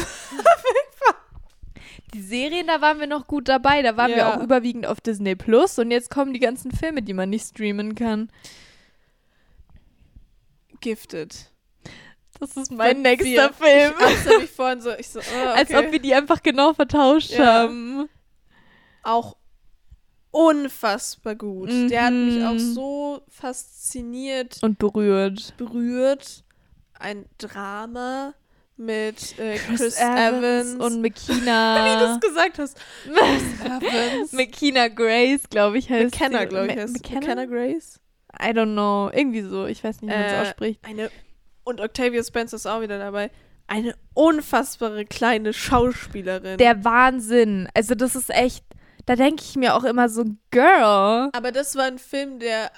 Die 2.13 2.21
Serien, 2.21 2.67
da 2.67 2.83
waren 2.83 3.01
wir 3.01 3.07
noch 3.07 3.27
gut 3.27 3.49
dabei. 3.49 3.81
Da 3.81 3.97
waren 3.97 4.11
wir 4.11 4.19
Ja. 4.19 4.37
auch 4.37 4.43
überwiegend 4.43 4.85
auf 4.87 5.01
Disney 5.01 5.35
Plus. 5.35 5.79
Und 5.79 5.91
jetzt 5.91 6.11
kommen 6.11 6.35
die 6.35 6.41
ganzen 6.41 6.71
Filme, 6.73 7.01
die 7.03 7.15
man 7.15 7.31
nicht 7.31 7.47
streamen 7.47 7.95
kann. 7.95 8.31
Gifted. 10.81 11.51
Das 12.39 12.57
ist 12.57 12.71
mein 12.71 12.97
Von 12.97 13.03
nächster 13.03 13.25
vier. 13.25 13.53
Film. 13.55 13.95
Ich 13.99 14.25
hatte 14.27 14.39
mich 14.41 14.51
vorhin 14.51 14.81
so, 14.83 14.91
ich 14.93 15.09
so, 15.09 15.21
oh, 15.21 15.23
okay. 15.51 15.59
Als 15.59 15.73
ob 15.75 15.91
wir 15.91 16.01
die 16.01 16.15
einfach 16.15 16.43
genau 16.43 16.75
vertauscht 16.75 17.31
Ja. 17.31 17.45
haben. 17.47 18.09
auch 19.03 19.37
unfassbar 20.35 21.35
gut. 21.37 21.71
Der 21.91 22.07
hat 22.07 22.13
mich 22.13 22.45
auch 22.45 22.53
Mhm. 22.55 22.75
so 22.75 23.23
fasziniert, 23.29 24.59
Und 24.63 24.79
berührt. 24.79 25.55
berührt. 25.57 26.45
Ein 26.99 27.27
Drama 27.39 28.35
mit 28.77 29.39
äh, 29.39 29.57
Chris, 29.59 29.81
Chris 29.81 30.01
Evans. 30.01 30.75
und 30.75 30.81
wie 31.05 31.11
du 31.11 31.33
Mekina. 31.35 32.15
es 32.15 32.21
gesagt 32.21 32.59
hast. 32.59 32.77
Chris 33.05 33.43
Evans. 33.83 34.33
Mekina 34.33 34.89
Grace, 34.89 35.49
glaube 35.49 35.79
ich, 35.79 35.89
heißt 35.91 36.13
McKenna, 36.15 36.45
glaube 36.45 36.67
ich, 36.73 36.77
heißt 36.79 36.95
McKenna? 36.95 37.21
McKenna 37.21 37.45
Grace. 37.47 38.01
I 38.41 38.47
don't 38.49 38.73
know. 38.73 39.11
Irgendwie 39.17 39.43
so. 39.43 39.67
Ich 39.67 39.85
weiß 39.85 40.03
nicht, 40.03 40.11
wie 40.11 40.17
man 40.17 40.25
es 40.27 40.33
Äh, 40.33 40.41
ausspricht. 40.41 40.81
Eine, 40.85 41.11
und 41.63 41.81
Octavia 41.81 42.23
Spencer 42.25 42.57
ist 42.57 42.67
auch 42.67 42.81
wieder 42.81 42.99
dabei. 42.99 43.31
Eine 43.69 43.95
unfassbare 44.13 45.05
kleine 45.05 45.53
Schauspielerin. 45.53 46.59
Der 46.59 46.85
Wahnsinn. 46.85 47.69
Also, 47.75 47.95
das 47.95 48.17
ist 48.17 48.31
echt. 48.31 48.65
Da 49.07 49.17
denke 49.17 49.43
ich 49.43 49.57
mir 49.57 49.75
auch 49.75 49.85
immer 49.85 50.09
so, 50.09 50.25
Girl. 50.51 51.31
Aber 51.33 51.53
das 51.53 51.77
war 51.77 51.85
ein 51.85 51.99
Film, 51.99 52.39
der. 52.39 52.71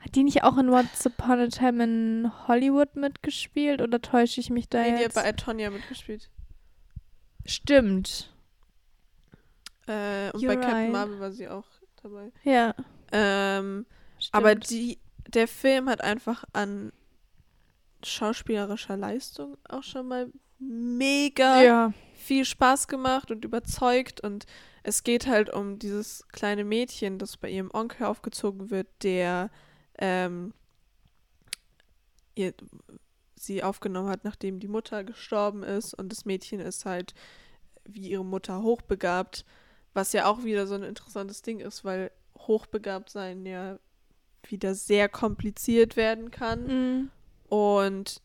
Hat 0.00 0.14
die 0.14 0.24
nicht 0.24 0.42
auch 0.42 0.58
in 0.58 0.68
Once 0.68 1.06
Upon 1.06 1.38
a 1.40 1.46
Time 1.46 1.84
in 1.84 2.32
Hollywood 2.48 2.96
mitgespielt? 2.96 3.80
Oder 3.80 4.02
täusche 4.02 4.40
ich 4.40 4.50
mich 4.50 4.68
da 4.68 4.80
Nee, 4.82 4.88
die 4.88 4.94
hat 4.94 5.00
jetzt? 5.00 5.14
bei 5.14 5.28
Antonia 5.28 5.70
mitgespielt. 5.70 6.28
Stimmt. 7.46 8.32
Äh, 9.86 10.30
und 10.32 10.42
You're 10.42 10.48
bei 10.48 10.56
Captain 10.56 10.74
right. 10.74 10.92
Marvel 10.92 11.20
war 11.20 11.30
sie 11.32 11.48
auch 11.48 11.66
dabei. 12.02 12.32
Ja. 12.44 12.74
Ähm, 13.12 13.86
aber 14.32 14.54
die, 14.54 14.98
der 15.28 15.48
Film 15.48 15.88
hat 15.88 16.02
einfach 16.02 16.44
an 16.52 16.92
schauspielerischer 18.04 18.96
Leistung 18.96 19.56
auch 19.68 19.82
schon 19.82 20.08
mal 20.08 20.32
mega 20.58 21.62
Ja. 21.62 21.92
viel 22.14 22.44
Spaß 22.44 22.88
gemacht 22.88 23.30
und 23.30 23.44
überzeugt. 23.44 24.20
Und 24.20 24.46
es 24.82 25.02
geht 25.02 25.26
halt 25.26 25.52
um 25.52 25.78
dieses 25.78 26.26
kleine 26.28 26.64
Mädchen, 26.64 27.18
das 27.18 27.36
bei 27.36 27.48
ihrem 27.50 27.70
Onkel 27.72 28.06
aufgezogen 28.06 28.70
wird, 28.70 28.88
der 29.02 29.50
ähm, 29.98 30.54
ihr, 32.34 32.54
sie 33.36 33.62
aufgenommen 33.62 34.08
hat, 34.08 34.24
nachdem 34.24 34.60
die 34.60 34.68
Mutter 34.68 35.04
gestorben 35.04 35.62
ist. 35.62 35.94
Und 35.94 36.10
das 36.10 36.24
Mädchen 36.24 36.60
ist 36.60 36.84
halt 36.84 37.14
wie 37.84 38.10
ihre 38.10 38.24
Mutter 38.24 38.62
hochbegabt, 38.62 39.44
was 39.94 40.12
ja 40.12 40.26
auch 40.26 40.44
wieder 40.44 40.66
so 40.66 40.74
ein 40.74 40.82
interessantes 40.82 41.42
Ding 41.42 41.60
ist, 41.60 41.84
weil 41.84 42.10
hochbegabt 42.38 43.10
sein 43.10 43.44
ja 43.46 43.78
wieder 44.44 44.74
sehr 44.74 45.08
kompliziert 45.08 45.96
werden 45.96 46.30
kann. 46.30 46.66
Mhm. 46.66 47.10
Und 47.48 48.22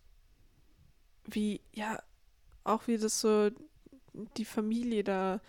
wie, 1.25 1.61
ja, 1.73 2.01
auch 2.63 2.87
wie 2.87 2.97
das 2.97 3.21
so 3.21 3.49
die 4.37 4.45
Familie 4.45 5.03
da 5.03 5.41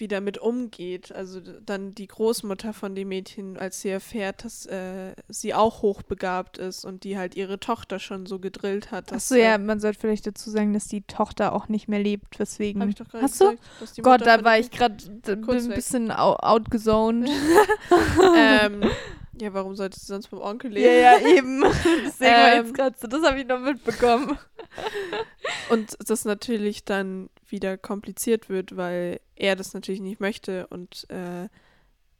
wieder 0.00 0.20
mit 0.20 0.38
umgeht. 0.38 1.12
Also 1.12 1.40
dann 1.40 1.94
die 1.94 2.06
Großmutter 2.06 2.72
von 2.72 2.94
dem 2.94 3.08
Mädchen, 3.08 3.56
als 3.56 3.80
sie 3.82 3.90
erfährt, 3.90 4.44
dass 4.44 4.66
äh, 4.66 5.14
sie 5.28 5.54
auch 5.54 5.82
hochbegabt 5.82 6.58
ist 6.58 6.84
und 6.84 7.04
die 7.04 7.16
halt 7.16 7.36
ihre 7.36 7.60
Tochter 7.60 7.98
schon 7.98 8.26
so 8.26 8.38
gedrillt 8.38 8.90
hat. 8.90 9.12
Achso, 9.12 9.34
ja, 9.34 9.58
man 9.58 9.80
sollte 9.80 10.00
vielleicht 10.00 10.26
dazu 10.26 10.50
sagen, 10.50 10.72
dass 10.72 10.86
die 10.86 11.02
Tochter 11.02 11.52
auch 11.52 11.68
nicht 11.68 11.88
mehr 11.88 12.00
lebt, 12.00 12.38
weswegen. 12.38 12.82
Hab 12.82 12.88
ich 12.88 12.96
doch 12.96 13.08
gerade 13.08 13.24
Hast 13.24 13.40
du? 13.40 13.50
gesagt, 13.50 13.96
die 13.96 14.02
Gott, 14.02 14.22
da 14.22 14.42
war 14.42 14.58
ich 14.58 14.70
gerade 14.70 14.96
ein 15.26 15.68
bisschen 15.68 16.10
outgezoned. 16.10 17.28
ähm, 18.36 18.82
ja, 19.40 19.54
warum 19.54 19.74
sollte 19.76 19.98
sie 19.98 20.06
sonst 20.06 20.28
beim 20.28 20.40
Onkel 20.40 20.72
leben? 20.72 20.86
ja, 20.86 21.18
ja, 21.18 21.36
eben. 21.36 21.62
Deswegen 22.04 22.30
war 22.32 22.52
Ähm, 22.52 22.64
jetzt 22.64 22.74
gerade 22.74 22.96
so, 22.98 23.06
das 23.06 23.22
habe 23.22 23.40
ich 23.40 23.46
noch 23.46 23.60
mitbekommen. 23.60 24.38
Und 25.70 25.96
das 26.08 26.24
natürlich 26.24 26.84
dann 26.84 27.30
wieder 27.48 27.76
kompliziert 27.76 28.48
wird, 28.48 28.76
weil 28.76 29.20
er 29.34 29.56
das 29.56 29.74
natürlich 29.74 30.00
nicht 30.00 30.20
möchte 30.20 30.66
und 30.68 31.08
äh, 31.10 31.48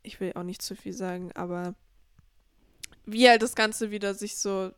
ich 0.02 0.20
will 0.20 0.32
auch 0.34 0.42
nicht 0.42 0.62
zu 0.62 0.74
viel 0.74 0.92
sagen, 0.92 1.30
aber 1.32 1.74
wie 3.06 3.28
halt 3.28 3.42
das 3.42 3.54
Ganze 3.54 3.90
wieder 3.90 4.14
sich 4.14 4.36
so 4.36 4.72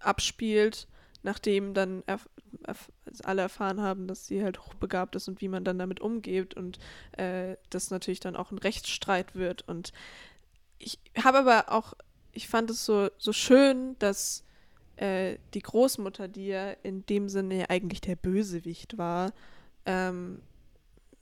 abspielt, 0.00 0.86
nachdem 1.22 1.74
dann 1.74 2.02
erf 2.06 2.28
erf 2.64 2.90
alle 3.24 3.42
erfahren 3.42 3.80
haben, 3.80 4.06
dass 4.06 4.26
sie 4.26 4.42
halt 4.42 4.60
hochbegabt 4.60 5.14
ist 5.16 5.28
und 5.28 5.40
wie 5.40 5.48
man 5.48 5.64
dann 5.64 5.78
damit 5.78 6.00
umgeht 6.00 6.54
und 6.54 6.78
äh, 7.12 7.56
das 7.70 7.90
natürlich 7.90 8.20
dann 8.20 8.36
auch 8.36 8.50
ein 8.50 8.58
Rechtsstreit 8.58 9.34
wird 9.34 9.66
und 9.68 9.92
ich 10.78 10.98
habe 11.22 11.38
aber 11.38 11.72
auch, 11.72 11.94
ich 12.32 12.48
fand 12.48 12.70
es 12.70 12.84
so, 12.84 13.08
so 13.18 13.32
schön, 13.32 13.96
dass 13.98 14.44
äh, 14.96 15.38
die 15.54 15.60
Großmutter, 15.60 16.28
die 16.28 16.48
ja 16.48 16.70
in 16.82 17.04
dem 17.06 17.28
Sinne 17.28 17.60
ja 17.60 17.66
eigentlich 17.68 18.00
der 18.00 18.16
Bösewicht 18.16 18.98
war, 18.98 19.32
ähm, 19.84 20.40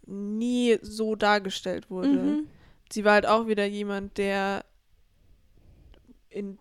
nie 0.06 0.78
so 0.82 1.16
dargestellt 1.16 1.90
wurde. 1.90 2.08
Mhm. 2.08 2.46
Sie 2.92 3.04
war 3.04 3.14
halt 3.14 3.26
auch 3.26 3.46
wieder 3.46 3.64
jemand, 3.64 4.18
der 4.18 4.64
in 6.28 6.58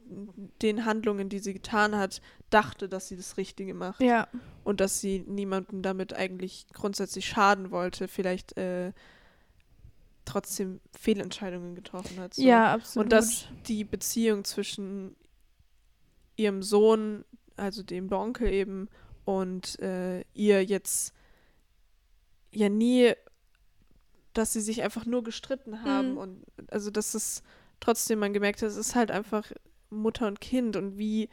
den 0.62 0.86
Handlungen, 0.86 1.30
die 1.30 1.40
sie 1.40 1.54
getan 1.54 1.96
hat, 1.96 2.22
dachte, 2.50 2.88
dass 2.88 3.08
sie 3.08 3.18
das 3.18 3.38
Richtige 3.38 3.74
macht. 3.74 4.02
Ja. 4.02 4.28
Und 4.64 4.80
dass 4.80 5.02
sie 5.02 5.24
niemandem 5.28 5.82
damit 5.82 6.14
eigentlich 6.14 6.68
grundsätzlich 6.74 7.26
schaden 7.26 7.72
wollte, 7.72 8.08
vielleicht 8.08 8.56
äh, 8.58 8.94
trotzdem 10.26 10.80
Fehlentscheidungen 10.98 11.76
getroffen 11.76 12.20
hat. 12.20 12.34
So. 12.34 12.42
Ja, 12.42 12.74
absolut. 12.74 13.06
Und 13.06 13.12
dass 13.12 13.48
die 13.68 13.84
Beziehung 13.84 14.44
zwischen 14.44 15.16
ihrem 16.36 16.64
Sohn, 16.64 17.26
also 17.56 17.84
dem 17.84 18.12
Onkel 18.12 18.52
eben, 18.52 18.90
und 19.26 19.80
äh, 19.80 20.22
ihr 20.34 20.64
jetzt 20.66 21.14
ja 22.52 22.70
nie, 22.70 23.14
dass 24.34 24.54
sie 24.54 24.62
sich 24.62 24.84
einfach 24.84 25.06
nur 25.06 25.24
gestritten 25.24 25.84
haben 25.84 26.12
Mhm. 26.12 26.18
und 26.18 26.46
also 26.68 26.90
dass 26.92 27.14
es 27.14 27.44
trotzdem 27.80 28.20
man 28.20 28.34
gemerkt 28.34 28.62
hat, 28.62 28.70
es 28.70 28.78
ist 28.78 28.96
halt 28.96 29.12
einfach 29.12 29.52
Mutter 29.90 30.28
und 30.28 30.42
Kind 30.42 30.76
und 30.76 30.98
wie 30.98 31.30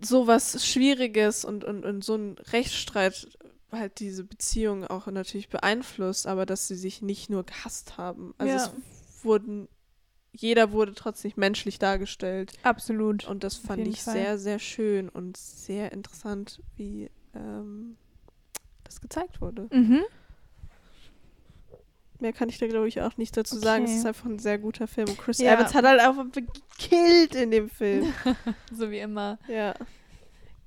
sowas 0.00 0.64
Schwieriges 0.66 1.44
und, 1.44 1.64
und, 1.64 1.84
und 1.84 2.04
so 2.04 2.14
ein 2.14 2.36
Rechtsstreit 2.52 3.28
halt 3.72 3.98
diese 4.00 4.24
Beziehung 4.24 4.86
auch 4.86 5.06
natürlich 5.08 5.48
beeinflusst, 5.48 6.26
aber 6.26 6.46
dass 6.46 6.68
sie 6.68 6.74
sich 6.76 7.02
nicht 7.02 7.28
nur 7.30 7.44
gehasst 7.44 7.98
haben. 7.98 8.34
Also 8.38 8.52
Ja. 8.52 8.56
es 8.64 9.24
wurden, 9.24 9.68
jeder 10.32 10.72
wurde 10.72 10.94
trotzdem 10.94 11.32
menschlich 11.36 11.78
dargestellt. 11.78 12.52
absolut. 12.62 13.26
Und 13.26 13.44
das 13.44 13.56
fand 13.56 13.86
ich 13.86 14.02
Fall. 14.02 14.14
sehr, 14.14 14.38
sehr 14.38 14.58
schön 14.58 15.08
und 15.08 15.36
sehr 15.36 15.92
interessant, 15.92 16.62
wie 16.76 17.10
ähm, 17.34 17.96
das 18.84 19.00
gezeigt 19.00 19.40
wurde. 19.40 19.68
Mhm. 19.72 20.02
Mehr 22.20 22.32
kann 22.32 22.48
ich 22.48 22.58
da, 22.58 22.66
glaube 22.66 22.88
ich, 22.88 23.00
auch 23.00 23.16
nicht 23.16 23.36
dazu 23.36 23.56
sagen. 23.58 23.84
Es 23.84 23.90
Okay. 23.90 23.98
ist 24.00 24.06
einfach 24.06 24.26
ein 24.26 24.38
sehr 24.40 24.58
guter 24.58 24.88
Film. 24.88 25.08
Und 25.08 25.18
Chris 25.18 25.38
Ja. 25.38 25.54
Evans 25.54 25.72
hat 25.74 25.84
halt 25.84 26.00
einfach 26.00 26.24
gekillt 26.32 27.34
in 27.36 27.50
dem 27.52 27.68
Film. 27.68 28.12
So 28.72 28.90
wie 28.90 28.98
immer. 28.98 29.38
ja. 29.46 29.74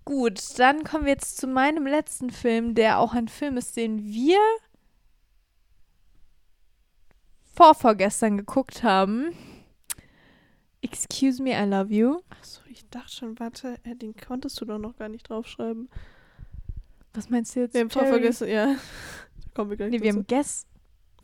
Gut, 0.06 0.58
dann 0.58 0.84
kommen 0.84 1.06
wir 1.06 1.14
jetzt 1.14 1.38
zu 1.38 1.48
meinem 1.48 1.86
letzten 1.86 2.32
Film, 2.32 2.74
der 2.74 3.00
auch 3.00 3.14
ein 3.14 3.28
Film 3.28 3.58
ist, 3.58 3.78
den 3.78 4.04
wir 4.04 4.40
vorvorgestern 7.54 8.38
geguckt 8.38 8.84
haben. 8.84 9.36
Excuse 10.82 11.42
me, 11.42 11.52
I 11.52 11.68
love 11.68 11.94
you. 11.94 12.22
Achso, 12.30 12.62
ich 12.68 12.90
dachte 12.90 13.12
schon, 13.12 13.40
warte, 13.40 13.78
äh, 13.84 13.96
den 13.96 14.16
konntest 14.16 14.60
du 14.60 14.66
doch 14.66 14.80
noch 14.80 14.98
gar 14.98 15.10
nicht 15.10 15.30
draufschreiben. 15.30 15.90
Was 17.14 17.30
meinst 17.30 17.56
du 17.56 17.60
jetzt? 17.60 17.74
Wir 17.74 17.82
haben 17.82 17.90
Cherry? 17.90 18.08
vergessen, 18.08 18.48
ja. 18.48 18.66
Da 18.66 18.80
kommen 19.54 19.70
wir 19.70 19.78
gleich 19.78 19.92
Nee, 19.92 20.02
wir 20.02 20.12
haben 20.12 20.26
gest 20.26 20.68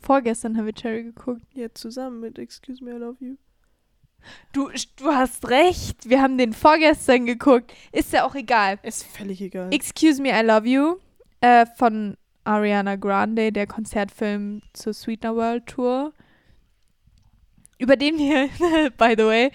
vorgestern 0.00 0.56
haben 0.56 0.66
wir 0.66 0.74
Cherry 0.74 1.02
geguckt. 1.02 1.42
Ja, 1.54 1.72
zusammen 1.74 2.20
mit 2.20 2.38
Excuse 2.38 2.82
Me, 2.84 2.92
I 2.92 2.98
Love 2.98 3.16
You. 3.20 3.36
Du, 4.52 4.70
du 4.96 5.06
hast 5.06 5.48
recht. 5.48 6.08
Wir 6.08 6.20
haben 6.20 6.38
den 6.38 6.52
vorgestern 6.52 7.26
geguckt. 7.26 7.72
Ist 7.92 8.12
ja 8.12 8.24
auch 8.26 8.34
egal. 8.34 8.78
Ist 8.82 9.04
völlig 9.04 9.40
egal. 9.40 9.72
Excuse 9.72 10.20
Me, 10.20 10.30
I 10.30 10.44
Love 10.44 10.66
You 10.66 10.96
äh, 11.40 11.66
von 11.76 12.16
Ariana 12.44 12.96
Grande, 12.96 13.52
der 13.52 13.66
Konzertfilm 13.66 14.62
zur 14.72 14.94
Sweetener 14.94 15.36
World 15.36 15.66
Tour, 15.66 16.12
über 17.78 17.96
den 17.96 18.16
wir, 18.18 18.48
by 18.98 19.14
the 19.16 19.24
way, 19.24 19.52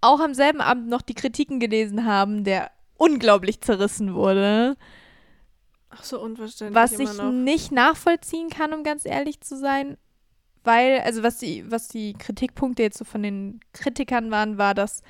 auch 0.00 0.20
am 0.20 0.34
selben 0.34 0.60
Abend 0.60 0.88
noch 0.88 1.02
die 1.02 1.14
Kritiken 1.14 1.60
gelesen 1.60 2.04
haben, 2.04 2.42
der 2.44 2.70
unglaublich 2.96 3.60
zerrissen 3.60 4.14
wurde, 4.14 4.76
Ach 5.90 6.02
so, 6.04 6.20
unverständlich 6.20 6.74
was 6.74 6.98
ich 6.98 7.12
noch. 7.16 7.30
nicht 7.30 7.70
nachvollziehen 7.70 8.48
kann, 8.48 8.72
um 8.72 8.82
ganz 8.82 9.04
ehrlich 9.04 9.40
zu 9.40 9.56
sein, 9.58 9.96
weil, 10.64 11.00
also 11.00 11.22
was 11.22 11.38
die, 11.38 11.70
was 11.70 11.88
die 11.88 12.12
Kritikpunkte 12.14 12.82
jetzt 12.82 12.98
so 12.98 13.04
von 13.04 13.22
den 13.22 13.60
Kritikern 13.72 14.30
waren, 14.30 14.58
war, 14.58 14.74
dass 14.74 15.02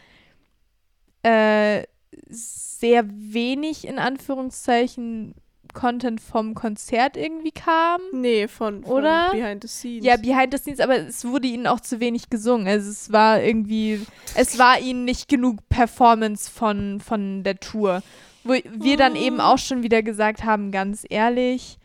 äh, 1.22 1.84
sehr 2.28 3.04
wenig 3.08 3.86
in 3.86 3.98
Anführungszeichen 3.98 5.34
Content 5.72 6.20
vom 6.20 6.54
Konzert 6.54 7.16
irgendwie 7.16 7.50
kam. 7.50 8.00
Nee, 8.12 8.48
von, 8.48 8.82
von 8.82 8.92
Oder? 8.92 9.30
Behind 9.32 9.62
the 9.62 9.68
Scenes. 9.68 10.04
Ja, 10.04 10.16
Behind 10.16 10.52
the 10.52 10.58
Scenes, 10.58 10.80
aber 10.80 10.98
es 10.98 11.24
wurde 11.24 11.48
ihnen 11.48 11.66
auch 11.66 11.80
zu 11.80 12.00
wenig 12.00 12.30
gesungen. 12.30 12.66
Also 12.66 12.90
es 12.90 13.10
war 13.12 13.42
irgendwie, 13.42 14.04
es 14.34 14.58
war 14.58 14.78
ihnen 14.78 15.04
nicht 15.04 15.28
genug 15.28 15.66
Performance 15.68 16.50
von, 16.50 17.00
von 17.00 17.42
der 17.42 17.58
Tour. 17.58 18.02
Wo 18.44 18.54
wir 18.54 18.96
dann 18.96 19.14
eben 19.14 19.40
auch 19.40 19.58
schon 19.58 19.82
wieder 19.82 20.02
gesagt 20.02 20.44
haben, 20.44 20.72
ganz 20.72 21.06
ehrlich, 21.08 21.78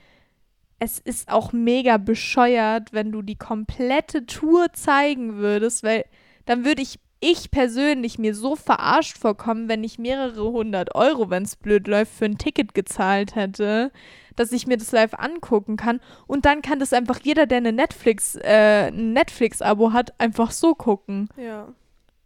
es 0.80 1.00
ist 1.00 1.30
auch 1.30 1.54
mega 1.54 1.98
bescheuert, 1.98 2.94
wenn 2.94 3.12
du 3.12 3.22
die 3.22 3.38
komplette 3.38 4.26
Tour 4.26 4.72
zeigen 4.74 5.38
würdest, 5.38 5.84
weil 5.84 6.06
dann 6.46 6.66
würde 6.66 6.82
ich, 6.82 7.00
ich 7.20 7.50
persönlich 7.50 8.20
mir 8.20 8.36
so 8.36 8.56
verarscht 8.56 9.18
vorkommen, 9.18 9.70
wenn 9.70 9.84
ich 9.84 9.98
mehrere 9.98 10.52
hundert 10.52 10.94
Euro, 10.96 11.30
wenn 11.30 11.44
es 11.44 11.56
blöd 11.56 11.88
läuft, 11.88 12.14
für 12.14 12.26
ein 12.26 12.38
Ticket 12.38 12.76
gezahlt 12.76 13.36
hätte, 13.36 13.92
dass 14.36 14.52
ich 14.52 14.68
mir 14.68 14.78
das 14.78 14.92
live 14.92 15.16
angucken 15.16 15.78
kann. 15.78 16.00
Und 16.28 16.46
dann 16.46 16.62
kann 16.62 16.80
das 16.80 16.94
einfach 16.94 17.20
jeder, 17.24 17.48
der 17.48 17.58
eine 17.58 17.74
Netflix, 17.74 18.36
äh, 18.36 18.90
ein 18.90 19.14
Netflix-Abo 19.14 19.94
hat, 19.94 20.20
einfach 20.20 20.52
so 20.52 20.76
gucken. 20.76 21.28
Ja. 21.38 21.74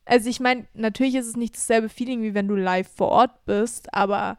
Also 0.04 0.30
ich 0.30 0.42
meine, 0.42 0.66
natürlich 0.74 1.16
ist 1.16 1.28
es 1.28 1.38
nicht 1.38 1.56
dasselbe 1.56 1.88
Feeling, 1.88 2.22
wie 2.22 2.34
wenn 2.34 2.50
du 2.50 2.56
live 2.56 2.90
vor 2.94 3.10
Ort 3.10 3.46
bist, 3.46 3.94
aber 3.94 4.38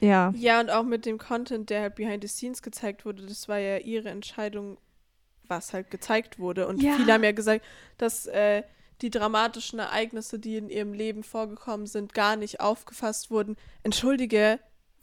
ja. 0.00 0.32
Ja, 0.36 0.60
und 0.60 0.70
auch 0.70 0.82
mit 0.84 1.06
dem 1.06 1.18
Content, 1.18 1.70
der 1.70 1.82
halt 1.82 1.94
Behind 1.94 2.22
the 2.22 2.28
Scenes 2.28 2.62
gezeigt 2.62 3.04
wurde, 3.04 3.24
das 3.26 3.48
war 3.48 3.58
ja 3.58 3.78
ihre 3.78 4.10
Entscheidung, 4.10 4.78
was 5.46 5.72
halt 5.72 5.90
gezeigt 5.90 6.38
wurde. 6.38 6.66
Und 6.66 6.82
Ja. 6.82 6.94
viele 6.96 7.12
haben 7.12 7.24
ja 7.24 7.32
gesagt, 7.32 7.64
dass 7.98 8.26
äh, 8.26 8.62
die 9.02 9.10
dramatischen 9.10 9.78
Ereignisse, 9.78 10.38
die 10.38 10.56
in 10.56 10.68
ihrem 10.68 10.92
Leben 10.92 11.22
vorgekommen 11.22 11.86
sind, 11.86 12.14
gar 12.14 12.36
nicht 12.36 12.60
aufgefasst 12.60 13.30
wurden. 13.30 13.56
Entschuldige, 13.82 14.60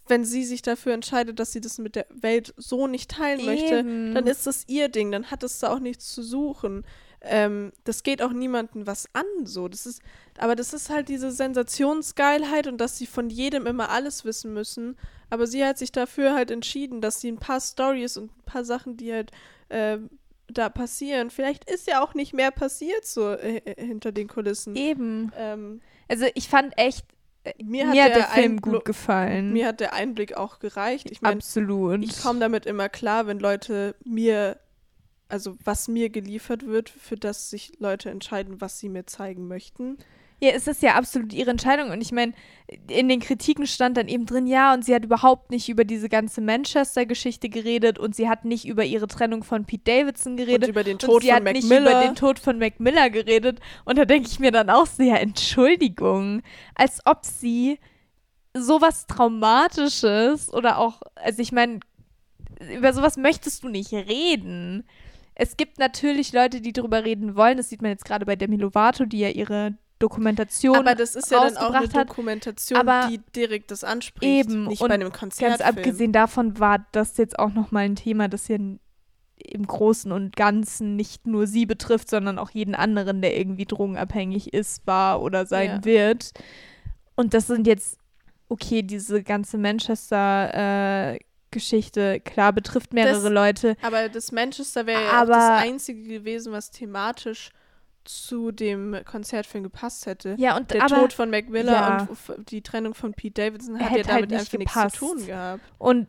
wenn 0.08 0.26
sie 0.26 0.44
sich 0.44 0.62
dafür 0.62 0.94
entscheidet, 0.94 1.39
dass 1.39 1.52
sie 1.52 1.62
das 1.62 1.78
mit 1.78 1.96
der 1.96 2.08
Welt 2.10 2.54
so 2.58 2.88
nicht 2.88 3.12
teilen 3.12 3.46
möchte, 3.46 3.80
Eben. 3.80 4.14
dann 4.14 4.28
ist 4.28 4.48
das 4.48 4.68
ihr 4.68 4.89
Ding, 4.89 5.12
dann 5.12 5.30
hat 5.32 5.44
es 5.44 5.60
da 5.60 5.74
auch 5.74 5.80
nichts 5.80 6.12
zu 6.14 6.24
suchen. 6.24 6.86
Ähm, 7.24 7.72
das 7.84 8.04
geht 8.04 8.22
auch 8.22 8.32
niemandem 8.34 8.88
was 8.88 9.08
an, 9.14 9.26
so. 9.46 9.68
Das 9.68 9.86
ist, 9.86 10.02
aber 10.38 10.56
das 10.56 10.74
ist 10.74 10.90
halt 10.90 11.08
diese 11.08 11.32
Sensationsgeilheit 11.32 12.68
und 12.68 12.80
dass 12.80 12.98
sie 12.98 13.06
von 13.06 13.30
jedem 13.30 13.68
immer 13.68 13.90
alles 13.90 14.26
wissen 14.26 14.54
müssen. 14.54 14.98
Aber 15.30 15.48
sie 15.48 15.64
hat 15.64 15.78
sich 15.78 15.92
dafür 15.92 16.34
halt 16.34 16.52
entschieden, 16.52 17.00
dass 17.00 17.22
sie 17.22 17.32
ein 17.32 17.38
paar 17.38 17.62
Stories 17.62 18.18
und 18.18 18.32
ein 18.32 18.44
paar 18.46 18.66
Sachen, 18.66 18.98
die 18.98 19.14
halt 19.14 19.32
ähm, 19.70 20.10
da 20.48 20.70
passieren, 20.70 21.30
vielleicht 21.30 21.70
ist 21.70 21.88
ja 21.88 22.04
auch 22.04 22.14
nicht 22.14 22.34
mehr 22.34 22.52
passiert 22.52 23.06
so 23.06 23.30
äh, 23.30 23.58
äh, 23.58 23.86
hinter 23.86 24.12
den 24.12 24.28
Kulissen. 24.28 24.76
Eben. 24.76 25.32
Ähm, 25.38 25.82
Also 26.10 26.26
ich 26.34 26.50
fand 26.50 26.78
echt, 26.78 27.06
äh, 27.46 27.54
mir, 27.64 27.86
mir, 27.86 28.04
hat 28.04 28.16
der, 28.16 28.24
Film 28.26 28.58
Einbl- 28.58 28.62
gut 28.62 28.86
gefallen. 28.86 29.54
Mir 29.54 29.68
hat 29.68 29.80
der 29.80 29.94
Einblick 29.94 30.36
auch 30.36 30.60
gereicht. 30.60 31.10
Ich 31.10 31.22
meine, 31.22 31.38
Absolut. 31.38 32.04
ich 32.04 32.22
komme 32.22 32.40
damit 32.40 32.66
immer 32.66 32.90
klar, 32.90 33.28
wenn 33.28 33.40
Leute 33.40 33.96
mir, 34.04 34.58
also 35.32 35.56
was 35.64 35.88
mir 35.88 36.10
geliefert 36.10 36.66
wird, 36.66 36.90
für 36.90 37.16
das 37.16 37.50
sich 37.50 37.74
Leute 37.80 38.10
entscheiden, 38.10 38.62
was 38.62 38.80
sie 38.80 38.90
mir 38.90 39.06
zeigen 39.06 39.48
möchten. 39.48 39.98
Ja, 40.44 40.50
es 40.50 40.66
ist 40.66 40.82
ja 40.82 40.96
absolut 40.96 41.34
ihre 41.34 41.52
Entscheidung. 41.52 41.92
Und 41.92 42.02
ich 42.02 42.12
meine, 42.12 42.34
in 42.88 43.08
den 43.08 43.20
Kritiken 43.20 43.68
stand 43.68 43.96
dann 43.96 44.08
eben 44.08 44.26
drin, 44.26 44.48
ja, 44.48 44.74
und 44.74 44.84
sie 44.84 44.96
hat 44.96 45.06
überhaupt 45.06 45.52
nicht 45.52 45.70
über 45.70 45.86
diese 45.86 46.10
ganze 46.10 46.42
Manchester-Geschichte 46.42 47.48
geredet 47.48 48.00
und 48.00 48.16
sie 48.16 48.28
hat 48.28 48.44
nicht 48.44 48.66
über 48.66 48.84
ihre 48.84 49.06
Trennung 49.06 49.44
von 49.44 49.66
Pete 49.66 49.84
Davidson 49.84 50.38
geredet. 50.38 50.64
und 50.64 50.70
über 50.70 50.84
den 50.84 50.94
und 50.94 51.02
Tod 51.04 51.22
sie 51.22 51.28
von 51.28 51.36
hat 51.36 51.44
Mac 51.44 51.54
nicht 51.54 51.70
Miller. 51.70 51.92
über 51.92 52.02
den 52.02 52.16
Tod 52.16 52.40
von 52.40 52.58
Mac 52.58 52.80
Miller 52.80 53.12
geredet. 53.12 53.60
Und 53.86 54.00
da 54.00 54.06
denke 54.06 54.30
ich 54.30 54.40
mir 54.40 54.52
dann 54.52 54.72
auch 54.72 54.88
ja, 54.98 55.18
Entschuldigung. 55.18 56.42
Als 56.74 57.06
ob 57.06 57.24
sie 57.24 57.78
sowas 58.56 59.06
Traumatisches 59.06 60.52
oder 60.52 60.80
auch, 60.80 61.04
also 61.16 61.40
ich 61.40 61.52
meine, 61.52 61.82
über 62.74 62.94
sowas 62.94 63.16
möchtest 63.16 63.64
du 63.64 63.70
nicht 63.70 63.94
reden. 63.94 64.86
Es 65.42 65.58
gibt 65.58 65.80
natürlich 65.80 66.34
Leute, 66.34 66.62
die 66.62 66.72
darüber 66.72 67.04
reden 67.04 67.36
wollen. 67.36 67.58
Das 67.58 67.70
sieht 67.70 67.82
man 67.82 67.89
jetzt 67.89 68.06
gerade 68.06 68.26
bei 68.28 68.36
Demi 68.36 68.58
Lovato, 68.58 69.06
die 69.06 69.20
ja 69.20 69.30
ihre 69.30 69.74
Dokumentation 69.98 70.78
aber 70.78 70.94
das 70.96 71.16
ist 71.16 71.32
ja 71.32 71.39
dann 71.44 71.58
auch 71.58 71.74
eine 71.74 71.88
hat. 71.94 72.10
Dokumentation, 72.10 72.80
Aber 72.80 73.08
die 73.10 73.20
direkt 73.36 73.72
das 73.72 73.84
anspricht, 73.84 74.48
eben, 74.48 74.68
nicht 74.68 74.82
und 74.82 74.89
bei 74.89 74.94
einem 74.96 75.12
Konzertfilm. 75.12 75.58
Ganz 75.58 75.62
abgesehen 75.62 76.12
davon 76.12 76.60
war 76.60 76.86
das 76.92 77.18
jetzt 77.18 77.38
auch 77.39 77.54
nochmal 77.54 77.86
ein 77.86 77.96
Thema, 77.96 78.28
das 78.28 78.48
ja 78.48 78.56
n- 78.56 78.80
im 79.38 79.66
Großen 79.66 80.12
und 80.12 80.36
Ganzen 80.36 80.96
nicht 80.96 81.26
nur 81.26 81.48
sie 81.48 81.66
betrifft, 81.66 82.10
sondern 82.10 82.38
auch 82.38 82.52
jeden 82.52 82.76
anderen, 82.76 83.22
der 83.24 83.36
irgendwie 83.38 83.66
drogenabhängig 83.66 84.54
ist, 84.54 84.86
war 84.86 85.22
oder 85.24 85.46
sein 85.48 85.70
Ja. 85.70 85.86
wird. 85.86 86.32
Und 87.16 87.34
das 87.34 87.48
sind 87.48 87.66
jetzt, 87.68 87.98
okay, 88.50 88.84
diese 88.84 89.24
ganze 89.24 89.58
Manchester-Geschichte, 91.52 92.20
klar, 92.22 92.54
betrifft 92.54 92.93
mehrere 92.93 93.22
Das- 93.24 93.32
Leute. 93.32 93.76
Aber 93.82 94.10
das 94.10 94.32
Manchester 94.32 94.86
wäre 94.86 95.02
ja 95.04 95.22
auch 95.22 95.28
das 95.28 95.64
Einzige 95.64 96.04
gewesen, 96.04 96.52
was 96.54 96.72
thematisch 96.72 97.49
zu 98.04 98.52
dem 98.52 98.97
Konzertfilm 99.06 99.64
gepasst 99.64 100.06
hätte. 100.08 100.36
Ja, 100.39 100.58
und 100.58 100.72
Der 100.72 100.84
aber, 100.84 100.95
Tod 100.95 101.14
von 101.14 101.30
Mac 101.30 101.49
Miller 101.49 101.72
ja. 101.74 102.08
und 102.36 102.49
die 102.52 102.62
Trennung 102.64 102.95
von 102.95 103.14
Pete 103.14 103.41
Davidson 103.43 103.80
hat 103.80 103.91
Hätte 103.91 104.08
ja 104.10 104.14
halt 104.16 104.24
damit 104.24 104.30
nicht 104.32 104.39
einfach 104.39 104.58
gepasst. 104.58 104.86
nichts 104.86 104.99
zu 104.99 105.16
tun 105.18 105.26
gehabt. 105.28 105.62
Und 105.78 106.08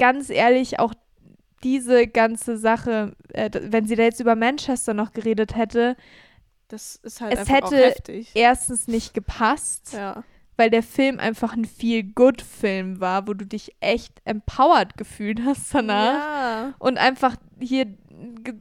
ganz 0.00 0.30
ehrlich, 0.30 0.80
auch 0.80 0.94
diese 1.62 2.06
ganze 2.08 2.56
Sache, 2.56 3.14
äh, 3.32 3.50
wenn 3.52 3.86
sie 3.86 3.94
da 3.94 4.02
jetzt 4.04 4.20
über 4.20 4.34
Manchester 4.34 4.94
noch 4.94 5.12
geredet 5.12 5.54
hätte, 5.54 5.96
das 6.68 6.96
ist 6.96 7.20
halt 7.20 7.34
Es 7.34 7.40
einfach 7.40 7.54
auch 7.68 7.72
hätte 7.72 7.84
heftig. 7.84 8.30
Erstens 8.34 8.88
nicht 8.88 9.14
gepasst, 9.14 9.92
Ja. 9.92 10.24
Weil 10.58 10.70
der 10.70 10.82
Film 10.82 11.20
einfach 11.20 11.54
ein 11.54 11.64
Feel-Good-Film 11.64 13.00
war, 13.00 13.28
wo 13.28 13.32
du 13.34 13.46
dich 13.46 13.76
echt 13.80 14.20
empowered 14.24 14.96
gefühlt 14.96 15.40
hast 15.44 15.72
danach. 15.72 16.14
Ja. 16.14 16.74
Und 16.80 16.98
einfach 16.98 17.36
hier, 17.60 17.86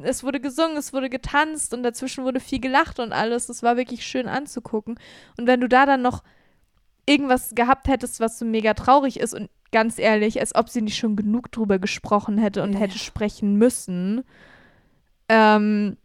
es 0.04 0.24
wurde 0.24 0.40
gesungen, 0.40 0.78
es 0.78 0.94
wurde 0.94 1.10
getanzt 1.10 1.74
und 1.74 1.82
dazwischen 1.82 2.24
wurde 2.24 2.40
viel 2.40 2.60
gelacht 2.62 3.00
und 3.00 3.14
alles. 3.14 3.48
Das 3.48 3.64
war 3.64 3.78
wirklich 3.78 4.06
schön 4.06 4.28
anzugucken. 4.28 5.00
Und 5.38 5.48
wenn 5.48 5.60
du 5.60 5.68
da 5.68 5.88
dann 5.88 6.04
noch 6.04 6.24
irgendwas 7.08 7.56
gehabt 7.56 7.88
hättest, 7.88 8.20
was 8.20 8.38
so 8.38 8.46
mega 8.46 8.76
traurig 8.76 9.20
ist 9.20 9.34
und 9.34 9.50
ganz 9.72 9.98
ehrlich, 9.98 10.40
als 10.40 10.54
ob 10.54 10.70
sie 10.70 10.82
nicht 10.84 10.98
schon 10.98 11.16
genug 11.16 11.52
drüber 11.52 11.80
gesprochen 11.80 12.38
hätte 12.38 12.62
und 12.62 12.74
Ja. 12.74 12.80
hätte 12.80 13.00
sprechen 13.00 13.56
müssen. 13.56 14.24
Ähm, 15.30 15.98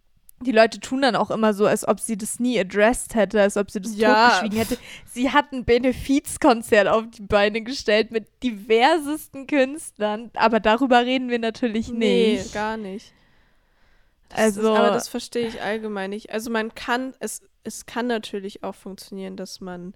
die 0.43 0.53
Leute 0.53 0.81
tun 0.81 1.03
dann 1.03 1.17
auch 1.17 1.31
immer 1.31 1.55
so, 1.55 1.67
als 1.67 1.87
ob 1.87 2.01
sie 2.01 2.17
das 2.17 2.39
nie 2.41 2.59
addressed 2.59 3.15
hätte, 3.15 3.41
als 3.41 3.57
ob 3.57 3.71
sie 3.71 3.81
das 3.81 3.97
Ja. 3.97 4.29
totgeschwiegen 4.31 4.59
hätte. 4.59 4.79
Sie 5.07 5.31
hat 5.31 5.53
ein 5.53 5.65
Benefizkonzert 5.65 6.89
auf 6.89 7.05
die 7.11 7.23
Beine 7.23 7.63
gestellt 7.63 8.11
mit 8.11 8.27
diversesten 8.43 9.47
Künstlern, 9.47 10.31
aber 10.35 10.61
darüber 10.61 11.05
reden 11.05 11.29
wir 11.31 11.39
natürlich 11.39 11.89
Nee, 11.89 12.35
nicht. 12.39 12.53
gar 12.55 12.77
nicht. 12.77 13.13
Das 14.29 14.39
Also- 14.39 14.61
ist, 14.61 14.67
aber 14.79 14.91
das 14.91 15.09
verstehe 15.09 15.47
ich 15.47 15.61
allgemein 15.63 16.11
nicht. 16.11 16.31
Also 16.31 16.51
man 16.51 16.75
kann, 16.75 17.15
es, 17.21 17.43
es 17.65 17.87
kann 17.87 18.07
natürlich 18.07 18.63
auch 18.65 18.75
funktionieren, 18.75 19.37
dass 19.37 19.61
man 19.61 19.95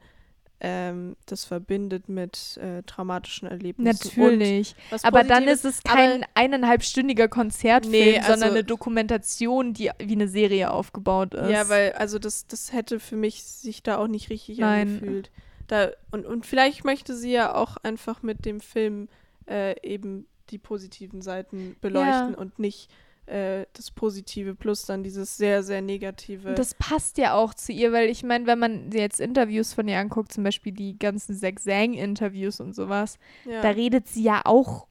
ähm, 0.60 1.16
das 1.26 1.44
verbindet 1.44 2.08
mit 2.08 2.56
äh, 2.62 2.82
traumatischen 2.84 3.46
Erlebnissen. 3.48 4.08
Natürlich. 4.08 4.74
Aber 5.02 5.22
dann 5.22 5.44
ist 5.44 5.64
es 5.64 5.82
kein 5.82 6.24
eineinhalbstündiger 6.34 7.28
Konzertfilm, 7.28 7.92
Nee, 7.92 8.18
also- 8.18 8.32
sondern 8.32 8.50
eine 8.50 8.64
Dokumentation, 8.64 9.74
die 9.74 9.90
wie 9.98 10.12
eine 10.14 10.28
Serie 10.28 10.70
aufgebaut 10.70 11.34
ist. 11.34 11.50
Ja, 11.50 11.68
weil, 11.68 11.92
also 11.92 12.18
das, 12.18 12.46
das 12.46 12.72
hätte 12.72 13.00
für 13.00 13.16
mich 13.16 13.42
sich 13.44 13.82
da 13.82 13.98
auch 13.98 14.08
nicht 14.08 14.30
richtig 14.30 14.58
Nein. 14.58 14.88
angefühlt. 14.88 15.30
Da, 15.66 15.90
und, 16.10 16.24
und 16.24 16.46
vielleicht 16.46 16.84
möchte 16.84 17.14
sie 17.16 17.32
ja 17.32 17.54
auch 17.54 17.76
einfach 17.78 18.22
mit 18.22 18.44
dem 18.46 18.60
Film 18.60 19.08
äh, 19.48 19.74
eben 19.82 20.26
die 20.50 20.58
positiven 20.58 21.22
Seiten 21.22 21.76
beleuchten 21.80 22.32
Ja. 22.32 22.38
und 22.38 22.58
nicht 22.58 22.88
äh, 23.26 23.66
das 23.72 23.90
Positive 23.90 24.54
plus 24.54 24.86
dann 24.86 25.02
dieses 25.02 25.36
sehr, 25.36 25.62
sehr 25.62 25.82
negative. 25.82 26.54
Das 26.54 26.74
passt 26.74 27.18
ja 27.18 27.34
auch 27.34 27.54
zu 27.54 27.72
ihr, 27.72 27.92
weil 27.92 28.08
ich 28.08 28.22
meine, 28.22 28.46
wenn 28.46 28.58
man 28.58 28.90
jetzt 28.92 29.20
Interviews 29.20 29.72
von 29.72 29.88
ihr 29.88 29.98
anguckt, 29.98 30.32
zum 30.32 30.44
Beispiel 30.44 30.72
die 30.72 30.98
ganzen 30.98 31.36
Zack 31.36 31.60
Sang-Interviews 31.60 32.60
und 32.60 32.74
sowas, 32.74 33.18
ja. 33.44 33.62
da 33.62 33.70
redet 33.70 34.08
sie 34.08 34.22
ja 34.22 34.42
auch. 34.44 34.86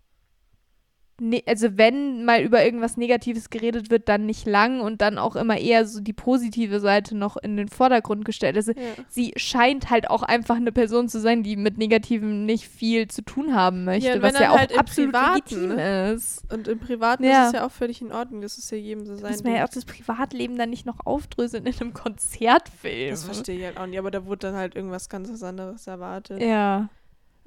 Ne, 1.17 1.41
also 1.45 1.77
wenn 1.77 2.25
mal 2.25 2.41
über 2.41 2.65
irgendwas 2.65 2.97
Negatives 2.97 3.49
geredet 3.49 3.89
wird, 3.89 4.09
dann 4.09 4.25
nicht 4.25 4.45
lang 4.45 4.81
und 4.81 4.99
dann 4.99 5.17
auch 5.17 5.37
immer 5.37 5.57
eher 5.57 5.85
so 5.85 6.01
die 6.01 6.11
positive 6.11 6.81
Seite 6.81 7.15
noch 7.15 7.37
in 7.37 7.55
den 7.55 7.69
Vordergrund 7.69 8.25
gestellt. 8.25 8.57
Also 8.57 8.73
ja. 8.73 8.81
sie 9.07 9.31
scheint 9.37 9.89
halt 9.89 10.09
auch 10.09 10.23
einfach 10.23 10.57
eine 10.57 10.73
Person 10.73 11.07
zu 11.07 11.21
sein, 11.21 11.41
die 11.41 11.55
mit 11.55 11.77
Negativen 11.77 12.45
nicht 12.45 12.67
viel 12.67 13.07
zu 13.07 13.21
tun 13.21 13.55
haben 13.55 13.85
möchte, 13.85 14.09
Ja, 14.09 14.21
was 14.21 14.37
ja 14.37 14.51
auch 14.51 14.57
halt 14.57 14.73
im 14.73 14.79
absolut 14.79 15.13
Privaten, 15.13 15.69
legitim 15.69 15.79
ist. 16.15 16.43
Und 16.51 16.67
im 16.67 16.79
Privaten 16.79 17.23
Ja. 17.23 17.43
ist 17.43 17.47
es 17.47 17.53
ja 17.53 17.65
auch 17.65 17.71
völlig 17.71 18.01
in 18.01 18.11
Ordnung. 18.11 18.41
Das 18.41 18.57
ist 18.57 18.69
ja 18.71 18.77
jedem 18.77 19.05
so 19.05 19.15
sein 19.15 19.31
Muss 19.31 19.41
man 19.41 19.55
ja 19.55 19.63
auch 19.63 19.69
das 19.69 19.85
Privatleben 19.85 20.57
dann 20.57 20.69
nicht 20.69 20.85
noch 20.85 21.05
aufdröseln 21.05 21.65
in 21.65 21.73
einem 21.79 21.93
Konzertfilm. 21.93 23.11
Das 23.11 23.23
verstehe 23.23 23.57
ich 23.57 23.63
halt 23.63 23.77
auch 23.77 23.85
nicht, 23.85 23.99
aber 23.99 24.11
da 24.11 24.25
wurde 24.25 24.47
dann 24.47 24.55
halt 24.55 24.75
irgendwas 24.75 25.07
ganz 25.07 25.31
was 25.31 25.43
anderes 25.43 25.87
erwartet. 25.87 26.41
Ja, 26.41 26.89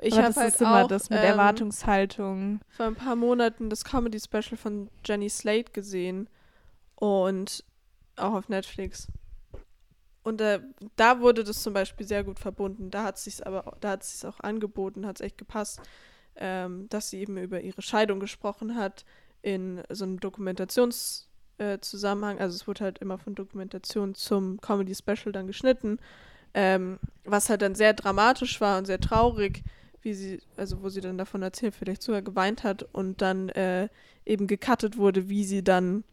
ich 0.01 0.16
habe 0.16 0.34
halt 0.34 0.55
ist 0.55 0.61
immer 0.61 0.84
auch, 0.84 0.88
das 0.88 1.11
mit 1.11 1.18
ähm, 1.18 1.24
Erwartungshaltung. 1.24 2.61
vor 2.68 2.86
ein 2.86 2.94
paar 2.94 3.16
Monaten 3.16 3.70
das 3.70 3.84
Comedy-Special 3.84 4.57
von 4.57 4.88
Jenny 5.05 5.28
Slate 5.28 5.72
gesehen 5.72 6.28
und 6.94 7.64
auch 8.16 8.34
auf 8.34 8.49
Netflix. 8.49 9.09
Und 10.22 10.40
äh, 10.40 10.61
da 10.96 11.20
wurde 11.20 11.44
das 11.44 11.62
zum 11.62 11.72
Beispiel 11.72 12.07
sehr 12.07 12.24
gut 12.24 12.38
verbunden. 12.38 12.90
Da 12.90 13.05
hat 13.05 13.18
sich's 13.18 13.40
aber, 13.40 13.76
da 13.80 13.92
hat 13.92 14.05
sich's 14.05 14.24
auch 14.24 14.40
angeboten, 14.40 15.07
hat 15.07 15.20
es 15.20 15.24
echt 15.24 15.38
gepasst, 15.38 15.80
ähm, 16.36 16.88
dass 16.90 17.11
sie 17.11 17.20
eben 17.20 17.38
über 17.38 17.61
ihre 17.61 17.82
Scheidung 17.82 18.20
gesprochen 18.20 18.76
hat 18.76 19.05
in 19.42 19.82
so 19.88 20.05
einem 20.05 20.20
Dokumentationszusammenhang. 20.20 22.38
Äh, 22.38 22.42
also 22.42 22.57
es 22.57 22.66
wurde 22.66 22.84
halt 22.84 22.99
immer 22.99 23.18
von 23.18 23.34
Dokumentation 23.34 24.14
zum 24.14 24.61
Comedy-Special 24.61 25.32
dann 25.32 25.46
geschnitten, 25.46 25.99
ähm, 26.53 26.99
was 27.24 27.49
halt 27.49 27.62
dann 27.62 27.74
sehr 27.74 27.94
dramatisch 27.94 28.61
war 28.61 28.76
und 28.78 28.84
sehr 28.84 29.01
traurig, 29.01 29.62
wie 30.03 30.14
sie, 30.14 30.40
also 30.57 30.82
wo 30.82 30.88
sie 30.88 31.01
dann 31.01 31.18
davon 31.18 31.42
erzählt, 31.42 31.74
vielleicht 31.74 32.03
sogar 32.03 32.22
geweint 32.22 32.64
hat 32.64 32.82
und 32.92 33.20
dann 33.22 33.49
äh, 33.51 33.88
eben 34.24 34.46
gecuttet 34.46 34.96
wurde, 34.96 35.28
wie 35.28 35.44
sie 35.44 35.62
dann 35.62 36.05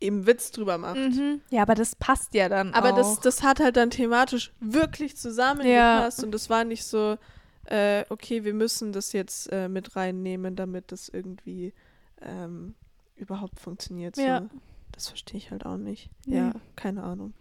eben 0.00 0.26
Witz 0.26 0.50
drüber 0.50 0.78
macht. 0.78 0.96
Mhm. 0.96 1.40
Ja, 1.50 1.62
aber 1.62 1.74
das 1.74 1.96
passt 1.96 2.34
ja 2.34 2.48
dann 2.48 2.74
Aber 2.74 2.92
auch. 2.92 2.96
das, 2.96 3.20
das 3.20 3.42
hat 3.42 3.60
halt 3.60 3.76
dann 3.76 3.90
thematisch 3.90 4.52
wirklich 4.60 5.16
zusammengepasst 5.16 6.22
und 6.22 6.32
das 6.32 6.50
war 6.50 6.64
nicht 6.64 6.84
so, 6.84 7.16
äh, 7.64 8.04
okay, 8.10 8.44
wir 8.44 8.54
müssen 8.54 8.92
das 8.92 9.12
jetzt 9.12 9.50
äh, 9.52 9.68
mit 9.68 9.96
reinnehmen, 9.96 10.56
damit 10.56 10.92
das 10.92 11.08
irgendwie 11.08 11.72
ähm, 12.20 12.74
überhaupt 13.16 13.58
funktioniert. 13.58 14.16
So. 14.16 14.22
Ja. 14.22 14.46
Das 14.92 15.08
verstehe 15.08 15.38
ich 15.38 15.50
halt 15.50 15.66
auch 15.66 15.76
nicht. 15.76 16.10
Nee. 16.26 16.36
Ja, 16.36 16.52
keine 16.74 17.02
Ahnung. 17.02 17.34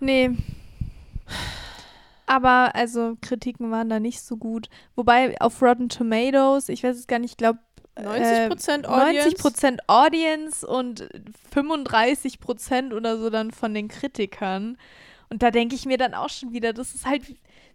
Nee. 0.00 0.30
Aber 2.28 2.74
also 2.74 3.16
Kritiken 3.22 3.70
waren 3.70 3.88
da 3.88 4.00
nicht 4.00 4.20
so 4.20 4.36
gut. 4.36 4.68
Wobei 4.94 5.40
auf 5.40 5.62
Rotten 5.62 5.88
Tomatoes, 5.88 6.68
ich 6.68 6.84
weiß 6.84 6.94
es 6.94 7.06
gar 7.06 7.18
nicht, 7.18 7.30
ich 7.32 7.38
glaube 7.38 7.58
90% 7.96 8.84
Audience. 8.84 9.30
90% 9.30 9.78
Audience 9.86 10.66
und 10.66 11.08
35% 11.54 12.94
oder 12.94 13.16
so 13.16 13.30
dann 13.30 13.50
von 13.50 13.72
den 13.72 13.88
Kritikern. 13.88 14.76
Und 15.30 15.42
da 15.42 15.50
denke 15.50 15.74
ich 15.74 15.86
mir 15.86 15.96
dann 15.96 16.12
auch 16.12 16.28
schon 16.28 16.52
wieder, 16.52 16.74
das 16.74 16.94
ist 16.94 17.06
halt 17.06 17.22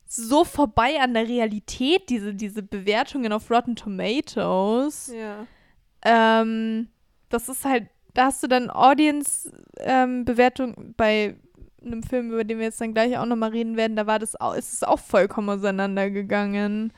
so 0.06 0.46
vorbei 0.46 1.02
an 1.02 1.16
der 1.16 1.28
Realität, 1.28 2.10
diese, 2.10 2.36
diese 2.36 2.62
Bewertungen 2.62 3.34
auf 3.34 3.50
Rotten 3.50 3.76
Tomatoes. 3.76 5.12
Ja. 5.12 5.48
Ähm, 6.04 6.90
das 7.30 7.50
ist 7.50 7.66
halt, 7.66 7.88
da 8.14 8.26
hast 8.26 8.44
du 8.44 8.48
dann 8.48 8.70
Audience-Bewertung 8.70 10.94
bei 10.96 11.38
einem 11.86 12.04
Film, 12.04 12.32
über 12.32 12.44
den 12.44 12.58
wir 12.60 12.66
jetzt 12.66 12.82
dann 12.82 12.94
gleich 12.94 13.18
auch 13.18 13.26
nochmal 13.26 13.52
reden 13.52 13.78
werden, 13.78 13.96
da 13.96 14.08
war 14.08 14.20
das 14.20 14.40
auch, 14.40 14.54
ist 14.54 14.74
es 14.74 14.84
auch 14.84 15.00
vollkommen 15.00 15.50
auseinandergegangen. 15.50 16.94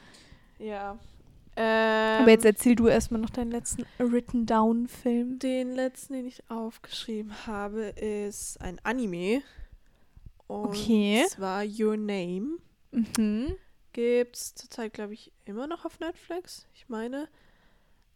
Ja. 0.59 0.97
Ähm, 1.57 2.21
Aber 2.21 2.31
jetzt 2.31 2.45
erzähl 2.45 2.75
du 2.75 2.88
erstmal 2.88 3.21
noch 3.21 3.29
deinen 3.29 3.51
letzten 3.51 3.86
Written 3.97 4.45
Down-Film. 4.45 5.39
Den 5.39 5.71
letzten, 5.71 6.13
den 6.13 6.25
ich 6.25 6.43
aufgeschrieben 6.49 7.47
habe, 7.47 7.83
ist 7.86 8.59
ein 8.61 8.79
Anime. 8.83 9.41
Und 10.47 10.69
Okay. 10.69 11.25
zwar 11.29 11.63
Your 11.63 11.97
Name. 11.97 12.57
Mhm. 12.91 13.55
Gibt's 13.93 14.53
zurzeit, 14.55 14.93
glaube 14.93 15.13
ich, 15.13 15.31
immer 15.45 15.67
noch 15.67 15.86
auf 15.86 15.99
Netflix. 15.99 16.67
Ich 16.73 16.89
meine, 16.89 17.29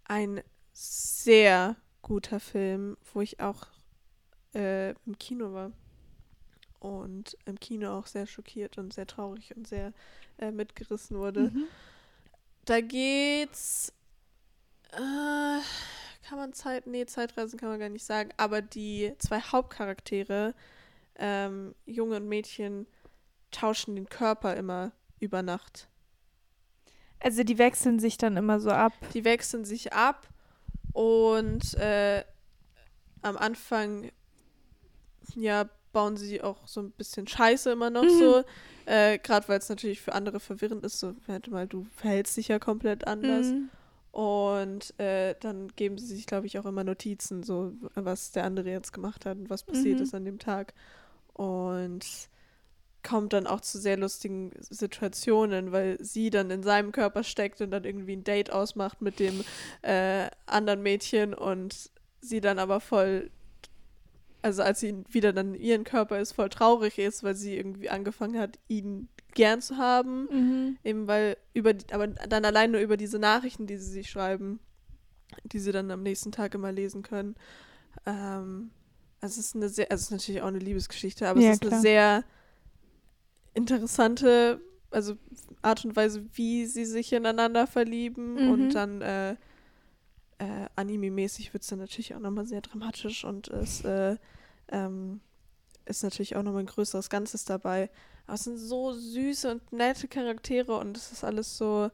ein 0.04 0.42
sehr 0.74 1.78
guter 2.02 2.40
Film, 2.40 2.98
wo 3.14 3.22
ich 3.22 3.40
auch 3.40 3.68
äh, 4.54 4.90
im 5.06 5.18
Kino 5.18 5.54
war. 5.54 5.72
Und 6.80 7.38
im 7.46 7.60
Kino 7.60 7.92
auch 7.92 8.08
sehr 8.08 8.26
schockiert 8.26 8.78
und 8.78 8.94
sehr 8.94 9.06
traurig 9.06 9.56
und 9.56 9.68
sehr 9.68 9.94
äh, 10.38 10.52
mitgerissen 10.52 11.18
wurde. 11.18 11.52
Mhm. 11.52 11.68
Da 12.66 12.82
geht's. 12.82 13.92
Äh, 14.92 15.62
kann 16.28 16.38
man 16.38 16.54
Zeit. 16.54 16.88
Nee, 16.88 17.06
Zeitreisen 17.06 17.60
kann 17.60 17.70
man 17.70 17.80
gar 17.80 17.90
nicht 17.90 18.06
sagen. 18.06 18.30
Aber 18.38 18.62
die 18.62 19.14
zwei 19.18 19.42
Hauptcharaktere, 19.42 20.54
ähm, 21.16 21.76
Junge 21.86 22.18
und 22.18 22.30
Mädchen, 22.30 22.88
tauschen 23.52 23.96
den 23.96 24.08
Körper 24.08 24.56
immer 24.56 24.92
über 25.20 25.42
Nacht. 25.42 25.90
Also 27.20 27.44
die 27.44 27.58
wechseln 27.58 28.00
sich 28.00 28.18
dann 28.18 28.38
immer 28.38 28.60
so 28.60 28.72
ab. 28.72 28.94
Die 29.14 29.26
wechseln 29.26 29.66
sich 29.66 29.92
ab 29.92 30.28
und 30.94 31.74
äh, 31.76 32.24
am 33.22 33.36
Anfang 33.38 34.12
ja 35.36 35.70
bauen 35.92 36.18
sie 36.18 36.42
auch 36.42 36.68
so 36.68 36.82
ein 36.82 36.92
bisschen 36.92 37.28
Scheiße 37.28 37.72
immer 37.72 37.90
noch 37.90 38.04
Mhm. 38.04 38.10
so. 38.20 38.44
Äh, 38.86 39.20
Gerade 39.20 39.48
weil 39.48 39.60
es 39.60 39.70
natürlich 39.70 40.02
für 40.02 40.14
andere 40.14 40.40
verwirrend 40.40 40.84
ist, 40.86 41.00
so, 41.00 41.16
warte 41.28 41.52
mal, 41.52 41.68
du 41.68 41.86
verhältst 41.96 42.38
dich 42.38 42.48
ja 42.48 42.60
komplett 42.60 43.08
anders. 43.08 43.48
Mhm. 43.48 43.70
Und 44.12 45.00
äh, 45.00 45.36
dann 45.40 45.68
geben 45.76 45.98
sie 46.00 46.16
sich, 46.16 46.26
glaube 46.26 46.48
ich, 46.48 46.58
auch 46.58 46.66
immer 46.66 46.84
Notizen, 46.84 47.44
so 47.44 47.74
was 47.94 48.32
der 48.32 48.44
andere 48.44 48.70
jetzt 48.70 48.92
gemacht 48.92 49.26
hat 49.26 49.38
und 49.38 49.50
was 49.50 49.64
passiert 49.64 50.00
Mhm. 50.00 50.04
ist 50.04 50.16
an 50.16 50.26
dem 50.26 50.40
Tag. 50.40 50.74
Und 51.34 52.06
kommt 53.02 53.32
dann 53.34 53.48
auch 53.48 53.62
zu 53.62 53.78
sehr 53.80 53.96
lustigen 53.98 54.52
Situationen, 54.60 55.72
weil 55.72 55.98
sie 56.04 56.30
dann 56.32 56.52
in 56.52 56.64
seinem 56.64 56.92
Körper 56.92 57.24
steckt 57.24 57.62
und 57.62 57.72
dann 57.72 57.86
irgendwie 57.86 58.14
ein 58.16 58.26
Date 58.26 58.52
ausmacht 58.52 59.02
mit 59.02 59.20
dem 59.20 59.44
äh, 59.84 60.28
anderen 60.48 60.82
Mädchen 60.82 61.34
und 61.34 61.92
sie 62.20 62.42
dann 62.42 62.60
aber 62.60 62.82
voll, 62.82 63.30
also 64.42 64.62
als 64.64 64.80
sie 64.80 65.04
wieder 65.10 65.34
dann 65.34 65.54
in 65.56 65.62
ihren 65.62 65.84
Körper 65.84 66.20
ist, 66.20 66.32
voll 66.34 66.50
traurig 66.50 66.98
ist, 66.98 67.24
weil 67.24 67.36
sie 67.36 67.56
irgendwie 67.58 67.90
angefangen 67.90 68.40
hat, 68.40 68.58
ihn 68.68 69.10
gern 69.34 69.62
zu 69.62 69.78
haben. 69.78 70.28
Mhm. 70.32 70.78
Eben 70.84 71.08
weil 71.08 71.38
über 71.54 71.74
die, 71.74 71.94
aber 71.94 72.08
dann 72.08 72.46
allein 72.46 72.72
nur 72.72 72.82
über 72.82 72.98
diese 72.98 73.20
Nachrichten, 73.20 73.68
die 73.68 73.78
sie 73.78 73.92
sich 73.92 74.10
schreiben, 74.10 74.60
die 75.44 75.60
sie 75.60 75.72
dann 75.72 75.92
am 75.92 76.04
nächsten 76.04 76.32
Tag 76.32 76.56
immer 76.56 76.72
lesen 76.72 77.04
können, 77.04 77.36
ähm, 78.06 78.72
Also 79.22 79.40
es 79.42 79.48
ist 79.48 79.56
eine 79.56 79.68
sehr, 79.70 79.92
also 79.92 80.02
es 80.02 80.06
ist 80.08 80.12
natürlich 80.12 80.42
auch 80.42 80.48
eine 80.48 80.60
Liebesgeschichte, 80.60 81.28
aber 81.28 81.42
Ja, 81.42 81.50
es 81.50 81.54
ist 81.56 81.62
klar. 81.62 81.74
eine 81.74 81.82
sehr 81.82 82.24
interessante, 83.54 84.62
also 84.92 85.16
Art 85.62 85.84
und 85.86 85.96
Weise, 85.96 86.26
wie 86.34 86.66
sie 86.66 86.86
sich 86.86 87.12
ineinander 87.14 87.68
verlieben 87.68 88.36
Mhm. 88.36 88.50
und 88.50 88.70
dann 88.76 89.02
äh, 89.02 89.36
äh, 90.40 90.68
anime-mäßig 90.76 91.54
wird 91.54 91.64
es 91.64 91.70
dann 91.70 91.80
natürlich 91.80 92.16
auch 92.16 92.20
nochmal 92.20 92.48
sehr 92.48 92.62
dramatisch 92.62 93.24
und 93.24 93.50
es 93.50 93.84
äh, 93.84 94.18
ähm, 94.70 95.20
ist 95.86 96.04
natürlich 96.04 96.36
auch 96.36 96.44
nochmal 96.44 96.64
ein 96.64 96.68
größeres 96.68 97.10
Ganzes 97.10 97.46
dabei. 97.46 97.90
Aber 98.26 98.36
es 98.36 98.44
sind 98.44 98.58
so 98.58 98.94
süße 98.94 99.52
und 99.52 99.74
nette 99.74 100.08
Charaktere 100.08 100.78
und 100.78 100.96
es 100.96 101.12
ist 101.12 101.24
alles 101.24 101.58
so, 101.58 101.90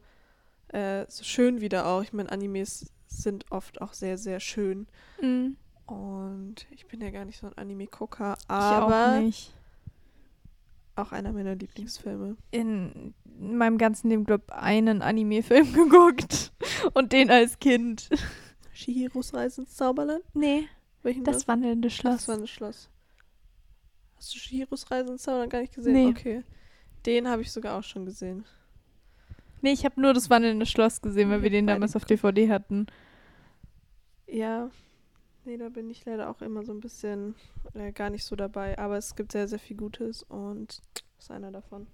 äh, 0.68 1.06
so 1.08 1.24
schön 1.24 1.60
wieder 1.60 1.86
auch. 1.86 2.02
Ich 2.02 2.12
meine, 2.12 2.30
Animes 2.30 2.92
sind 3.08 3.50
oft 3.50 3.80
auch 3.80 3.94
sehr, 3.94 4.18
sehr 4.18 4.40
schön. 4.40 4.86
Mhm. 5.20 5.56
Und 5.86 6.66
ich 6.70 6.86
bin 6.86 7.00
ja 7.00 7.10
gar 7.10 7.24
nicht 7.24 7.38
so 7.38 7.46
ein 7.46 7.56
Anime-Gucker, 7.56 8.36
Ich 8.38 8.50
aber 8.50 9.20
nicht. 9.20 9.55
Auch 10.96 11.12
einer 11.12 11.32
meiner 11.32 11.54
Lieblingsfilme. 11.54 12.36
In 12.50 13.14
meinem 13.38 13.78
ganzen 13.78 14.08
Leben, 14.10 14.24
glaube 14.24 14.52
einen 14.54 15.02
Anime-Film 15.02 15.72
geguckt. 15.74 16.52
Und 16.94 17.12
den 17.12 17.30
als 17.30 17.58
Kind. 17.58 18.08
Shihiros 18.72 19.32
Reise 19.34 19.62
ins 19.62 19.74
Zauberland? 19.74 20.22
Nee, 20.34 20.68
Welchen 21.02 21.24
das 21.24 21.46
wandelnde 21.48 21.88
Ach, 21.88 21.92
Schloss. 21.92 22.26
das 22.26 22.38
ein 22.38 22.46
Schloss. 22.46 22.90
Hast 24.16 24.34
du 24.34 24.38
Shihiros 24.38 24.90
Reise 24.90 25.12
ins 25.12 25.22
Zauberland 25.22 25.52
gar 25.52 25.60
nicht 25.60 25.74
gesehen? 25.74 25.92
Nee. 25.92 26.08
Okay. 26.08 26.42
Den 27.04 27.28
habe 27.28 27.42
ich 27.42 27.52
sogar 27.52 27.78
auch 27.78 27.84
schon 27.84 28.04
gesehen. 28.04 28.44
Nee, 29.62 29.72
ich 29.72 29.84
habe 29.84 30.00
nur 30.00 30.12
das 30.12 30.28
wandelnde 30.30 30.66
Schloss 30.66 31.00
gesehen, 31.00 31.30
weil 31.30 31.38
Ich 31.38 31.42
wir 31.44 31.50
hab 31.50 31.52
den 31.52 31.66
damals 31.66 31.96
auf 31.96 32.04
DVD 32.04 32.50
hatten. 32.50 32.86
Ja. 34.26 34.70
Nee, 35.46 35.58
da 35.58 35.68
bin 35.68 35.88
ich 35.90 36.04
leider 36.04 36.28
auch 36.28 36.42
immer 36.42 36.64
so 36.64 36.72
ein 36.72 36.80
bisschen 36.80 37.36
äh, 37.74 37.92
gar 37.92 38.10
nicht 38.10 38.24
so 38.24 38.34
dabei. 38.34 38.76
Aber 38.78 38.96
es 38.96 39.14
gibt 39.14 39.30
sehr, 39.30 39.46
sehr 39.46 39.60
viel 39.60 39.76
Gutes 39.76 40.24
und 40.24 40.82
das 40.94 41.24
ist 41.26 41.30
einer 41.30 41.52
davon. 41.52 41.86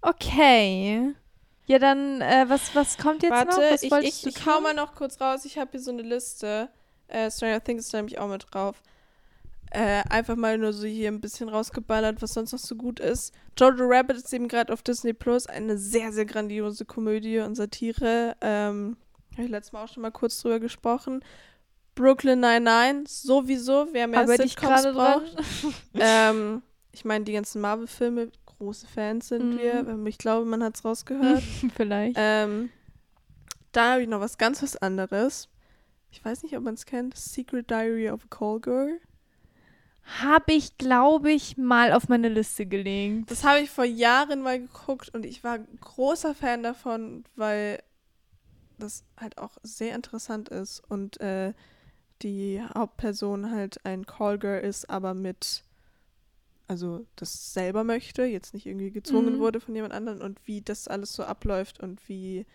Okay. 0.00 1.14
Ja, 1.66 1.78
dann, 1.78 2.20
äh, 2.20 2.46
was, 2.48 2.74
was 2.74 2.98
kommt 2.98 3.22
jetzt 3.22 3.30
noch? 3.30 3.46
Warte, 3.46 3.60
Was 3.70 3.82
ich, 3.84 3.92
ich, 3.92 4.26
ich 4.26 4.44
hau 4.46 4.60
mal 4.60 4.74
noch 4.74 4.96
kurz 4.96 5.20
raus. 5.20 5.44
Ich 5.44 5.56
habe 5.56 5.70
hier 5.70 5.80
so 5.80 5.92
eine 5.92 6.02
Liste. 6.02 6.68
Äh, 7.06 7.30
Stranger 7.30 7.62
Things 7.62 7.86
ist 7.86 7.92
nämlich 7.92 8.18
auch 8.18 8.28
mit 8.28 8.44
drauf. 8.52 8.82
Äh, 9.70 10.02
einfach 10.10 10.34
mal 10.34 10.58
nur 10.58 10.72
so 10.72 10.88
hier 10.88 11.12
ein 11.12 11.20
bisschen 11.20 11.48
rausgeballert, 11.48 12.20
was 12.22 12.34
sonst 12.34 12.50
noch 12.50 12.58
so 12.58 12.74
gut 12.74 12.98
ist. 12.98 13.32
Jojo 13.56 13.84
Rabbit 13.86 14.16
ist 14.16 14.32
eben 14.34 14.48
gerade 14.48 14.72
auf 14.72 14.82
Disney 14.82 15.12
Plus. 15.12 15.46
Eine 15.46 15.78
sehr, 15.78 16.10
sehr 16.10 16.24
grandiose 16.24 16.84
Komödie 16.86 17.38
und 17.38 17.54
Satire. 17.54 18.36
Ähm, 18.40 18.96
habe 19.34 19.44
ich 19.44 19.50
letztes 19.50 19.72
Mal 19.72 19.84
auch 19.84 19.88
schon 19.88 20.02
mal 20.02 20.10
kurz 20.10 20.40
drüber 20.42 20.58
gesprochen. 20.58 21.22
Brooklyn 21.94 22.40
99, 22.40 23.08
sowieso. 23.08 23.86
Wer 23.92 24.08
mehr 24.08 24.20
Aber 24.20 24.34
ich 24.34 24.52
Sitcoms 24.52 24.82
gerade 24.82 24.92
dran. 24.92 25.22
ähm, 25.94 26.62
ich 26.92 27.04
meine, 27.04 27.24
die 27.24 27.32
ganzen 27.32 27.60
Marvel-Filme, 27.60 28.30
große 28.46 28.86
Fans 28.86 29.28
sind 29.28 29.54
Mhm. 29.54 29.58
wir. 29.58 29.72
Ähm, 29.88 30.06
Ich 30.06 30.18
glaube, 30.18 30.46
man 30.46 30.62
hat 30.62 30.76
es 30.76 30.84
rausgehört. 30.84 31.42
Vielleicht. 31.76 32.16
Ähm, 32.18 32.70
da 33.72 33.92
habe 33.92 34.02
ich 34.02 34.08
noch 34.08 34.20
was 34.20 34.38
ganz 34.38 34.62
was 34.62 34.76
anderes. 34.76 35.48
Ich 36.10 36.24
weiß 36.24 36.42
nicht, 36.42 36.56
ob 36.56 36.62
man 36.62 36.74
es 36.74 36.84
kennt. 36.86 37.16
Secret 37.16 37.70
Diary 37.70 38.10
of 38.10 38.24
a 38.24 38.28
Call 38.28 38.60
Girl. 38.60 39.00
Habe 40.20 40.52
ich, 40.52 40.76
glaube 40.78 41.30
ich, 41.30 41.56
mal 41.56 41.92
auf 41.92 42.08
meine 42.08 42.28
Liste 42.28 42.66
gelegt. 42.66 43.30
Das 43.30 43.44
habe 43.44 43.60
ich 43.60 43.70
vor 43.70 43.84
Jahren 43.84 44.42
mal 44.42 44.58
geguckt 44.58 45.14
und 45.14 45.24
ich 45.24 45.44
war 45.44 45.58
großer 45.80 46.34
Fan 46.34 46.62
davon, 46.62 47.24
weil 47.36 47.82
das 48.78 49.04
halt 49.16 49.38
auch 49.38 49.52
sehr 49.62 49.94
interessant 49.94 50.48
ist 50.48 50.80
und 50.88 51.20
äh, 51.20 51.54
die 52.22 52.62
Hauptperson 52.74 53.50
halt 53.50 53.84
ein 53.84 54.06
Call 54.06 54.38
Girl 54.38 54.60
ist, 54.60 54.88
aber 54.88 55.14
mit, 55.14 55.64
also 56.68 57.04
das 57.16 57.52
selber 57.54 57.84
möchte, 57.84 58.24
jetzt 58.24 58.54
nicht 58.54 58.66
irgendwie 58.66 58.90
gezwungen 58.90 59.34
Mhm. 59.34 59.38
wurde 59.38 59.60
von 59.60 59.74
jemand 59.74 59.92
anderem 59.94 60.20
und 60.20 60.40
wie 60.46 60.60
das 60.62 60.88
alles 60.88 61.12
so 61.12 61.24
abläuft 61.24 61.80
und 61.80 62.08
wie, 62.08 62.46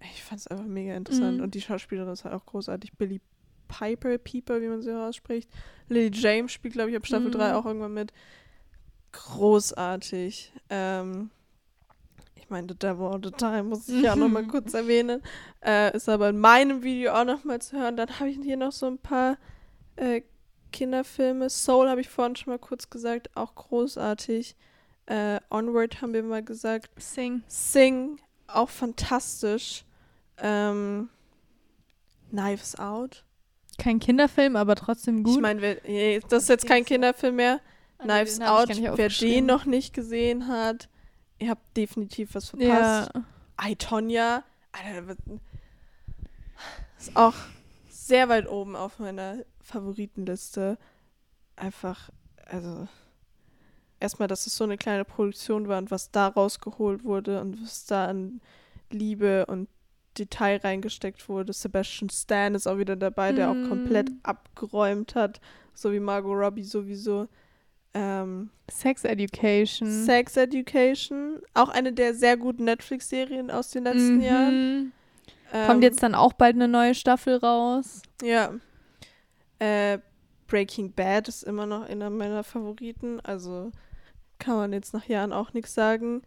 ich 0.00 0.22
fand 0.22 0.40
es 0.40 0.46
einfach 0.46 0.66
mega 0.66 0.94
interessant 0.94 1.38
Mhm. 1.38 1.44
und 1.44 1.54
die 1.54 1.60
Schauspielerin 1.60 2.12
ist 2.12 2.24
halt 2.24 2.34
auch 2.34 2.46
großartig, 2.46 2.92
Billy 2.94 3.20
Piper, 3.68 4.16
Pieper, 4.18 4.60
wie 4.62 4.68
man 4.68 4.80
sie 4.82 4.96
ausspricht. 4.96 5.50
Lily 5.88 6.10
James 6.14 6.52
spielt, 6.52 6.74
glaube 6.74 6.90
ich, 6.90 6.96
ab 6.96 7.06
Staffel 7.06 7.28
Mhm. 7.28 7.32
3 7.32 7.54
auch 7.54 7.66
irgendwann 7.66 7.94
mit. 7.94 8.12
Großartig. 9.12 10.52
Ähm, 10.70 11.30
ich 12.46 12.50
meine, 12.50 12.68
The 12.68 12.78
Devil 12.78 13.06
All 13.06 13.20
the 13.20 13.32
Time 13.32 13.64
muss 13.64 13.88
ich 13.88 14.02
ja 14.02 14.12
auch 14.12 14.16
noch 14.16 14.28
mal 14.28 14.44
kurz 14.46 14.72
erwähnen. 14.72 15.20
Äh, 15.64 15.96
ist 15.96 16.08
aber 16.08 16.28
in 16.28 16.38
meinem 16.38 16.84
Video 16.84 17.12
auch 17.12 17.24
noch 17.24 17.42
mal 17.42 17.60
zu 17.60 17.76
hören. 17.76 17.96
Dann 17.96 18.20
habe 18.20 18.30
ich 18.30 18.38
hier 18.40 18.56
noch 18.56 18.70
so 18.70 18.86
ein 18.86 18.98
paar 18.98 19.36
äh, 19.96 20.22
Kinderfilme. 20.70 21.50
Soul 21.50 21.88
habe 21.88 22.00
ich 22.00 22.08
vorhin 22.08 22.36
schon 22.36 22.52
mal 22.52 22.60
kurz 22.60 22.88
gesagt, 22.88 23.36
auch 23.36 23.56
großartig. 23.56 24.54
Äh, 25.06 25.40
Onward 25.50 26.00
haben 26.00 26.12
wir 26.12 26.22
mal 26.22 26.44
gesagt. 26.44 26.90
Sing. 27.02 27.42
Sing, 27.48 28.20
auch 28.46 28.70
fantastisch. 28.70 29.84
Ähm, 30.38 31.08
Knives 32.30 32.78
Out. 32.78 33.24
Kein 33.76 33.98
Kinderfilm, 33.98 34.54
aber 34.54 34.76
trotzdem 34.76 35.24
gut. 35.24 35.34
Ich 35.34 35.40
meine, 35.40 36.20
das 36.28 36.44
ist 36.44 36.48
jetzt 36.48 36.66
kein 36.68 36.84
Kinderfilm 36.84 37.34
mehr. 37.34 37.58
Also 37.98 38.12
Knives 38.12 38.40
Out, 38.40 38.68
wer 38.96 39.08
den 39.08 39.46
noch 39.46 39.64
nicht 39.64 39.92
gesehen 39.92 40.46
hat, 40.46 40.88
ihr 41.38 41.50
habt 41.50 41.76
definitiv 41.76 42.34
was 42.34 42.52
ja. 42.58 43.04
verpasst. 43.04 43.10
I, 43.62 43.76
Tonya, 43.76 44.42
Alter, 44.72 45.08
was- 45.08 45.16
ist 46.98 47.16
auch 47.16 47.34
sehr 47.88 48.28
weit 48.28 48.48
oben 48.48 48.76
auf 48.76 48.98
meiner 48.98 49.38
Favoritenliste. 49.60 50.78
Einfach, 51.56 52.10
also, 52.46 52.86
erstmal, 54.00 54.28
dass 54.28 54.46
es 54.46 54.56
so 54.56 54.64
eine 54.64 54.76
kleine 54.76 55.04
Produktion 55.04 55.68
war 55.68 55.78
und 55.78 55.90
was 55.90 56.10
da 56.10 56.28
rausgeholt 56.28 57.04
wurde 57.04 57.40
und 57.40 57.62
was 57.62 57.86
da 57.86 58.06
an 58.06 58.40
Liebe 58.90 59.46
und 59.46 59.68
Detail 60.18 60.58
reingesteckt 60.62 61.28
wurde. 61.28 61.52
Sebastian 61.52 62.08
Stan 62.10 62.54
ist 62.54 62.66
auch 62.66 62.78
wieder 62.78 62.96
dabei, 62.96 63.32
der 63.32 63.52
Mm. 63.52 63.64
auch 63.64 63.68
komplett 63.68 64.10
abgeräumt 64.22 65.14
hat, 65.14 65.40
so 65.74 65.92
wie 65.92 66.00
Margot 66.00 66.36
Robbie 66.38 66.64
sowieso. 66.64 67.28
Ähm, 67.98 68.50
Sex 68.70 69.04
Education. 69.04 69.90
Sex 70.04 70.36
Education, 70.36 71.40
auch 71.54 71.70
eine 71.70 71.92
der 71.94 72.12
sehr 72.14 72.36
guten 72.36 72.64
Netflix-Serien 72.64 73.50
aus 73.50 73.70
den 73.70 73.84
letzten 73.84 74.16
Mhm. 74.16 74.22
Jahren. 74.22 74.92
Ähm, 75.52 75.66
Kommt 75.66 75.82
jetzt 75.82 76.02
dann 76.02 76.14
auch 76.14 76.34
bald 76.34 76.56
eine 76.56 76.68
neue 76.68 76.94
Staffel 76.94 77.36
raus. 77.36 78.02
Ja. 78.22 78.52
Äh, 79.60 79.98
Breaking 80.46 80.92
Bad 80.92 81.28
ist 81.28 81.42
immer 81.42 81.64
noch 81.64 81.88
einer 81.88 82.10
meiner 82.10 82.44
Favoriten, 82.44 83.20
also 83.20 83.72
kann 84.38 84.56
man 84.56 84.72
jetzt 84.74 84.92
nach 84.92 85.06
Jahren 85.06 85.32
auch 85.32 85.54
nichts 85.54 85.72
sagen. 85.74 86.22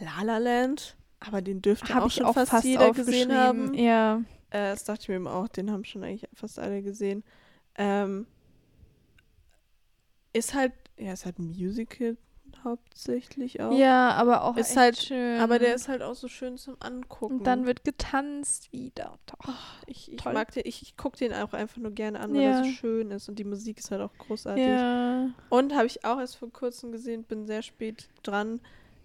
La 0.00 0.22
La 0.22 0.38
Land, 0.38 0.96
aber 1.20 1.40
den 1.40 1.62
dürfte 1.62 1.94
Habe 1.94 2.04
auch 2.06 2.10
schon 2.10 2.26
auch 2.26 2.34
fast, 2.34 2.50
fast 2.50 2.64
jeder 2.64 2.90
gesehen 2.92 3.32
haben. 3.34 3.72
Ja. 3.74 4.16
Äh, 4.50 4.72
das 4.72 4.84
dachte 4.84 5.02
ich 5.02 5.08
mir 5.08 5.14
eben 5.16 5.26
auch, 5.28 5.48
den 5.48 5.70
haben 5.70 5.84
schon 5.84 6.04
eigentlich 6.04 6.28
fast 6.34 6.58
alle 6.58 6.82
gesehen. 6.82 7.24
Ähm, 7.76 8.26
ist 10.34 10.52
halt, 10.54 10.72
ja, 10.98 11.12
ist 11.12 11.24
halt 11.24 11.38
ein 11.38 11.48
Musical 11.48 12.16
hauptsächlich 12.62 13.60
auch. 13.60 13.76
Ja, 13.76 14.12
aber 14.12 14.44
auch 14.44 14.56
Ist 14.56 14.76
halt- 14.76 14.96
schön. 14.98 15.40
Aber 15.40 15.58
der 15.58 15.74
ist 15.74 15.88
halt 15.88 16.02
auch 16.02 16.14
so 16.14 16.28
schön 16.28 16.56
zum 16.56 16.76
Angucken. 16.80 17.38
Und 17.38 17.46
dann 17.46 17.66
wird 17.66 17.84
getanzt 17.84 18.72
wieder. 18.72 19.18
Doch. 19.26 19.52
ich, 19.86 20.12
ich 20.12 20.24
mag 20.24 20.52
den, 20.52 20.62
ich, 20.64 20.80
ich 20.82 20.96
gucke 20.96 21.18
den 21.18 21.32
auch 21.34 21.52
einfach 21.52 21.78
nur 21.78 21.90
gerne 21.90 22.20
an, 22.20 22.32
weil 22.32 22.42
Ja. 22.42 22.58
er 22.58 22.64
so 22.64 22.70
schön 22.70 23.10
ist 23.10 23.28
und 23.28 23.38
die 23.38 23.44
Musik 23.44 23.78
ist 23.78 23.90
halt 23.90 24.00
auch 24.00 24.16
großartig. 24.18 24.64
Ja. 24.64 25.30
Und 25.50 25.74
habe 25.74 25.86
ich 25.86 26.04
auch 26.04 26.18
erst 26.18 26.36
vor 26.36 26.50
kurzem 26.52 26.92
gesehen, 26.92 27.24
bin 27.24 27.46
sehr 27.46 27.62
spät 27.62 28.08
dran. 28.22 28.60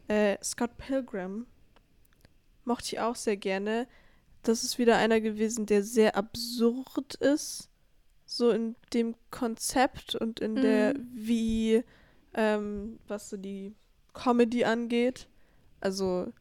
Äh, 0.08 0.38
Scott 0.44 0.78
Pilgrim. 0.78 1.46
Mochte 2.66 2.86
ich 2.86 3.00
auch 3.00 3.16
sehr 3.16 3.38
gerne. 3.38 3.88
Das 4.44 4.64
ist 4.64 4.78
wieder 4.78 4.98
einer 4.98 5.20
gewesen, 5.22 5.66
der 5.66 5.84
sehr 5.84 6.16
absurd 6.16 7.16
ist. 7.16 7.68
So 8.32 8.51
in 8.51 8.75
dem 8.93 9.15
Konzept 9.32 10.13
und 10.13 10.39
in 10.39 10.55
der, 10.55 10.93
Mhm. 10.95 11.09
wie, 11.15 11.84
ähm, 12.36 12.99
was 13.07 13.32
so 13.32 13.38
die 13.38 13.73
Comedy 14.13 14.65
angeht. 14.65 15.27
Also, 15.82 16.32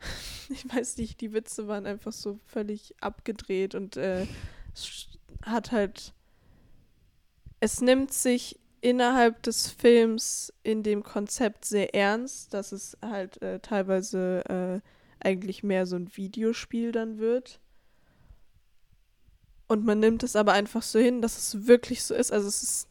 ich 0.50 0.68
weiß 0.68 0.98
nicht, 0.98 1.22
die 1.22 1.32
Witze 1.32 1.66
waren 1.66 1.86
einfach 1.86 2.12
so 2.12 2.38
völlig 2.44 2.94
abgedreht 3.00 3.74
und 3.74 3.96
äh, 3.96 4.26
es 4.74 5.08
hat 5.46 5.72
halt 5.72 6.12
es 7.60 7.80
nimmt 7.80 8.12
sich 8.12 8.60
innerhalb 8.82 9.42
des 9.44 9.70
Films 9.70 10.52
in 10.62 10.82
dem 10.82 11.02
Konzept 11.02 11.64
sehr 11.64 11.94
ernst, 11.94 12.52
dass 12.52 12.72
es 12.72 12.98
halt 13.00 13.40
äh, 13.40 13.60
teilweise 13.60 14.82
äh, 15.22 15.26
eigentlich 15.26 15.62
mehr 15.62 15.86
so 15.86 15.96
ein 15.96 16.14
Videospiel 16.14 16.92
dann 16.92 17.16
wird. 17.18 17.60
Und 19.74 19.84
man 19.84 19.98
nimmt 19.98 20.22
es 20.22 20.36
aber 20.36 20.52
einfach 20.52 20.82
so 20.82 21.00
hin, 21.00 21.20
dass 21.20 21.36
es 21.36 21.66
wirklich 21.66 22.04
so 22.04 22.14
ist. 22.14 22.32
Also 22.32 22.46
es 22.46 22.62
ist, 22.62 22.88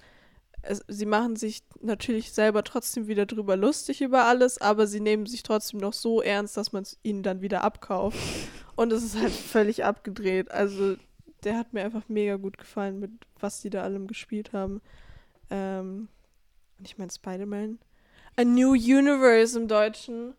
es, 0.64 0.84
sie 0.90 1.06
machen 1.06 1.38
sich 1.38 1.64
natürlich 1.80 2.34
selber 2.34 2.66
trotzdem 2.66 3.08
wieder 3.08 3.26
drüber 3.26 3.56
lustig 3.56 4.02
über 4.02 4.26
alles, 4.26 4.58
aber 4.58 4.86
sie 4.86 5.00
nehmen 5.00 5.26
sich 5.26 5.44
trotzdem 5.44 5.80
noch 5.80 5.94
so 5.94 6.22
ernst, 6.22 6.58
dass 6.58 6.74
man 6.74 6.84
es 6.84 7.00
ihnen 7.02 7.24
dann 7.24 7.40
wieder 7.40 7.64
abkauft. 7.64 8.18
Und 8.76 8.92
es 8.92 9.02
ist 9.02 9.18
halt 9.18 9.32
völlig 9.32 9.86
abgedreht. 9.86 10.52
Also 10.52 10.98
der 11.46 11.58
hat 11.58 11.72
mir 11.72 11.86
einfach 11.86 12.10
mega 12.10 12.36
gut 12.36 12.58
gefallen, 12.58 13.00
mit 13.00 13.12
was 13.40 13.62
die 13.62 13.70
da 13.70 13.84
allem 13.84 14.08
gespielt 14.08 14.52
haben. 14.52 14.82
Ähm, 15.50 16.10
ich 16.84 16.98
meine 16.98 17.12
Spider-Man. 17.12 17.80
A 18.36 18.44
New 18.44 18.72
Universe 18.72 19.58
im 19.58 19.70
Deutschen. 19.70 20.34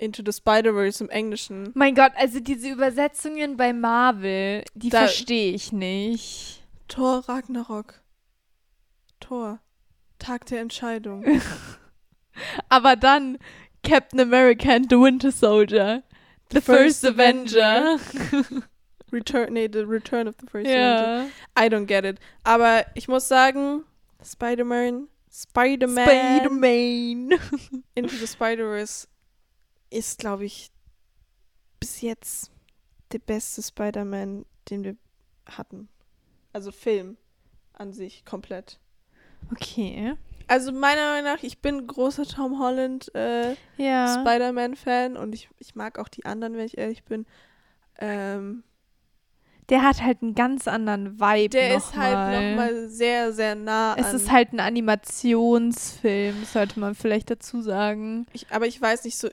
Into 0.00 0.22
the 0.24 0.32
Spider-Verse 0.32 1.04
im 1.04 1.10
Englischen. 1.10 1.72
Mein 1.74 1.94
Gott, 1.94 2.12
also 2.16 2.40
diese 2.40 2.68
Übersetzungen 2.70 3.58
bei 3.58 3.74
Marvel, 3.74 4.64
die 4.74 4.88
Da- 4.88 5.00
verstehe 5.00 5.52
ich 5.52 5.72
nicht. 5.72 6.62
Thor 6.88 7.22
Ragnarok. 7.28 8.00
Thor. 9.20 9.60
Tag 10.18 10.46
der 10.46 10.60
Entscheidung. 10.62 11.24
Aber 12.70 12.96
dann 12.96 13.36
Captain 13.82 14.20
America 14.20 14.70
and 14.72 14.86
the 14.90 14.96
Winter 14.96 15.30
Soldier. 15.30 16.02
The, 16.50 16.62
First, 16.62 17.02
First 17.02 17.04
Avenger. 17.04 17.98
Return, 19.12 19.52
nee, 19.52 19.68
The 19.70 19.80
Return 19.80 20.26
of 20.28 20.34
the 20.40 20.46
First 20.46 20.66
Avenger. 20.66 21.24
ja. 21.24 21.26
I 21.58 21.68
don't 21.68 21.86
get 21.86 22.04
it. 22.06 22.18
Aber 22.42 22.86
ich 22.94 23.06
muss 23.06 23.28
sagen, 23.28 23.84
Spider-Man, 24.24 25.08
Spider-Man, 25.30 26.06
Spider-Man. 26.06 27.38
Into 27.94 28.14
the 28.16 28.26
Spider-Verse 28.26 29.06
ist, 29.90 30.18
glaube 30.18 30.44
ich, 30.44 30.70
bis 31.78 32.00
jetzt 32.00 32.50
der 33.12 33.18
beste 33.18 33.62
Spider-Man, 33.62 34.44
den 34.70 34.84
wir 34.84 34.96
hatten. 35.46 35.88
Also 36.52 36.70
Film 36.72 37.16
an 37.72 37.92
sich 37.92 38.24
komplett. 38.24 38.78
Okay. 39.52 40.14
Also 40.46 40.72
meiner 40.72 41.12
Meinung 41.12 41.32
nach, 41.32 41.42
ich 41.42 41.60
bin 41.60 41.86
großer 41.86 42.24
Tom 42.26 42.58
Holland 42.58 43.14
äh, 43.14 43.54
Ja. 43.76 44.20
Spider-Man-Fan 44.20 45.16
und 45.16 45.34
ich, 45.34 45.48
ich 45.58 45.74
mag 45.74 45.98
auch 45.98 46.08
die 46.08 46.24
anderen, 46.24 46.54
wenn 46.56 46.66
ich 46.66 46.76
ehrlich 46.76 47.04
bin. 47.04 47.24
Ähm, 47.98 48.64
Der 49.68 49.82
hat 49.82 50.02
halt 50.02 50.22
einen 50.22 50.34
ganz 50.34 50.66
anderen 50.68 51.20
Vibe. 51.20 51.50
der 51.50 51.76
ist 51.76 51.96
halt 51.96 52.14
mal. 52.14 52.50
nochmal 52.50 52.88
sehr, 52.88 53.32
sehr 53.32 53.54
nah 53.54 53.94
Es 53.96 54.12
ist 54.12 54.30
halt 54.30 54.52
ein 54.52 54.60
Animationsfilm, 54.60 56.44
sollte 56.44 56.80
man 56.80 56.94
vielleicht 56.94 57.30
dazu 57.30 57.62
sagen. 57.62 58.26
ich, 58.32 58.50
aber 58.50 58.66
ich 58.66 58.80
weiß 58.80 59.04
nicht, 59.04 59.16
so 59.18 59.28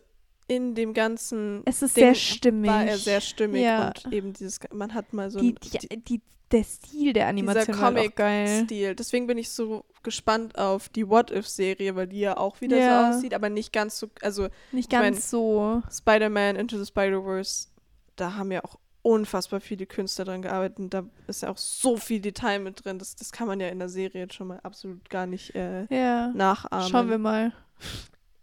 in 0.47 0.75
dem 0.75 0.93
ganzen 0.93 1.61
Es 1.65 1.81
ist 1.81 1.97
Ding 1.97 2.05
sehr 2.05 2.15
stimmig. 2.15 2.69
war 2.71 2.85
er 2.85 2.97
sehr 2.97 3.21
stimmig 3.21 3.61
Ja. 3.63 3.87
und 4.05 4.13
eben 4.13 4.33
dieses, 4.33 4.59
man 4.73 4.93
hat 4.93 5.11
mal 5.13 5.29
so 5.29 5.39
die, 5.39 5.55
ein, 5.55 5.79
die, 5.89 6.03
die, 6.03 6.21
der 6.51 6.63
Stil 6.63 7.11
der 7.11 7.33
dieser 7.33 7.49
Animation 7.51 7.75
auch 7.75 8.15
geil. 8.15 8.45
Comic-Stil. 8.47 8.95
Deswegen 8.95 9.27
bin 9.27 9.37
ich 9.37 9.49
so 9.49 9.83
gespannt 10.03 10.57
auf 10.57 10.87
die 10.87 11.09
What-If-Serie, 11.09 11.95
weil 11.97 12.07
die 12.07 12.19
ja 12.21 12.37
auch 12.37 12.61
wieder 12.61 12.77
Ja. 12.77 13.11
so 13.11 13.17
aussieht, 13.17 13.33
aber 13.33 13.49
nicht 13.49 13.73
ganz 13.73 13.99
so, 13.99 14.07
also 14.21 14.47
Nicht 14.71 14.93
ich 14.93 14.97
mein- 14.97 15.11
ganz 15.13 15.29
so. 15.29 15.81
Spider-Man 15.91 16.55
Into 16.55 16.77
the 16.77 16.85
Spider-Verse, 16.85 17.67
da 18.15 18.35
haben 18.35 18.51
ja 18.53 18.63
auch 18.63 18.79
unfassbar 19.01 19.59
viele 19.59 19.85
Künstler 19.85 20.23
dran 20.25 20.41
gearbeitet 20.41 20.79
und 20.79 20.93
da 20.93 21.03
ist 21.27 21.41
ja 21.41 21.49
auch 21.49 21.57
so 21.57 21.97
viel 21.97 22.19
Detail 22.21 22.59
mit 22.59 22.83
drin, 22.85 22.97
das, 22.99 23.15
das 23.17 23.31
kann 23.33 23.47
man 23.47 23.59
ja 23.59 23.67
in 23.67 23.79
der 23.79 23.89
Serie 23.89 24.21
jetzt 24.21 24.33
schon 24.35 24.47
mal 24.47 24.59
absolut 24.63 25.09
gar 25.09 25.25
nicht 25.27 25.53
äh, 25.55 25.85
Ja. 25.93 26.29
nachahmen. 26.29 26.87
Schauen 26.89 27.09
wir 27.09 27.17
mal. 27.17 27.51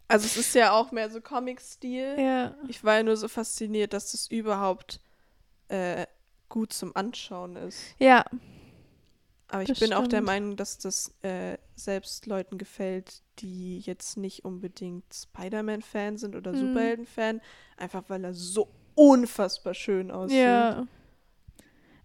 Also 0.09 0.27
es 0.27 0.37
ist 0.37 0.55
ja 0.55 0.73
auch 0.73 0.93
mehr 0.93 1.11
so 1.11 1.21
Comic-Stil. 1.21 2.17
Ja. 2.19 2.55
Ich 2.69 2.85
war 2.85 2.97
ja 2.97 3.03
nur 3.03 3.17
so 3.17 3.27
fasziniert, 3.29 3.93
dass 3.93 4.13
das 4.13 4.27
überhaupt 4.31 5.01
äh, 5.69 6.07
gut 6.49 6.73
zum 6.73 6.95
Anschauen 6.95 7.57
ist. 7.57 7.81
Ja. 7.99 8.25
Aber 9.49 9.63
ich 9.63 9.69
Das 9.69 9.81
bin 9.81 9.93
auch 9.93 10.03
der 10.07 10.19
stimmt. 10.19 10.27
Meinung, 10.27 10.57
dass 10.57 10.79
das 10.79 11.15
äh, 11.23 11.57
selbst 11.75 12.27
Leuten 12.27 12.59
gefällt, 12.59 13.23
die 13.39 13.79
jetzt 13.81 14.17
nicht 14.17 14.45
unbedingt 14.45 15.05
Spider-Man-Fan 15.13 16.17
sind 16.19 16.35
oder 16.37 16.53
Hm. 16.53 16.59
Superhelden-Fan, 16.61 17.41
einfach 17.77 18.05
weil 18.09 18.25
er 18.25 18.35
so 18.35 18.69
unfassbar 18.95 19.75
schön 19.75 20.11
aussieht. 20.11 20.39
Ja. 20.39 20.87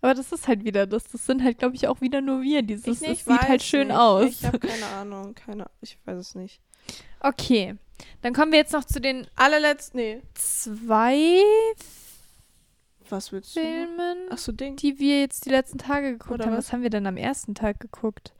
Aber 0.01 0.13
das 0.13 0.31
ist 0.31 0.47
halt 0.47 0.63
wieder 0.63 0.87
das. 0.87 1.03
Das 1.05 1.25
sind 1.25 1.43
halt, 1.43 1.57
glaube 1.59 1.75
ich, 1.75 1.87
auch 1.87 1.99
wieder 2.01 2.21
nur 2.21 2.41
wir. 2.41 2.61
Dieses, 2.61 2.87
Ich 2.87 2.99
das 2.99 3.09
nicht, 3.09 3.25
sieht 3.25 3.41
halt 3.41 3.61
schön 3.61 3.87
nicht. 3.89 3.97
aus. 3.97 4.25
Ich 4.25 4.45
habe 4.45 4.59
keine 4.59 4.85
Ahnung, 4.85 5.35
keine, 5.35 5.65
ich 5.81 5.97
weiß 6.05 6.17
es 6.17 6.35
nicht. 6.35 6.61
Okay. 7.19 7.75
Dann 8.21 8.33
kommen 8.33 8.51
wir 8.51 8.59
jetzt 8.59 8.73
noch 8.73 8.83
zu 8.85 8.99
den 9.01 9.27
Allerletzt, 9.35 9.95
nee, 9.95 10.21
zwei 10.35 11.41
was 13.09 13.31
willst 13.31 13.55
du? 13.55 13.61
Filmen, 13.61 14.17
Ach 14.29 14.37
so, 14.37 14.51
Ding. 14.51 14.75
die 14.75 14.99
wir 14.99 15.21
jetzt 15.21 15.45
die 15.45 15.49
letzten 15.49 15.79
Tage 15.79 16.11
geguckt 16.11 16.31
Oder 16.31 16.45
haben. 16.45 16.51
was? 16.53 16.67
Was 16.67 16.73
haben 16.73 16.83
wir 16.83 16.89
denn 16.91 17.07
am 17.07 17.17
ersten 17.17 17.55
Tag 17.55 17.79
geguckt? 17.79 18.33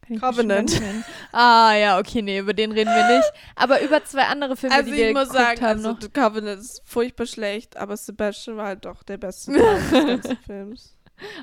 Kann 0.00 0.16
ich 0.16 0.20
mich 0.20 0.20
Covenant. 0.22 0.80
Ah, 1.32 1.74
ja, 1.74 1.98
okay, 1.98 2.22
nee, 2.22 2.38
über 2.38 2.54
den 2.54 2.72
reden 2.72 2.90
wir 2.94 3.16
nicht. 3.18 3.30
Aber 3.56 3.82
über 3.82 4.02
zwei 4.04 4.22
andere 4.24 4.56
Filme, 4.56 4.74
Also 4.76 4.90
die 4.90 4.96
wir 4.96 5.08
ich 5.08 5.14
muss 5.14 5.28
geguckt 5.28 5.44
sagen, 5.44 5.60
haben 5.60 5.78
also 5.78 5.92
noch. 5.92 6.00
The 6.00 6.08
Covenant 6.08 6.60
ist 6.60 6.82
furchtbar 6.86 7.26
schlecht, 7.26 7.76
aber 7.76 7.96
Sebastian 7.96 8.56
war 8.56 8.66
halt 8.68 8.84
doch 8.84 9.02
der 9.02 9.18
beste 9.18 9.52
Teil 9.56 9.80
des 9.80 9.92
ganzen 10.22 10.36
Films. 10.38 10.96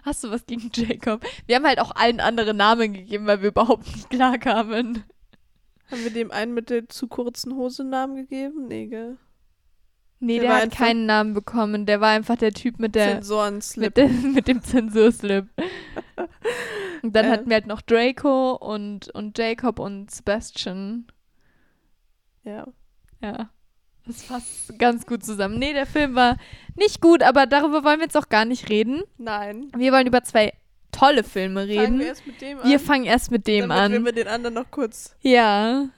Hast 0.05 0.23
du 0.23 0.31
was 0.31 0.45
gegen 0.45 0.71
Jacob? 0.73 1.23
Wir 1.45 1.55
haben 1.57 1.65
halt 1.65 1.79
auch 1.79 1.95
allen 1.95 2.19
anderen 2.19 2.57
Namen 2.57 2.93
gegeben, 2.93 3.27
weil 3.27 3.41
wir 3.41 3.49
überhaupt 3.49 3.85
nicht 3.95 4.09
klar 4.09 4.37
kamen. 4.37 5.03
Haben 5.93 6.03
wir 6.03 6.11
dem 6.11 6.31
einen 6.31 6.53
mit 6.53 6.69
der 6.69 6.89
zu 6.89 7.07
kurzen 7.07 7.55
Hose 7.55 7.83
einen 7.83 7.91
Namen 7.91 8.15
gegeben? 8.15 8.67
Nee, 8.67 8.87
gell? 8.87 9.17
Nee, 10.19 10.39
Der 10.39 10.49
der, 10.49 10.61
hat 10.63 10.71
keinen 10.71 11.05
Namen 11.05 11.33
bekommen. 11.33 11.85
Der 11.85 11.99
war 11.99 12.09
einfach 12.11 12.37
der 12.37 12.53
Typ 12.53 12.79
mit 12.79 12.95
der 12.95 13.15
Sensoren-Slip. 13.15 13.83
mit, 13.83 13.97
der, 13.97 14.07
mit 14.09 14.47
dem 14.47 14.61
Zensurslip. 14.63 15.47
Und 17.03 17.13
dann 17.15 17.25
Äh. 17.25 17.29
hatten 17.29 17.49
wir 17.49 17.55
halt 17.55 17.67
noch 17.67 17.81
Draco 17.81 18.53
und, 18.55 19.13
und 19.13 19.37
Jacob 19.37 19.79
und 19.79 20.09
Sebastian. 20.09 21.07
Ja. 22.45 22.65
Ja. 23.21 23.49
Das 24.07 24.23
passt 24.23 24.79
ganz 24.79 25.05
gut 25.05 25.23
zusammen. 25.25 25.59
Nee, 25.59 25.73
der 25.73 25.85
Film 25.85 26.15
war 26.15 26.37
nicht 26.77 27.01
gut, 27.01 27.21
aber 27.21 27.45
darüber 27.45 27.83
wollen 27.83 27.99
wir 27.99 28.05
jetzt 28.05 28.15
auch 28.17 28.29
gar 28.29 28.45
nicht 28.45 28.69
reden. 28.69 29.03
Nein. 29.17 29.69
Wir 29.75 29.91
wollen 29.91 30.07
über 30.07 30.23
zwei 30.23 30.53
tolle 30.93 31.23
Filme 31.23 31.67
Fangen 31.67 31.79
reden. 31.79 31.99
wir 31.99 32.07
erst 32.07 32.27
mit 32.27 32.41
dem 32.41 32.59
an. 32.59 32.69
Wir 32.69 32.79
fangen 32.79 33.05
erst 33.05 33.31
mit 33.31 33.47
dem 33.47 33.69
damit 33.69 33.91
wir 33.91 33.97
an. 33.97 34.03
mit 34.03 34.17
den 34.17 34.27
anderen 34.27 34.53
noch 34.53 34.71
kurz. 34.71 35.15
Ja, 35.21 35.89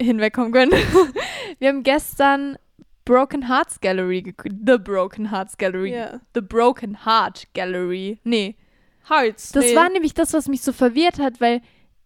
hinwegkommen 0.00 0.52
können. 0.52 0.72
wir 1.58 1.68
haben 1.68 1.82
gestern 1.82 2.56
Broken 3.04 3.48
Hearts 3.48 3.80
Gallery. 3.80 4.34
The 4.44 4.78
Broken 4.78 5.30
Hearts 5.30 5.56
Gallery. 5.56 5.94
Ja. 5.94 6.20
The 6.34 6.40
Broken 6.40 7.04
Heart 7.04 7.48
Gallery. 7.54 8.20
Nee, 8.24 8.56
Hearts. 9.08 9.52
das 9.52 9.64
nee. 9.64 9.76
war 9.76 9.88
nämlich 9.88 10.14
das, 10.14 10.32
was 10.32 10.48
mich 10.48 10.62
so 10.62 10.72
verwirrt 10.72 11.18
hat, 11.18 11.40
weil 11.40 11.62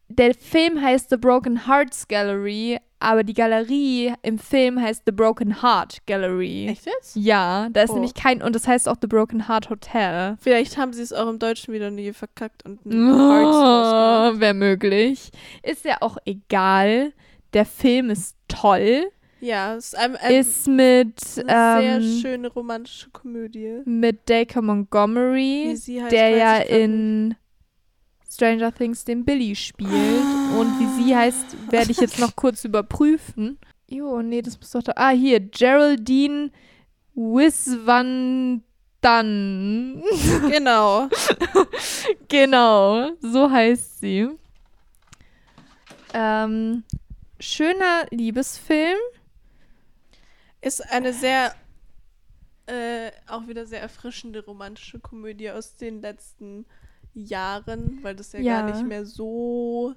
der 0.09 0.35
Film 0.35 0.81
heißt 0.81 1.11
The 1.11 1.17
Broken 1.17 1.67
Hearts 1.67 2.07
Gallery, 2.09 2.79
aber 3.03 3.25
die 3.25 3.35
Galerie 3.35 4.13
im 4.23 4.39
Film 4.39 4.81
heißt 4.81 5.03
The 5.07 5.13
Broken 5.13 5.63
Heart 5.63 5.99
Gallery. 6.07 6.69
Echt 6.69 6.87
jetzt? 6.87 7.17
Ja, 7.17 7.69
da 7.73 7.83
ist 7.83 7.91
Oh. 7.91 7.95
nämlich 7.95 8.15
kein, 8.15 8.43
und 8.43 8.55
das 8.55 8.67
heißt 8.69 8.89
auch 8.89 8.97
The 9.01 9.07
Broken 9.07 9.49
Heart 9.49 9.71
Hotel. 9.71 10.37
Vielleicht 10.41 10.77
haben 10.79 10.93
sie 10.93 11.03
es 11.03 11.13
auch 11.13 11.29
im 11.29 11.39
Deutschen 11.39 11.75
wieder 11.75 11.91
nie 11.91 12.13
verkackt 12.13 12.65
und. 12.65 12.81
Oh, 12.87 14.39
Wäre 14.41 14.55
möglich. 14.55 15.31
Ist 15.63 15.85
ja 15.85 15.97
auch 16.01 16.17
egal. 16.25 17.13
Der 17.53 17.65
Film 17.67 18.11
ist 18.11 18.37
toll. 18.49 19.05
Ja, 19.41 19.75
es 19.75 19.87
ist 19.87 19.99
ein, 19.99 20.15
ein, 20.17 20.35
ist 20.35 20.69
mit, 20.69 21.21
eine 21.49 21.83
ähm, 21.97 22.03
sehr 22.03 22.21
schöne 22.21 22.49
romantische 22.49 23.11
Komödie. 23.11 23.79
mit 23.85 24.31
Dacre 24.31 24.63
Montgomery, 24.63 25.71
heißt, 25.77 25.89
der 26.13 26.29
ja 26.31 26.57
in 26.59 27.35
Stranger 28.43 28.75
Things 28.75 29.05
den 29.05 29.25
Billy 29.25 29.55
spielt. 29.55 30.25
Und 30.59 30.81
wie 30.81 31.05
sie 31.05 31.15
heißt, 31.15 31.71
werde 31.71 31.93
ich 31.93 31.99
jetzt 31.99 32.19
noch 32.19 32.35
kurz 32.35 32.65
überprüfen. 32.65 33.57
Jo, 33.89 34.21
nee, 34.21 34.43
das 34.43 34.59
muss 34.59 34.71
doch 34.71 34.83
da. 34.83 34.95
Ah, 34.97 35.11
hier, 35.11 35.39
Geraldine 35.39 36.51
Wiswan 37.15 38.65
Dunn. 39.01 40.03
Genau. 40.51 41.09
genau, 42.29 43.13
so 43.21 43.49
heißt 43.49 44.01
sie. 44.01 44.29
Ähm, 46.13 46.83
schöner 47.39 48.07
Liebesfilm. 48.11 48.99
Ist 50.61 50.81
eine 50.91 51.13
sehr, 51.13 51.55
äh, 52.67 53.13
auch 53.29 53.47
wieder 53.47 53.67
sehr 53.67 53.81
erfrischende 53.81 54.45
romantische 54.45 54.99
Komödie 54.99 55.51
aus 55.53 55.77
den 55.77 56.01
letzten 56.01 56.67
Jahren, 57.15 57.99
weil 58.03 58.17
das 58.17 58.33
ja, 58.33 58.41
Ja. 58.41 58.61
gar 58.61 58.63
nicht 58.71 58.85
mehr 58.85 59.05
so 59.07 59.95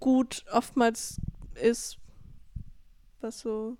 gut 0.00 0.44
oftmals 0.52 1.20
ist, 1.54 1.98
was 3.20 3.40
so. 3.40 3.76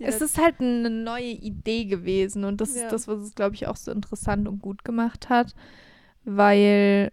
Es 0.00 0.20
ist 0.20 0.38
halt 0.38 0.60
eine 0.60 0.90
neue 0.90 1.30
Idee 1.32 1.86
gewesen 1.86 2.44
und 2.44 2.60
das 2.60 2.74
Ja. 2.74 2.82
ist 2.84 2.92
das, 2.92 3.08
was 3.08 3.20
es, 3.20 3.34
glaube 3.34 3.54
ich, 3.54 3.66
auch 3.66 3.76
so 3.76 3.90
interessant 3.90 4.46
und 4.46 4.60
gut 4.60 4.84
gemacht 4.84 5.28
hat, 5.28 5.54
weil, 6.24 7.12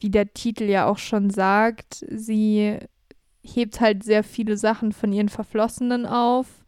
wie 0.00 0.10
der 0.10 0.32
Titel 0.32 0.64
ja 0.64 0.86
auch 0.86 0.98
schon 0.98 1.30
sagt, 1.30 2.04
sie 2.10 2.78
hebt 3.42 3.80
halt 3.80 4.02
sehr 4.02 4.24
viele 4.24 4.56
Sachen 4.56 4.92
von 4.92 5.12
ihren 5.12 5.28
Verflossenen 5.28 6.06
auf 6.06 6.63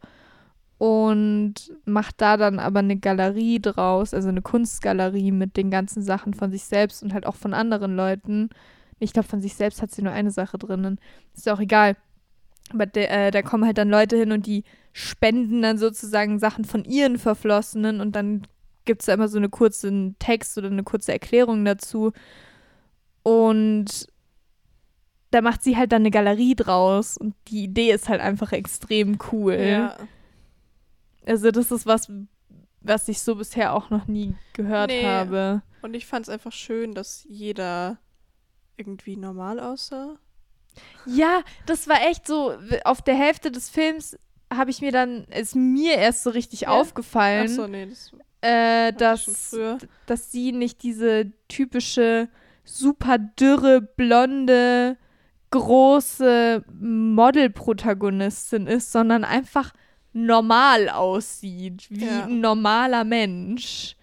und 0.77 1.55
macht 1.85 2.21
da 2.21 2.37
dann 2.37 2.59
aber 2.59 2.79
eine 2.79 2.97
Galerie 2.97 3.59
draus, 3.59 4.13
also 4.13 4.29
eine 4.29 4.41
Kunstgalerie 4.41 5.31
mit 5.31 5.57
den 5.57 5.71
ganzen 5.71 6.03
Sachen 6.03 6.33
von 6.33 6.51
sich 6.51 6.63
selbst 6.65 7.01
und 7.01 7.13
halt 7.13 7.25
auch 7.25 7.35
von 7.35 7.53
anderen 7.53 7.95
Leuten. 7.95 8.49
Ich 8.99 9.13
glaube, 9.13 9.27
von 9.27 9.41
sich 9.41 9.55
selbst 9.55 9.81
hat 9.81 9.91
sie 9.91 10.03
nur 10.03 10.13
eine 10.13 10.31
Sache 10.31 10.57
drinnen. 10.57 10.99
Ist 11.35 11.45
ja 11.47 11.53
auch 11.53 11.59
egal. 11.59 11.95
Aber 12.71 12.85
de, 12.85 13.05
äh, 13.05 13.31
da 13.31 13.41
kommen 13.41 13.65
halt 13.65 13.77
dann 13.77 13.89
Leute 13.89 14.17
hin 14.17 14.31
und 14.31 14.45
die 14.45 14.63
spenden 14.91 15.61
dann 15.61 15.77
sozusagen 15.77 16.37
Sachen 16.37 16.65
von 16.65 16.83
ihren 16.83 17.17
Verflossenen 17.17 18.01
und 18.01 18.15
dann 18.15 18.43
gibt 18.85 19.01
es 19.01 19.05
da 19.07 19.13
immer 19.13 19.27
so 19.27 19.37
einen 19.37 19.51
kurzen 19.51 20.15
Text 20.19 20.57
oder 20.57 20.67
eine 20.67 20.83
kurze 20.83 21.11
Erklärung 21.11 21.65
dazu. 21.65 22.13
Und 23.23 24.07
da 25.31 25.41
macht 25.41 25.63
sie 25.63 25.75
halt 25.75 25.91
dann 25.91 26.03
eine 26.03 26.11
Galerie 26.11 26.55
draus. 26.55 27.17
Und 27.17 27.35
die 27.49 27.63
Idee 27.63 27.91
ist 27.91 28.09
halt 28.09 28.21
einfach 28.21 28.51
extrem 28.53 29.17
cool. 29.31 29.55
Ja. 29.55 29.97
Also 31.27 31.51
das 31.51 31.71
ist 31.71 31.85
was, 31.85 32.11
was 32.81 33.07
ich 33.07 33.19
so 33.21 33.35
bisher 33.35 33.73
auch 33.73 33.89
noch 33.89 34.07
nie 34.07 34.35
gehört 34.53 34.89
Nee. 34.89 35.03
habe. 35.03 35.61
Und 35.81 35.93
ich 35.93 36.05
fand 36.05 36.27
es 36.27 36.29
einfach 36.33 36.51
schön, 36.51 36.93
dass 36.93 37.25
jeder 37.29 37.97
irgendwie 38.77 39.17
normal 39.17 39.59
aussah. 39.59 40.17
Ja, 41.05 41.41
das 41.65 41.87
war 41.87 42.01
echt 42.07 42.27
so, 42.27 42.53
auf 42.83 43.01
der 43.01 43.15
Hälfte 43.15 43.51
des 43.51 43.69
Films 43.69 44.17
habe 44.53 44.69
ich 44.69 44.81
mir 44.81 44.91
dann, 44.91 45.25
ist 45.25 45.55
mir 45.55 45.95
erst 45.95 46.23
so 46.23 46.29
richtig 46.29 46.61
Ja? 46.61 46.69
aufgefallen, 46.69 47.47
Achso, 47.47 47.67
nee, 47.67 47.85
das 47.87 48.11
äh, 48.41 48.93
dass, 48.93 49.55
dass 50.05 50.31
sie 50.31 50.51
nicht 50.51 50.83
diese 50.83 51.31
typische, 51.47 52.29
super 52.63 53.17
dürre, 53.17 53.81
blonde, 53.81 54.97
große 55.49 56.63
Model-Protagonistin 56.79 58.67
ist, 58.67 58.91
sondern 58.91 59.23
einfach 59.23 59.73
normal 60.13 60.89
aussieht, 60.89 61.87
wie 61.89 62.05
Ja. 62.05 62.25
ein 62.25 62.39
normaler 62.41 63.03
Mensch. 63.03 63.95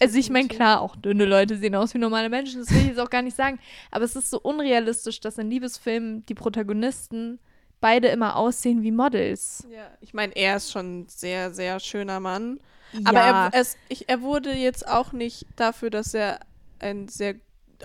Also 0.00 0.18
ich 0.18 0.30
meine, 0.30 0.48
klar, 0.48 0.80
auch 0.80 0.96
dünne 0.96 1.26
Leute 1.26 1.56
sehen 1.58 1.74
aus 1.74 1.94
wie 1.94 1.98
normale 1.98 2.28
Menschen, 2.28 2.60
das 2.60 2.70
will 2.70 2.78
ich 2.80 2.88
jetzt 2.88 2.98
auch 3.00 3.10
gar 3.10 3.22
nicht 3.22 3.36
sagen. 3.36 3.58
Aber 3.90 4.04
es 4.04 4.16
ist 4.16 4.30
so 4.30 4.40
unrealistisch, 4.40 5.20
dass 5.20 5.38
in 5.38 5.50
Liebesfilmen 5.50 6.24
die 6.26 6.34
Protagonisten 6.34 7.38
beide 7.80 8.08
immer 8.08 8.36
aussehen 8.36 8.82
wie 8.82 8.90
Models. 8.90 9.66
Ja, 9.70 9.88
ich 10.00 10.14
meine, 10.14 10.34
er 10.34 10.56
ist 10.56 10.72
schon 10.72 11.00
ein 11.02 11.08
sehr, 11.08 11.52
sehr 11.52 11.78
schöner 11.78 12.20
Mann. 12.20 12.58
Aber 13.04 13.18
ja, 13.18 13.46
er, 13.48 13.60
es, 13.60 13.76
ich, 13.88 14.08
er 14.08 14.22
wurde 14.22 14.52
jetzt 14.52 14.88
auch 14.88 15.12
nicht 15.12 15.46
dafür, 15.56 15.90
dass 15.90 16.14
er 16.14 16.40
ein 16.78 17.08
sehr 17.08 17.34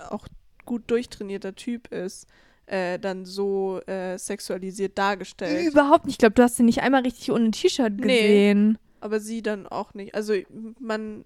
auch 0.09 0.28
gut 0.65 0.84
durchtrainierter 0.88 1.55
Typ 1.55 1.91
ist, 1.91 2.28
äh, 2.68 2.99
dann 2.99 3.26
so 3.26 3.80
äh, 3.88 4.18
sexualisiert 4.18 4.97
dargestellt. 4.97 5.72
überhaupt 5.72 6.05
nicht. 6.05 6.13
Ich 6.15 6.18
glaube, 6.20 6.36
du 6.36 6.43
hast 6.43 6.59
ihn 6.59 6.65
nicht 6.65 6.82
einmal 6.82 7.01
richtig 7.01 7.32
ohne 7.32 7.51
T-Shirt 7.51 7.93
Nee. 7.93 8.01
gesehen. 8.01 8.78
Aber 8.99 9.20
sie 9.20 9.41
dann 9.41 9.68
auch 9.68 9.93
nicht. 9.93 10.13
Also 10.15 10.34
man, 10.80 11.26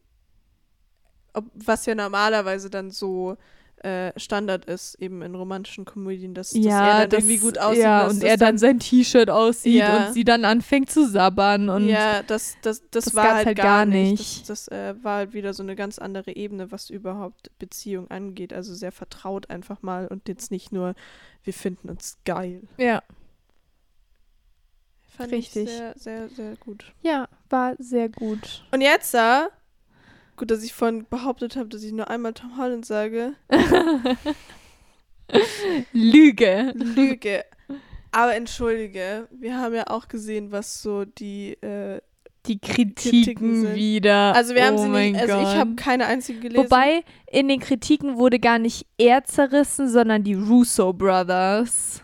ob, 1.33 1.45
was 1.53 1.85
ja 1.85 1.95
normalerweise 1.95 2.69
dann 2.69 2.91
so 2.91 3.37
äh, 3.84 4.11
Standard 4.19 4.65
ist, 4.65 4.95
eben 4.95 5.21
in 5.21 5.36
romantischen 5.36 5.86
Komödien, 5.86 6.34
dass, 6.34 6.51
dass 6.51 6.63
ja, 6.63 6.88
er 6.88 6.99
dann 7.01 7.09
das, 7.09 7.19
irgendwie 7.19 7.38
gut 7.38 7.57
aussieht. 7.57 7.84
Ja, 7.84 8.03
dass 8.03 8.13
und 8.13 8.23
er 8.23 8.38
dann 8.38 8.57
sein 8.57 8.79
T-Shirt 8.79 9.29
aussieht 9.29 9.79
Ja. 9.79 10.07
und 10.07 10.13
sie 10.13 10.23
dann 10.23 10.45
anfängt 10.45 10.89
zu 10.89 11.07
sabbern 11.07 11.69
und 11.69 11.88
ja, 11.88 12.23
das, 12.23 12.55
das, 12.61 12.82
das, 12.91 13.05
das 13.05 13.15
war 13.15 13.36
halt, 13.36 13.45
halt 13.47 13.57
gar 13.57 13.65
gar 13.65 13.86
nicht. 13.86 14.11
nicht. 14.11 14.49
Das, 14.49 14.65
das 14.65 14.67
äh, 14.69 14.95
war 15.03 15.17
halt 15.17 15.34
wieder 15.34 15.53
so 15.53 15.63
eine 15.63 15.75
ganz 15.75 15.99
andere 15.99 16.36
Ebene, 16.36 16.71
was 16.71 16.89
überhaupt 16.89 17.51
Beziehung 17.59 18.09
angeht. 18.11 18.53
Also 18.53 18.73
sehr 18.73 18.91
vertraut 18.91 19.49
einfach 19.49 19.82
mal 19.82 20.07
und 20.07 20.27
jetzt 20.27 20.51
nicht 20.51 20.71
nur, 20.71 20.93
wir 21.43 21.53
finden 21.53 21.89
uns 21.89 22.17
geil. 22.25 22.61
ja. 22.77 23.01
Fand 25.17 25.34
Richtig. 25.34 25.65
ich 25.65 25.69
sehr, 25.69 25.93
sehr, 25.97 26.29
sehr 26.29 26.55
gut. 26.55 26.93
Ja, 27.01 27.27
war 27.49 27.75
sehr 27.79 28.07
gut. 28.09 28.63
Und 28.71 28.82
jetzt 28.82 29.13
da, 29.13 29.49
gut, 30.41 30.49
dass 30.49 30.63
ich 30.63 30.73
vorhin 30.73 31.05
behauptet 31.07 31.55
habe, 31.55 31.69
dass 31.69 31.83
ich 31.83 31.91
nur 31.91 32.09
einmal 32.09 32.33
Tom 32.33 32.57
Holland 32.57 32.83
sage. 32.83 33.33
Lüge. 35.93 36.73
Lüge. 36.73 37.45
Aber 38.11 38.33
entschuldige, 38.33 39.27
wir 39.29 39.55
haben 39.55 39.75
ja 39.75 39.85
auch 39.87 40.07
gesehen, 40.07 40.51
was 40.51 40.81
so 40.81 41.05
die. 41.05 41.53
Äh, 41.61 42.01
Die 42.47 42.57
Kritiken 42.57 42.95
Kritiken 42.95 43.61
sind. 43.61 43.75
wieder. 43.75 44.33
also 44.33 44.55
wir 44.55 44.65
haben 44.65 44.77
oh 44.77 44.81
sie 44.81 44.89
nicht. 44.89 45.21
Also 45.21 45.39
ich 45.41 45.55
habe 45.55 45.75
keine 45.75 46.07
einzige 46.07 46.39
gelesen. 46.39 46.63
Wobei, 46.63 47.03
in 47.27 47.47
den 47.47 47.59
Kritiken 47.59 48.17
wurde 48.17 48.39
gar 48.39 48.57
nicht 48.57 48.87
er 48.97 49.23
zerrissen, 49.23 49.89
sondern 49.89 50.23
die 50.23 50.33
Russo 50.33 50.91
Brothers. 50.91 52.03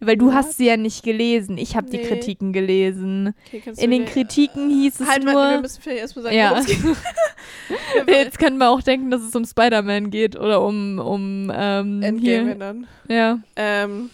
Weil 0.00 0.16
du 0.16 0.26
What? 0.26 0.34
hast 0.34 0.56
sie 0.58 0.66
ja 0.66 0.76
nicht 0.76 1.02
gelesen. 1.02 1.56
Ich 1.56 1.76
habe 1.76 1.88
die 1.88 1.96
Nee. 1.98 2.04
Kritiken 2.06 2.52
gelesen. 2.52 3.34
Okay, 3.46 3.62
In 3.78 3.90
den 3.90 4.04
Kritiken 4.04 4.68
hieß 4.68 5.00
es 5.00 5.06
Halt 5.08 5.24
mal, 5.24 5.34
wir 5.34 5.52
nur. 5.52 5.60
müssen 5.62 5.80
vielleicht 5.80 6.00
erstmal 6.00 6.24
sagen, 6.24 6.36
Ja. 8.06 8.14
Jetzt 8.14 8.38
können 8.38 8.58
wir 8.58 8.68
auch 8.70 8.82
denken, 8.82 9.10
dass 9.10 9.22
es 9.22 9.34
um 9.34 9.44
Spider-Man 9.44 10.10
geht 10.10 10.36
oder 10.36 10.62
um, 10.62 10.98
um 10.98 11.50
ähm, 11.54 12.02
Endgame 12.02 12.44
hier. 12.46 12.54
dann. 12.56 12.86
Ja. 13.08 13.38
Ähm, 13.56 14.10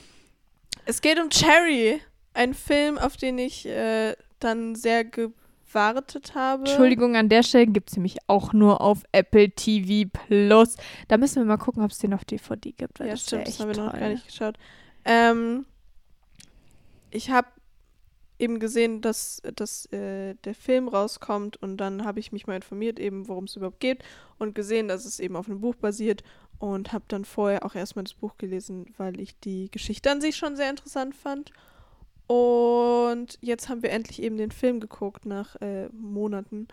es 0.85 1.01
geht 1.01 1.19
um 1.21 1.29
Cherry, 1.31 2.01
ein 2.35 2.55
Film, 2.55 2.99
auf 2.99 3.17
den 3.17 3.39
ich 3.39 3.67
äh, 3.67 4.15
dann 4.39 4.75
sehr 4.77 5.05
gewartet 5.05 6.35
habe. 6.35 6.65
Entschuldigung, 6.69 7.17
an 7.17 7.29
der 7.29 7.43
Stelle 7.43 7.67
gibt 7.67 7.91
es 7.91 7.97
nämlich 7.97 8.17
auch 8.27 8.53
nur 8.53 8.81
auf 8.81 9.03
Apple 9.13 9.51
TV 9.51 10.09
Plus. 10.27 10.77
Da 11.09 11.17
müssen 11.17 11.37
wir 11.37 11.45
mal 11.47 11.57
gucken, 11.59 11.83
ob 11.83 11.91
es 11.91 11.99
den 11.99 12.15
auf 12.15 12.25
DVD 12.25 12.73
gibt. 12.73 12.99
Ja, 13.01 13.17
stimmt, 13.17 13.49
das 13.49 13.59
haben 13.61 13.75
wir 13.75 13.83
noch 13.83 13.93
gar 13.93 14.09
nicht 14.09 14.27
geschaut. 14.27 14.57
Ähm, 15.05 15.65
ich 17.11 17.31
habe 17.31 17.49
eben 18.39 18.59
gesehen, 18.59 19.01
dass, 19.03 19.43
dass 19.57 19.87
äh, 19.93 20.35
der 20.45 20.55
Film 20.55 20.89
rauskommt 20.89 21.57
und 21.63 21.77
dann 21.77 22.05
habe 22.05 22.21
ich 22.21 22.33
mich 22.33 22.47
mal 22.47 22.57
informiert, 22.57 22.99
eben 22.99 23.29
worum 23.29 23.45
es 23.45 23.57
überhaupt 23.57 23.81
geht 23.81 24.03
und 24.39 24.55
gesehen, 24.55 24.89
dass 24.89 25.05
es 25.05 25.21
eben 25.21 25.37
auf 25.37 25.49
einem 25.49 25.61
Buch 25.61 25.75
basiert 25.75 26.23
und 26.59 26.93
habe 26.93 27.05
dann 27.09 27.25
vorher 27.25 27.65
auch 27.67 27.75
erstmal 27.75 28.05
das 28.05 28.15
Buch 28.15 28.37
gelesen, 28.39 28.87
weil 28.97 29.21
ich 29.21 29.39
die 29.41 29.71
Geschichte 29.71 30.11
an 30.11 30.21
sich 30.21 30.37
schon 30.37 30.57
sehr 30.57 30.71
interessant 30.71 31.15
fand. 31.15 31.51
Und 32.27 33.39
jetzt 33.41 33.69
haben 33.69 33.83
wir 33.83 33.91
endlich 33.91 34.23
eben 34.23 34.37
den 34.37 34.53
Film 34.53 34.79
geguckt 34.81 35.27
nach 35.27 35.57
äh, 35.61 35.89
Monaten. 35.89 36.69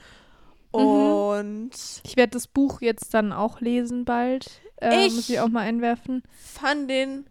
Mhm. 0.74 0.80
Und 0.80 1.72
Ich 2.04 2.16
werde 2.16 2.32
das 2.32 2.48
Buch 2.48 2.82
jetzt 2.82 3.14
dann 3.14 3.34
auch 3.34 3.60
lesen 3.60 4.06
bald. 4.06 4.62
Äh, 4.80 5.08
Ich- 5.08 5.16
Muss 5.16 5.30
ich 5.30 5.40
auch 5.40 5.48
mal 5.50 5.62
einwerfen. 5.62 6.22
fand 6.38 6.90
den. 6.90 7.26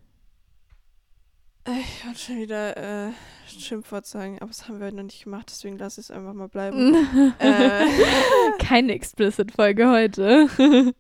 Ich 1.68 2.06
wollte 2.06 2.18
schon 2.18 2.38
wieder 2.38 3.08
äh, 3.08 3.10
Schimpfwort 3.48 4.06
sagen, 4.06 4.38
aber 4.38 4.48
das 4.48 4.68
haben 4.68 4.80
wir 4.80 4.92
noch 4.92 5.02
nicht 5.02 5.24
gemacht, 5.24 5.46
deswegen 5.50 5.78
lasse 5.78 6.00
ich 6.00 6.06
es 6.06 6.10
einfach 6.12 6.32
mal 6.32 6.48
bleiben. 6.48 6.94
äh, 7.38 7.84
Keine 8.60 8.92
Explicit-Folge 8.92 9.90
heute. 9.90 10.94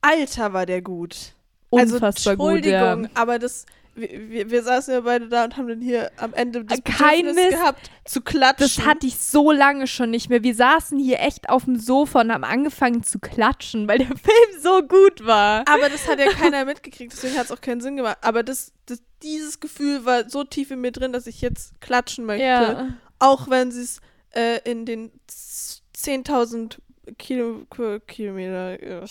Alter, 0.00 0.52
war 0.52 0.64
der 0.64 0.80
gut. 0.80 1.34
Unfassbar 1.68 2.32
also, 2.32 2.36
gut, 2.36 2.64
ja. 2.64 2.92
Entschuldigung, 2.92 3.16
aber 3.16 3.38
das. 3.38 3.66
Wir, 3.96 4.28
wir, 4.30 4.50
wir 4.50 4.62
saßen 4.62 4.92
ja 4.94 5.00
beide 5.00 5.28
da 5.28 5.44
und 5.44 5.56
haben 5.56 5.68
dann 5.68 5.80
hier 5.80 6.10
am 6.18 6.34
Ende 6.34 6.64
das 6.64 6.78
Kein 6.84 7.20
Bedürfnis 7.26 7.34
Mist. 7.46 7.56
gehabt, 7.58 7.90
zu 8.04 8.20
klatschen. 8.20 8.66
Das 8.76 8.86
hatte 8.86 9.06
ich 9.06 9.16
so 9.18 9.50
lange 9.50 9.86
schon 9.86 10.10
nicht 10.10 10.28
mehr. 10.28 10.42
Wir 10.42 10.54
saßen 10.54 10.98
hier 10.98 11.20
echt 11.20 11.48
auf 11.48 11.64
dem 11.64 11.78
Sofa 11.78 12.20
und 12.20 12.30
haben 12.32 12.44
angefangen 12.44 13.02
zu 13.02 13.18
klatschen, 13.18 13.88
weil 13.88 13.98
der 13.98 14.06
Film 14.08 14.62
so 14.62 14.82
gut 14.82 15.24
war. 15.24 15.64
aber 15.68 15.88
das 15.88 16.06
hat 16.08 16.18
ja 16.18 16.30
keiner 16.30 16.64
mitgekriegt, 16.66 17.12
deswegen 17.12 17.36
hat 17.38 17.46
es 17.46 17.52
auch 17.52 17.60
keinen 17.60 17.80
Sinn 17.80 17.96
gemacht. 17.96 18.18
Aber 18.20 18.42
das, 18.42 18.72
das, 18.86 19.02
dieses 19.22 19.60
Gefühl 19.60 20.04
war 20.04 20.28
so 20.28 20.44
tief 20.44 20.70
in 20.70 20.80
mir 20.82 20.92
drin, 20.92 21.12
dass 21.12 21.26
ich 21.26 21.40
jetzt 21.40 21.80
klatschen 21.80 22.26
möchte. 22.26 22.44
Ja. 22.44 22.88
Auch 23.18 23.48
wenn 23.48 23.70
sie 23.72 23.82
es 23.82 24.00
äh, 24.34 24.60
in 24.70 24.84
den 24.84 25.10
z- 25.26 25.82
10.000 25.96 26.76
Kilo, 27.18 27.64
Ki- 27.74 28.00
Kilometer 28.06 28.78
äh, 28.82 29.06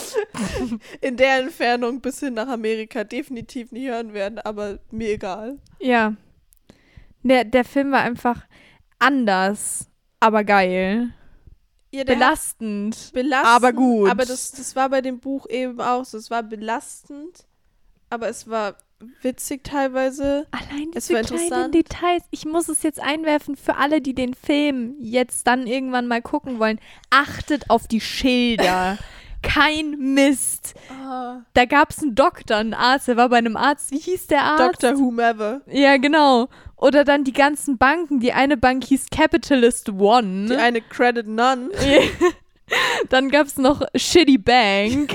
in 1.00 1.16
der 1.16 1.38
Entfernung 1.38 2.00
bis 2.00 2.20
hin 2.20 2.34
nach 2.34 2.48
Amerika 2.48 3.04
definitiv 3.04 3.72
nicht 3.72 3.88
hören 3.88 4.12
werden, 4.12 4.38
aber 4.38 4.78
mir 4.90 5.10
egal. 5.10 5.58
Ja. 5.80 6.14
Der, 7.22 7.44
der 7.44 7.64
Film 7.64 7.92
war 7.92 8.02
einfach 8.02 8.46
anders, 8.98 9.88
aber 10.20 10.44
geil. 10.44 11.12
Ja, 11.90 12.00
hat 12.00 12.06
Belastend. 12.06 13.10
belastend, 13.12 13.54
aber 13.54 13.72
gut. 13.72 14.08
Aber 14.08 14.24
das, 14.24 14.52
das 14.52 14.74
war 14.74 14.88
bei 14.88 15.02
dem 15.02 15.20
Buch 15.20 15.46
eben 15.48 15.80
auch 15.80 16.04
so. 16.04 16.16
Es 16.16 16.30
war 16.30 16.42
belastend, 16.42 17.44
aber 18.08 18.28
es 18.28 18.48
war 18.48 18.76
witzig 19.20 19.64
teilweise. 19.64 20.46
Allein 20.52 20.90
Es 20.94 21.08
diese 21.08 21.20
kleinen. 21.20 21.72
Details. 21.72 22.24
Ich 22.30 22.46
muss 22.46 22.68
es 22.68 22.82
jetzt 22.82 23.00
einwerfen 23.00 23.56
für 23.56 23.76
alle, 23.76 24.00
die 24.00 24.14
den 24.14 24.34
Film 24.34 24.96
jetzt 25.00 25.46
dann 25.46 25.66
irgendwann 25.66 26.06
mal 26.08 26.22
gucken 26.22 26.58
wollen. 26.58 26.80
Achtet 27.10 27.68
auf 27.68 27.86
die 27.86 28.00
Schilder. 28.00 28.98
Kein 29.42 30.14
Mist. 30.14 30.74
Da 31.54 31.64
gab 31.66 31.90
es 31.90 32.02
einen 32.02 32.14
Doktor, 32.14 32.56
einen 32.56 32.74
Arzt, 32.74 33.08
der 33.08 33.16
war 33.16 33.28
bei 33.28 33.38
einem 33.38 33.56
Arzt. 33.56 33.90
Wie 33.90 33.98
hieß 33.98 34.28
der 34.28 34.42
Arzt? 34.42 34.82
Dr. 34.82 34.98
Whomever. 34.98 35.60
Ja, 35.66 35.96
genau. 35.96 36.48
Oder 36.76 37.04
dann 37.04 37.24
die 37.24 37.32
ganzen 37.32 37.78
Banken. 37.78 38.20
Die 38.20 38.32
eine 38.32 38.56
Bank 38.56 38.84
hieß 38.84 39.06
Capitalist 39.10 39.90
One. 39.90 40.46
Die 40.46 40.56
eine 40.56 40.80
Credit 40.80 41.26
None. 41.26 41.70
Dann 43.08 43.28
gab 43.30 43.46
es 43.46 43.56
noch 43.56 43.82
Shitty 43.94 44.38
Bank. 44.38 45.14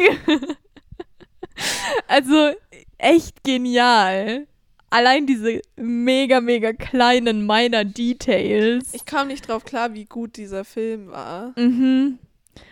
also 2.07 2.51
echt 2.97 3.43
genial. 3.43 4.47
Allein 4.89 5.25
diese 5.25 5.61
mega, 5.75 6.39
mega 6.39 6.71
kleinen 6.71 7.45
minor 7.45 7.83
Details. 7.83 8.93
Ich 8.93 9.05
kam 9.05 9.27
nicht 9.27 9.47
drauf 9.47 9.65
klar, 9.65 9.93
wie 9.93 10.05
gut 10.05 10.37
dieser 10.37 10.63
Film 10.63 11.11
war. 11.11 11.53
Mhm. 11.57 12.19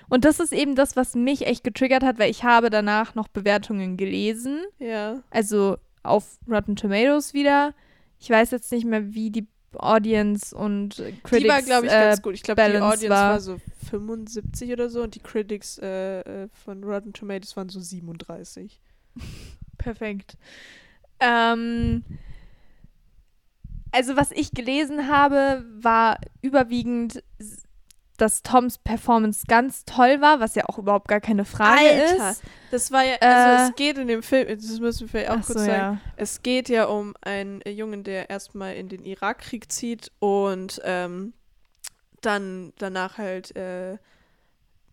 Und 0.10 0.26
das 0.26 0.40
ist 0.40 0.54
eben 0.54 0.76
das, 0.76 0.96
was 0.96 1.16
mich 1.16 1.46
echt 1.48 1.64
getriggert 1.64 2.04
hat, 2.04 2.20
weil 2.20 2.30
ich 2.32 2.44
habe 2.44 2.70
danach 2.70 3.16
noch 3.16 3.28
Bewertungen 3.28 3.98
gelesen. 3.98 4.60
Ja. 4.80 5.22
Also 5.32 5.78
auf 6.04 6.38
Rotten 6.50 6.76
Tomatoes 6.76 7.34
wieder. 7.34 7.74
Ich 8.20 8.30
weiß 8.30 8.52
jetzt 8.52 8.72
nicht 8.72 8.86
mehr, 8.86 9.14
wie 9.14 9.32
die 9.32 9.48
Audience 9.78 10.56
und 10.56 10.96
Critics 11.24 11.44
die 11.44 11.48
war, 11.50 11.62
glaube 11.62 11.88
ich, 11.88 11.92
äh, 11.92 11.96
ganz 11.96 12.22
gut. 12.22 12.34
Ich 12.36 12.44
glaube, 12.44 12.62
die 12.62 12.78
Audience 12.78 13.10
war- 13.10 13.32
war, 13.32 13.40
so 13.42 13.58
75 13.90 14.72
oder 14.72 14.90
so 14.90 15.02
und 15.04 15.16
die 15.16 15.20
Critics 15.20 15.78
äh, 15.80 16.22
äh, 16.22 16.48
von 16.64 16.84
Rotten 16.84 17.12
Tomatoes 17.14 17.58
waren 17.58 17.68
so 17.70 17.80
37. 17.80 18.80
Perfekt. 19.78 20.38
Ähm, 21.20 22.04
also 23.92 24.16
was 24.18 24.32
ich 24.32 24.52
gelesen 24.52 25.08
habe, 25.10 25.66
war 25.80 26.20
überwiegend, 26.42 27.24
dass 28.18 28.44
Toms 28.44 28.78
Performance 28.78 29.46
ganz 29.48 29.86
toll 29.86 30.22
war, 30.22 30.40
was 30.40 30.56
ja 30.56 30.66
auch 30.68 30.78
überhaupt 30.78 31.08
gar 31.08 31.22
keine 31.22 31.46
Frage 31.46 31.90
Alter, 31.90 32.32
ist. 32.32 32.44
Das 32.72 32.92
war 32.92 33.04
ja, 33.04 33.16
also 33.20 33.64
Äh, 33.64 33.70
es 33.70 33.76
geht 33.76 33.98
in 33.98 34.08
dem 34.08 34.24
Film, 34.24 34.48
das 34.48 34.80
müssen 34.80 35.02
wir 35.02 35.08
vielleicht 35.08 35.30
auch 35.30 35.36
kurz 35.36 35.48
so, 35.48 35.66
sagen, 35.66 35.70
ja. 35.70 36.02
es 36.16 36.42
geht 36.42 36.70
ja 36.70 36.86
um 36.86 37.14
einen 37.22 37.62
Jungen, 37.68 38.04
der 38.04 38.30
erstmal 38.30 38.76
in 38.76 38.90
den 38.90 39.06
Irakkrieg 39.06 39.72
zieht 39.72 40.12
und 40.20 40.82
ähm, 40.84 41.34
dann 42.22 42.74
danach 42.78 43.18
halt 43.18 43.56
äh, 43.56 43.98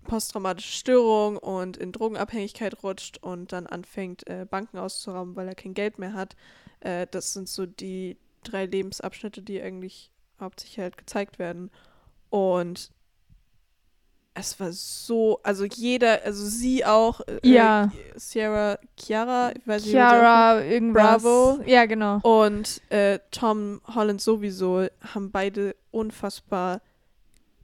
posttraumatische 0.05 0.73
Störung 0.73 1.39
und 1.39 1.77
in 1.77 1.93
Drogenabhängigkeit 1.93 2.83
rutscht 2.83 3.19
und 3.19 3.53
dann 3.53 3.67
anfängt, 3.67 4.27
äh, 4.29 4.47
Banken 4.49 4.79
auszurauben, 4.79 5.37
weil 5.37 5.49
er 5.49 5.55
kein 5.55 5.75
Geld 5.75 5.99
mehr 5.99 6.15
hat. 6.15 6.37
Äh, 6.81 7.07
das 7.11 7.33
sind 7.33 7.49
so 7.49 7.67
die 7.67 8.17
drei 8.45 8.67
Lebensabschnitte, 8.67 9.43
die 9.43 9.63
eigentlich 9.63 10.11
hauptsächlich 10.41 10.81
halt 10.81 10.99
gezeigt 10.99 11.39
werden. 11.39 11.71
Und 12.31 12.91
es 14.35 14.59
war 14.59 14.73
so, 14.73 15.41
also 15.43 15.65
jeder, 15.65 16.23
also 16.25 16.45
sie 16.47 16.85
auch, 16.85 17.21
äh, 17.21 17.39
Ja. 17.43 17.91
Sierra, 18.17 18.79
Chiara, 18.99 19.53
ich 19.57 19.67
weiß 19.67 19.83
nicht, 19.83 19.93
Chiara, 19.93 20.63
irgendwas. 20.63 21.23
Bravo. 21.23 21.61
Ja, 21.67 21.85
genau. 21.87 22.19
und 22.23 22.81
äh, 22.91 23.19
Tom 23.31 23.81
Holland 23.95 24.21
sowieso 24.23 24.87
haben 25.15 25.31
beide 25.31 25.77
unfassbar 25.91 26.81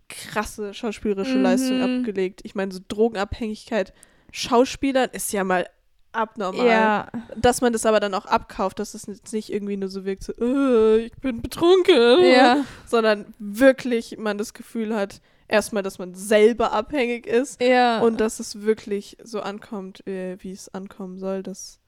krasse 0.08 0.72
schauspielerische 0.74 1.36
Mhm. 1.36 1.42
Leistung 1.42 1.82
abgelegt. 1.82 2.40
Ich 2.44 2.54
meine, 2.54 2.72
so 2.72 2.80
Drogenabhängigkeit 2.88 3.92
Schauspielern 4.32 5.08
ist 5.12 5.32
ja 5.32 5.44
mal 5.44 5.66
abnormal. 6.12 6.66
Ja, 6.66 7.08
Dass 7.36 7.60
man 7.60 7.72
das 7.72 7.84
aber 7.86 8.00
dann 8.00 8.14
auch 8.14 8.26
abkauft, 8.26 8.78
dass 8.78 8.94
es 8.94 9.06
jetzt 9.06 9.32
nicht 9.32 9.52
irgendwie 9.52 9.76
nur 9.76 9.88
so 9.88 10.04
wirkt, 10.04 10.24
so, 10.24 10.32
äh, 10.38 10.98
ich 11.06 11.12
bin 11.18 11.40
betrunken, 11.42 12.24
ja, 12.24 12.64
sondern 12.86 13.34
wirklich 13.38 14.16
man 14.18 14.36
das 14.38 14.52
Gefühl 14.54 14.94
hat, 14.94 15.20
erstmal, 15.48 15.82
dass 15.82 15.98
man 15.98 16.14
selber 16.14 16.72
abhängig 16.72 17.26
ist 17.26 17.60
ja. 17.60 18.00
und 18.00 18.20
dass 18.20 18.38
es 18.38 18.62
wirklich 18.62 19.16
so 19.22 19.40
ankommt, 19.40 20.06
äh, 20.06 20.36
wie 20.40 20.52
es 20.52 20.72
ankommen 20.72 21.18
soll, 21.18 21.42
dass 21.42 21.80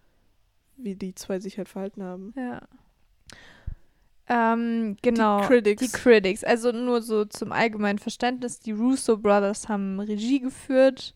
wie 0.76 0.94
die 0.94 1.14
zwei 1.14 1.38
sich 1.38 1.58
halt 1.58 1.68
verhalten 1.68 2.02
haben. 2.02 2.32
ja. 2.36 2.62
Ähm, 4.32 4.96
genau. 5.02 5.40
Die 5.40 5.46
Critics. 5.48 5.82
Die 5.82 5.90
Critics. 5.90 6.44
Also 6.44 6.70
nur 6.70 7.02
so 7.02 7.24
zum 7.24 7.50
allgemeinen 7.50 7.98
Verständnis, 7.98 8.60
die 8.60 8.70
Russo 8.70 9.16
Brothers 9.16 9.68
haben 9.68 9.98
Regie 9.98 10.38
geführt 10.38 11.14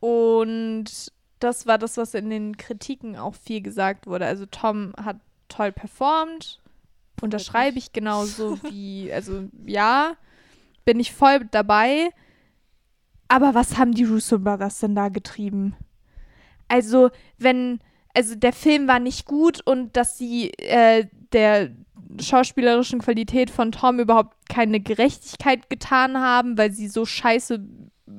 und 0.00 1.12
das 1.38 1.66
war 1.66 1.76
das, 1.76 1.98
was 1.98 2.14
in 2.14 2.30
den 2.30 2.56
Kritiken 2.56 3.16
auch 3.16 3.34
viel 3.34 3.60
gesagt 3.60 4.06
wurde. 4.06 4.24
Also 4.24 4.46
Tom 4.46 4.94
hat 4.96 5.18
toll 5.48 5.70
performt, 5.70 6.60
unterschreibe 7.20 7.78
ich 7.78 7.92
genauso 7.92 8.58
wie, 8.70 9.12
also 9.12 9.44
ja, 9.66 10.16
bin 10.84 11.00
ich 11.00 11.12
voll 11.12 11.40
dabei. 11.50 12.10
Aber 13.28 13.54
was 13.54 13.78
haben 13.78 13.92
die 13.92 14.04
Russo 14.04 14.38
Brothers 14.38 14.80
denn 14.80 14.94
da 14.94 15.08
getrieben? 15.08 15.74
Also, 16.68 17.10
wenn, 17.38 17.80
also 18.14 18.34
der 18.34 18.52
Film 18.52 18.88
war 18.88 18.98
nicht 18.98 19.26
gut 19.26 19.60
und 19.64 19.96
dass 19.96 20.18
sie 20.18 20.52
äh, 20.58 21.06
der 21.32 21.70
schauspielerischen 22.20 23.00
Qualität 23.00 23.50
von 23.50 23.72
Tom 23.72 24.00
überhaupt 24.00 24.36
keine 24.48 24.80
Gerechtigkeit 24.80 25.70
getan 25.70 26.18
haben, 26.18 26.58
weil 26.58 26.72
sie 26.72 26.88
so 26.88 27.06
scheiße 27.06 27.60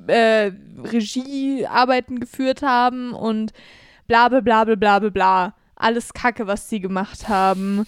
äh, 0.08 0.52
Regiearbeiten 0.84 2.20
geführt 2.20 2.62
haben 2.62 3.14
und 3.14 3.54
bla 4.08 4.30
bla 4.30 4.42
bla 4.42 4.64
bla 4.66 5.00
bla 5.00 5.10
bla. 5.10 5.56
Alles 5.76 6.14
Kacke, 6.14 6.48
was 6.48 6.70
sie 6.70 6.80
gemacht 6.80 7.28
haben. 7.28 7.86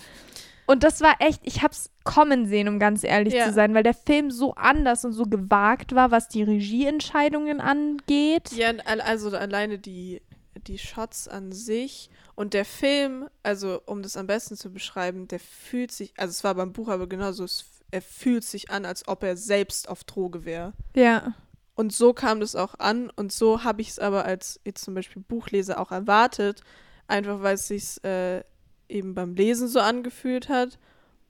Und 0.67 0.83
das 0.83 1.01
war 1.01 1.15
echt, 1.19 1.41
ich 1.43 1.61
hab's 1.61 1.91
kommen 2.03 2.47
sehen, 2.47 2.67
um 2.67 2.79
ganz 2.79 3.03
ehrlich 3.03 3.33
Ja. 3.33 3.45
zu 3.47 3.53
sein, 3.53 3.73
weil 3.73 3.83
der 3.83 3.93
Film 3.93 4.31
so 4.31 4.53
anders 4.55 5.05
und 5.05 5.13
so 5.13 5.25
gewagt 5.25 5.93
war, 5.95 6.11
was 6.11 6.27
die 6.27 6.43
Regieentscheidungen 6.43 7.61
angeht. 7.61 8.51
Ja, 8.51 8.69
al- 8.85 9.01
also 9.01 9.29
alleine 9.35 9.77
die, 9.77 10.21
die 10.67 10.77
Shots 10.77 11.27
an 11.27 11.51
sich 11.51 12.09
und 12.35 12.53
der 12.53 12.65
Film, 12.65 13.27
also 13.43 13.81
um 13.85 14.01
das 14.03 14.17
am 14.17 14.27
besten 14.27 14.55
zu 14.57 14.71
beschreiben, 14.71 15.27
der 15.27 15.39
fühlt 15.39 15.91
sich, 15.91 16.13
also 16.17 16.31
es 16.31 16.43
war 16.43 16.55
beim 16.55 16.73
Buch 16.73 16.89
aber 16.89 17.07
genauso, 17.07 17.43
es, 17.43 17.65
er 17.91 18.01
fühlt 18.01 18.43
sich 18.43 18.71
an, 18.71 18.85
als 18.85 19.07
ob 19.07 19.23
er 19.23 19.37
selbst 19.37 19.87
auf 19.89 20.03
Droge 20.03 20.45
wäre. 20.45 20.73
Ja. 20.95 21.33
Und 21.75 21.91
so 21.93 22.13
kam 22.13 22.39
das 22.39 22.55
auch 22.55 22.79
an 22.79 23.09
und 23.15 23.31
so 23.31 23.63
habe 23.63 23.81
ich 23.81 23.89
es 23.89 23.99
aber 23.99 24.25
als 24.25 24.59
jetzt 24.65 24.83
zum 24.83 24.93
Beispiel 24.95 25.21
Buchleser 25.27 25.79
auch 25.79 25.91
erwartet, 25.91 26.61
einfach 27.07 27.41
weil 27.41 27.55
es 27.55 27.67
sich 27.67 28.03
äh, 28.05 28.43
eben 28.89 29.13
beim 29.15 29.35
Lesen 29.35 29.67
so 29.67 29.79
angefühlt 29.79 30.49
hat 30.49 30.79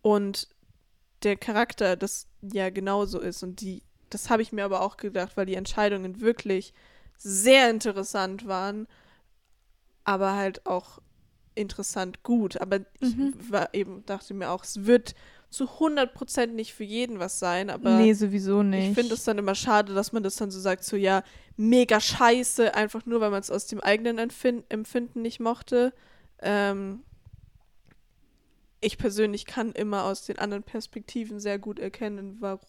und 0.01 0.47
der 1.24 1.36
Charakter 1.38 1.95
das 1.95 2.28
ja 2.41 2.70
genauso 2.70 3.20
ist 3.20 3.41
und 3.43 3.62
die, 3.62 3.82
das 4.10 4.30
habe 4.30 4.41
ich 4.41 4.51
mir 4.51 4.66
aber 4.66 4.82
auch 4.82 4.97
gedacht, 4.97 5.36
weil 5.38 5.45
die 5.45 5.56
Entscheidungen 5.56 6.22
wirklich 6.22 6.74
sehr 7.18 7.70
interessant 7.70 8.47
waren, 8.47 8.88
aber 10.03 10.36
halt 10.36 10.66
auch 10.66 10.99
interessant 11.56 12.22
gut. 12.24 12.60
Aber 12.62 12.82
ich 12.99 13.16
Mhm. 13.16 13.34
war 13.49 13.74
eben, 13.74 14.06
dachte 14.06 14.34
mir 14.34 14.49
auch, 14.51 14.64
es 14.64 14.86
wird 14.86 15.16
zu 15.49 15.66
100% 15.80 16.47
nicht 16.47 16.74
für 16.74 16.84
jeden 16.84 17.20
was 17.20 17.39
sein, 17.39 17.70
aber 17.70 17.97
nee, 17.97 18.14
sowieso 18.14 18.62
nicht. 18.62 18.89
ich 18.89 18.93
finde 18.95 19.14
es 19.16 19.24
dann 19.24 19.38
immer 19.38 19.56
schade, 19.56 19.93
dass 19.93 20.12
man 20.12 20.22
das 20.22 20.36
dann 20.36 20.51
so 20.51 20.60
sagt, 20.60 20.84
so 20.84 20.97
ja, 20.97 21.24
mega 21.56 21.99
scheiße, 22.01 22.76
einfach 22.76 23.06
nur, 23.06 23.22
weil 23.22 23.32
man 23.32 23.39
es 23.39 23.49
aus 23.51 23.66
dem 23.68 23.80
eigenen 23.80 24.18
Empfin 24.18 24.64
Empfinden 24.70 25.22
nicht 25.22 25.39
mochte. 25.39 25.93
Ähm, 26.41 27.03
ich 28.86 28.98
persönlich 28.98 29.46
kann 29.46 29.72
immer 29.72 30.04
aus 30.06 30.26
den 30.26 30.38
anderen 30.40 30.64
Perspektiven 30.64 31.40
sehr 31.40 31.60
gut 31.60 31.80
erkennen, 31.80 32.40
war, 32.42 32.60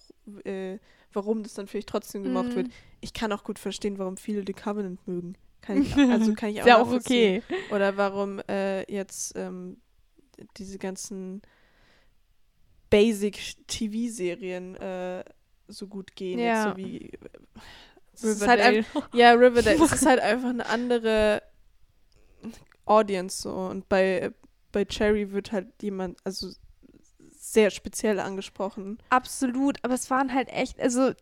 äh, 0.45 0.79
warum 1.12 1.43
das 1.43 1.55
dann 1.55 1.67
vielleicht 1.67 1.89
trotzdem 1.89 2.23
gemacht 2.23 2.49
Mhm. 2.51 2.55
wird. 2.57 2.69
Ich 3.01 3.12
kann 3.12 3.33
auch 3.33 3.45
gut 3.45 3.59
verstehen, 3.59 3.99
warum 3.99 4.17
viele 4.17 4.43
The 4.47 4.53
Covenant 4.53 5.07
mögen. 5.07 5.37
Kann 5.62 5.83
ich, 5.83 5.95
also 5.97 6.35
kann 6.35 6.51
ich 6.51 6.62
auch 6.62 6.67
ja 6.67 6.81
auch 6.83 6.93
okay. 6.93 7.43
Oder 7.71 7.97
warum 7.97 8.41
äh, 8.49 8.91
jetzt 8.93 9.35
ähm, 9.37 9.79
diese 10.57 10.79
ganzen 10.79 11.43
Basic-TV-Serien 12.91 14.77
äh, 14.77 15.25
so 15.69 15.87
gut 15.87 16.14
gehen. 16.14 16.39
Ja. 16.39 16.71
so 16.71 16.77
wie. 16.77 17.11
Es 18.14 18.23
ist 18.25 18.47
halt 18.47 18.61
ein, 18.61 18.87
ja, 19.12 19.33
Riverdale. 19.33 19.77
es 19.85 19.93
ist 19.93 20.07
halt 20.07 20.21
einfach 20.21 20.49
eine 20.51 20.67
andere 20.67 21.43
Audience 22.87 23.43
so. 23.43 23.53
Und 23.53 23.89
bei, 23.89 24.31
bei 24.77 24.85
Cherry 24.85 25.33
wird 25.33 25.53
halt 25.53 25.68
jemand, 25.81 26.18
also 26.22 26.51
sehr 27.31 27.70
speziell 27.70 28.20
angesprochen. 28.20 28.99
Absolut, 29.09 29.79
aber 29.83 29.95
es 29.95 30.11
waren 30.11 30.35
halt 30.35 30.51
echt, 30.53 30.79
also 30.79 31.12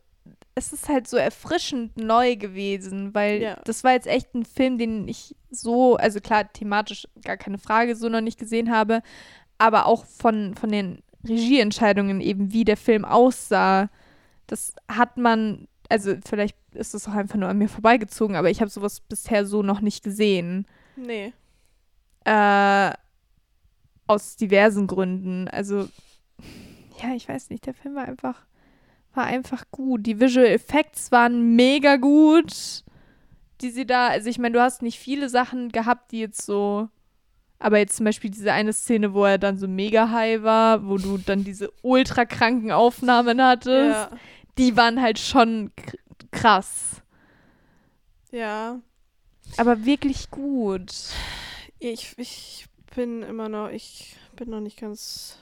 es 0.56 0.72
ist 0.72 0.88
halt 0.88 1.06
so 1.06 1.16
erfrischend 1.16 1.96
neu 1.96 2.34
gewesen, 2.34 3.14
weil 3.14 3.40
Ja. 3.40 3.60
das 3.64 3.84
war 3.84 3.92
jetzt 3.92 4.08
echt 4.08 4.34
ein 4.34 4.44
Film, 4.44 4.76
den 4.76 5.06
ich 5.06 5.36
so, 5.52 5.94
also 5.96 6.18
klar, 6.20 6.52
thematisch 6.52 7.06
gar 7.22 7.36
keine 7.36 7.58
Frage, 7.58 7.94
so 7.94 8.08
noch 8.08 8.22
nicht 8.22 8.40
gesehen 8.40 8.72
habe, 8.72 9.02
aber 9.56 9.86
auch 9.86 10.04
von, 10.04 10.56
von 10.56 10.70
den 10.72 11.04
Regieentscheidungen 11.22 12.20
eben, 12.20 12.52
wie 12.52 12.64
der 12.64 12.76
Film 12.76 13.04
aussah, 13.04 13.88
das 14.48 14.74
hat 14.88 15.16
man, 15.16 15.68
also 15.88 16.16
vielleicht 16.26 16.56
ist 16.72 16.92
das 16.94 17.06
auch 17.06 17.12
einfach 17.14 17.36
nur 17.38 17.48
an 17.50 17.58
mir 17.58 17.68
vorbeigezogen, 17.68 18.34
aber 18.34 18.50
ich 18.50 18.60
habe 18.60 18.70
sowas 18.70 18.98
bisher 18.98 19.46
so 19.46 19.62
noch 19.62 19.80
nicht 19.80 20.02
gesehen. 20.02 20.66
Nee. 20.96 21.32
Äh, 22.24 22.92
aus 24.06 24.36
diversen 24.36 24.86
Gründen. 24.86 25.48
Also, 25.48 25.88
ja, 27.02 27.14
ich 27.14 27.28
weiß 27.28 27.50
nicht, 27.50 27.66
der 27.66 27.74
Film 27.74 27.94
war 27.94 28.04
einfach, 28.06 28.44
war 29.14 29.24
einfach 29.24 29.64
gut. 29.70 30.06
Die 30.06 30.20
Visual 30.20 30.46
Effects 30.46 31.10
waren 31.12 31.54
mega 31.56 31.96
gut, 31.96 32.84
die 33.60 33.70
sie 33.70 33.86
da, 33.86 34.08
also 34.08 34.28
ich 34.28 34.38
meine, 34.38 34.52
du 34.54 34.60
hast 34.62 34.82
nicht 34.82 34.98
viele 34.98 35.28
Sachen 35.28 35.70
gehabt, 35.70 36.12
die 36.12 36.20
jetzt 36.20 36.42
so, 36.42 36.88
aber 37.58 37.78
jetzt 37.78 37.96
zum 37.96 38.04
Beispiel 38.04 38.30
diese 38.30 38.52
eine 38.52 38.72
Szene, 38.72 39.14
wo 39.14 39.24
er 39.24 39.38
dann 39.38 39.56
so 39.58 39.68
mega 39.68 40.10
high 40.10 40.42
war, 40.42 40.86
wo 40.86 40.98
du 40.98 41.18
dann 41.18 41.44
diese 41.44 41.70
ultra 41.82 42.24
kranken 42.26 42.72
Aufnahmen 42.72 43.40
hattest, 43.42 43.94
Ja. 43.94 44.10
die 44.58 44.76
waren 44.76 45.00
halt 45.00 45.18
schon 45.18 45.70
krass. 46.30 47.00
Ja. 48.30 48.80
Aber 49.56 49.84
wirklich 49.84 50.30
gut. 50.30 50.92
Ich, 51.78 52.14
ich 52.18 52.66
bin 52.94 53.22
immer 53.22 53.48
noch, 53.48 53.68
ich 53.68 54.16
bin 54.36 54.50
noch 54.50 54.60
nicht 54.60 54.78
ganz. 54.80 55.38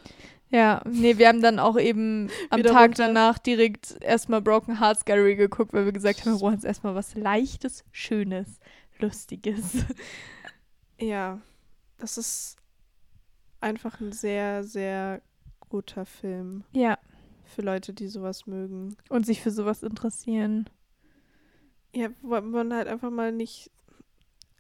Ja, 0.50 0.82
nee, 0.84 1.16
wir 1.16 1.28
haben 1.28 1.40
dann 1.40 1.58
auch 1.58 1.78
eben 1.78 2.28
am 2.50 2.62
Tag 2.62 2.90
runter. 2.90 3.06
danach 3.06 3.38
direkt 3.38 3.96
erstmal 4.02 4.42
Broken 4.42 4.78
Hearts 4.80 5.04
Gallery 5.06 5.34
geguckt, 5.36 5.72
weil 5.72 5.86
wir 5.86 5.92
gesagt 5.92 6.20
haben, 6.20 6.32
wir 6.32 6.38
brauchen 6.40 6.54
jetzt 6.54 6.64
erstmal 6.66 6.94
was 6.94 7.14
Leichtes, 7.14 7.84
Schönes, 7.92 8.60
Lustiges. 8.98 9.84
Ja. 11.00 11.40
Das 11.98 12.16
ist 12.16 12.56
einfach 13.60 14.00
ein 14.00 14.12
sehr, 14.12 14.62
sehr 14.62 15.20
guter 15.68 16.04
Film 16.06 16.62
Ja. 16.72 16.96
für 17.44 17.62
Leute, 17.62 17.92
die 17.92 18.06
sowas 18.08 18.46
mögen. 18.46 18.96
Und 19.08 19.26
sich 19.26 19.40
für 19.40 19.50
sowas 19.50 19.82
interessieren. 19.82 20.68
Ja, 21.94 22.08
wo 22.22 22.40
man 22.40 22.72
halt 22.72 22.86
einfach 22.88 23.10
mal 23.10 23.32
nicht. 23.32 23.70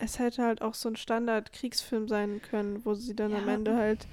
Es 0.04 0.18
hätte 0.18 0.42
halt 0.42 0.62
auch 0.62 0.74
so 0.74 0.88
ein 0.88 0.96
Standard-Kriegsfilm 0.96 2.08
sein 2.08 2.40
können, 2.50 2.84
wo 2.84 2.94
sie 2.94 3.14
dann 3.14 3.32
am 3.34 3.46
Ja. 3.46 3.54
Ende 3.54 3.76
halt, 3.76 4.08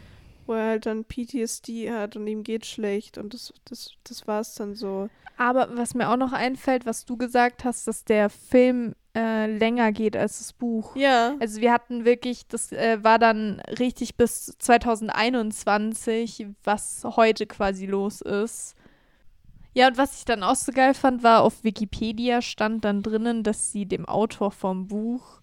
wo 0.45 0.53
er 0.53 0.67
halt 0.67 0.85
dann 0.85 1.03
PTSD 1.03 1.91
hat 1.91 2.15
und 2.15 2.27
ihm 2.27 2.43
geht 2.43 2.67
schlecht 2.67 3.17
und 3.17 3.33
das, 3.33 3.53
das, 3.65 3.93
das 4.03 4.27
war 4.27 4.41
es 4.41 4.53
dann 4.53 4.75
so. 4.75 5.09
Aber 5.37 5.75
was 5.75 5.95
mir 5.95 6.09
auch 6.09 6.17
noch 6.17 6.31
einfällt, 6.31 6.85
was 6.85 7.05
du 7.05 7.17
gesagt 7.17 7.63
hast, 7.63 7.87
dass 7.87 8.05
der 8.05 8.29
Film 8.29 8.93
äh, 9.15 9.47
länger 9.47 9.91
geht 9.91 10.15
als 10.15 10.37
das 10.37 10.53
Buch. 10.53 10.95
Ja. 10.95 11.33
Also 11.39 11.59
wir 11.59 11.73
hatten 11.73 12.05
wirklich, 12.05 12.45
das 12.47 12.71
äh, 12.71 13.03
war 13.03 13.17
dann 13.17 13.59
richtig 13.79 14.15
bis 14.15 14.55
2021, 14.59 16.45
was 16.63 17.03
heute 17.03 17.47
quasi 17.47 17.87
los 17.87 18.21
ist. 18.21 18.75
Ja, 19.73 19.87
und 19.87 19.97
was 19.97 20.19
ich 20.19 20.25
dann 20.25 20.43
auch 20.43 20.55
so 20.55 20.71
geil 20.71 20.93
fand, 20.93 21.23
war 21.23 21.41
auf 21.43 21.63
Wikipedia 21.63 22.41
stand 22.41 22.85
dann 22.85 23.01
drinnen, 23.01 23.43
dass 23.43 23.71
sie 23.71 23.85
dem 23.85 24.05
Autor 24.05 24.51
vom 24.51 24.87
Buch 24.87 25.38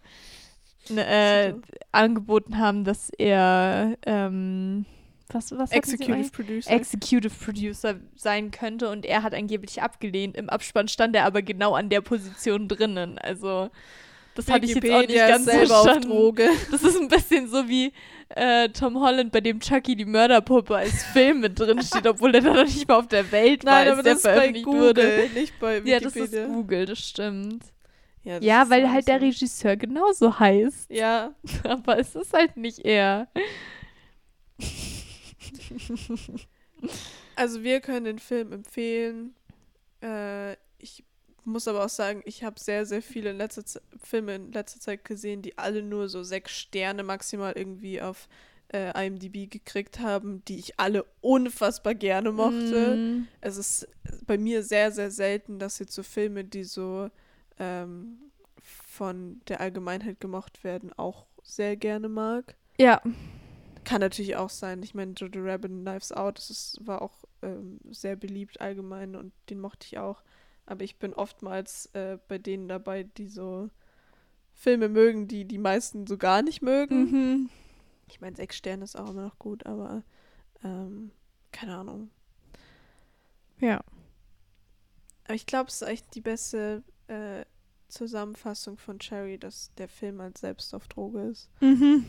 äh, 0.91 1.53
So. 1.53 1.61
angeboten 1.93 2.59
haben, 2.59 2.84
dass 2.84 3.11
er 3.18 3.97
ähm, 4.07 4.84
was, 5.28 5.51
was 5.57 5.72
Executive? 5.72 6.30
Producer. 6.30 6.70
Executive 6.70 7.34
Producer 7.45 7.95
sein 8.14 8.51
könnte 8.51 8.89
und 8.91 9.05
er 9.05 9.22
hat 9.22 9.34
angeblich 9.34 9.82
abgelehnt. 9.82 10.37
Im 10.37 10.49
Abspann 10.49 10.89
stand 10.89 11.16
er 11.16 11.24
aber 11.24 11.43
genau 11.43 11.74
an 11.74 11.89
der 11.89 12.01
Position 12.01 12.68
drinnen. 12.68 13.18
Also 13.18 13.68
das 14.37 14.49
hatte 14.51 14.66
ich 14.66 14.74
jetzt 14.74 14.84
auch 14.84 14.99
nicht 14.99 15.09
Wikipedia 15.09 15.28
ganz 15.28 15.45
selber 15.47 15.78
auf 15.78 15.82
verstanden. 15.84 16.09
Droge. 16.11 16.49
Das 16.70 16.82
ist 16.82 16.97
ein 17.01 17.09
bisschen 17.09 17.49
so 17.49 17.68
wie 17.68 17.93
äh, 18.28 18.68
Tom 18.68 19.01
Holland, 19.01 19.32
bei 19.32 19.41
dem 19.41 19.61
Chucky 19.61 19.97
die 19.97 20.05
Mörderpuppe 20.05 20.76
als 20.76 21.05
Film 21.07 21.41
mit 21.41 21.59
drin 21.59 21.80
steht, 21.82 22.07
obwohl 22.09 22.34
er 22.34 22.43
da 22.43 22.53
noch 22.53 22.64
nicht 22.64 22.87
mal 22.87 22.97
auf 22.97 23.09
der 23.09 23.32
Welt 23.32 23.64
war, 23.64 23.72
Nein, 23.72 23.89
als 23.89 23.93
aber 23.95 24.03
der 24.03 24.12
das 24.14 24.18
ist 24.18 24.24
bei 24.24 24.32
veröffentlicht 24.34 24.64
Google, 24.66 24.80
wurde. 24.82 25.30
nicht 25.34 25.59
bei 25.59 25.78
Ja, 25.84 26.01
das 26.01 26.14
ist 26.16 26.32
Wikipedia. 26.32 26.47
Google, 26.47 26.87
das 26.87 26.99
stimmt. 26.99 27.64
Ja, 28.27 28.62
ist 28.62 28.70
weil 28.70 28.91
halt 28.91 29.07
der 29.07 29.14
Wahnsinn. 29.14 29.29
Regisseur 29.31 29.77
genauso 29.77 30.39
heißt. 30.39 30.91
Ja, 30.91 31.33
Aber 31.64 31.99
es 31.99 32.14
ist 32.14 32.33
halt 32.33 32.57
nicht 32.57 32.81
er. 32.81 33.29
also 37.37 37.62
wir 37.62 37.81
können 37.81 38.05
den 38.05 38.18
Film 38.18 38.53
empfehlen. 38.53 39.35
Äh, 40.03 40.55
ich 40.79 41.05
muss 41.45 41.68
aber 41.68 41.85
auch 41.85 41.89
sagen, 41.89 42.22
ich 42.24 42.43
habe 42.43 42.59
sehr, 42.59 42.85
sehr 42.85 43.01
viele 43.01 43.31
in 43.31 43.39
letzter 43.39 43.64
Ze 43.64 43.81
Filme 44.03 44.35
in 44.35 44.51
letzter 44.51 44.81
Zeit 44.81 45.05
gesehen, 45.05 45.43
die 45.43 45.57
alle 45.57 45.83
nur 45.83 46.09
so 46.09 46.24
sechs 46.24 46.53
Sterne 46.53 47.05
maximal 47.05 47.53
irgendwie 47.53 48.03
auf 48.03 48.29
äh, 48.72 49.07
IMDb 49.07 49.49
gekriegt 49.49 50.01
haben, 50.01 50.45
die 50.47 50.59
ich 50.59 50.81
alle 50.81 51.05
unfassbar 51.20 51.95
gerne 51.95 52.33
mochte. 52.33 52.97
Mm. 52.97 53.29
Es 53.41 53.57
ist 53.57 53.87
bei 54.27 54.37
mir 54.37 54.64
sehr, 54.64 54.91
sehr 54.91 55.12
selten, 55.12 55.61
dass 55.61 55.79
jetzt 55.79 55.95
so 55.95 56.03
Filme, 56.03 56.43
die 56.43 56.64
so 56.64 57.09
ähm, 57.59 58.18
von 58.62 59.40
der 59.48 59.61
Allgemeinheit 59.61 60.20
gemocht 60.20 60.64
werden, 60.64 60.92
auch 60.96 61.26
sehr 61.42 61.76
gerne 61.76 62.09
mag. 62.09 62.57
Ja, 62.78 63.00
Kann 63.84 64.00
natürlich 64.00 64.36
auch 64.36 64.50
sein. 64.50 64.82
Ich 64.82 64.94
meine, 64.94 65.12
Jojo 65.12 65.42
Rabbit 65.44 65.70
Knives 65.70 66.11
Out, 66.12 66.38
das 66.38 66.50
ist, 66.50 66.80
war 66.86 67.02
auch 67.02 67.24
ähm, 67.42 67.78
sehr 67.90 68.16
beliebt 68.16 68.61
allgemein 68.61 69.14
und 69.14 69.32
den 69.48 69.61
mochte 69.61 69.86
ich 69.86 69.98
auch. 69.98 70.22
Aber 70.66 70.82
ich 70.82 70.98
bin 70.98 71.14
oftmals 71.14 71.86
äh, 71.94 72.18
bei 72.28 72.38
denen 72.38 72.66
dabei, 72.68 73.04
die 73.04 73.28
so 73.28 73.70
Filme 74.54 74.88
mögen, 74.88 75.28
die 75.28 75.44
die 75.44 75.59
meisten 75.59 76.07
so 76.07 76.18
gar 76.18 76.42
nicht 76.42 76.62
mögen. 76.62 77.11
mhm. 77.11 77.50
Ich 78.09 78.20
meine, 78.20 78.36
sechs 78.36 78.57
Sterne 78.57 78.84
ist 78.84 78.96
auch 78.98 79.11
immer 79.11 79.22
noch 79.22 79.38
gut, 79.38 79.66
aber 79.66 80.02
ähm, 80.64 81.11
keine 81.52 81.76
Ahnung. 81.76 82.11
ja. 83.61 83.80
Aber 85.24 85.34
ich 85.34 85.46
glaube, 85.46 85.68
es 85.68 85.82
ist 85.82 85.88
echt 85.88 86.14
die 86.14 86.20
beste 86.20 86.84
äh, 87.09 87.44
Zusammenfassung 87.88 88.76
von 88.78 88.98
Cherry, 88.98 89.38
dass 89.38 89.72
der 89.78 89.88
Film 89.88 90.20
als 90.20 90.40
selbst 90.40 90.74
auf 90.74 90.88
Droge 90.88 91.22
ist. 91.22 91.48
Mhm. 91.61 92.04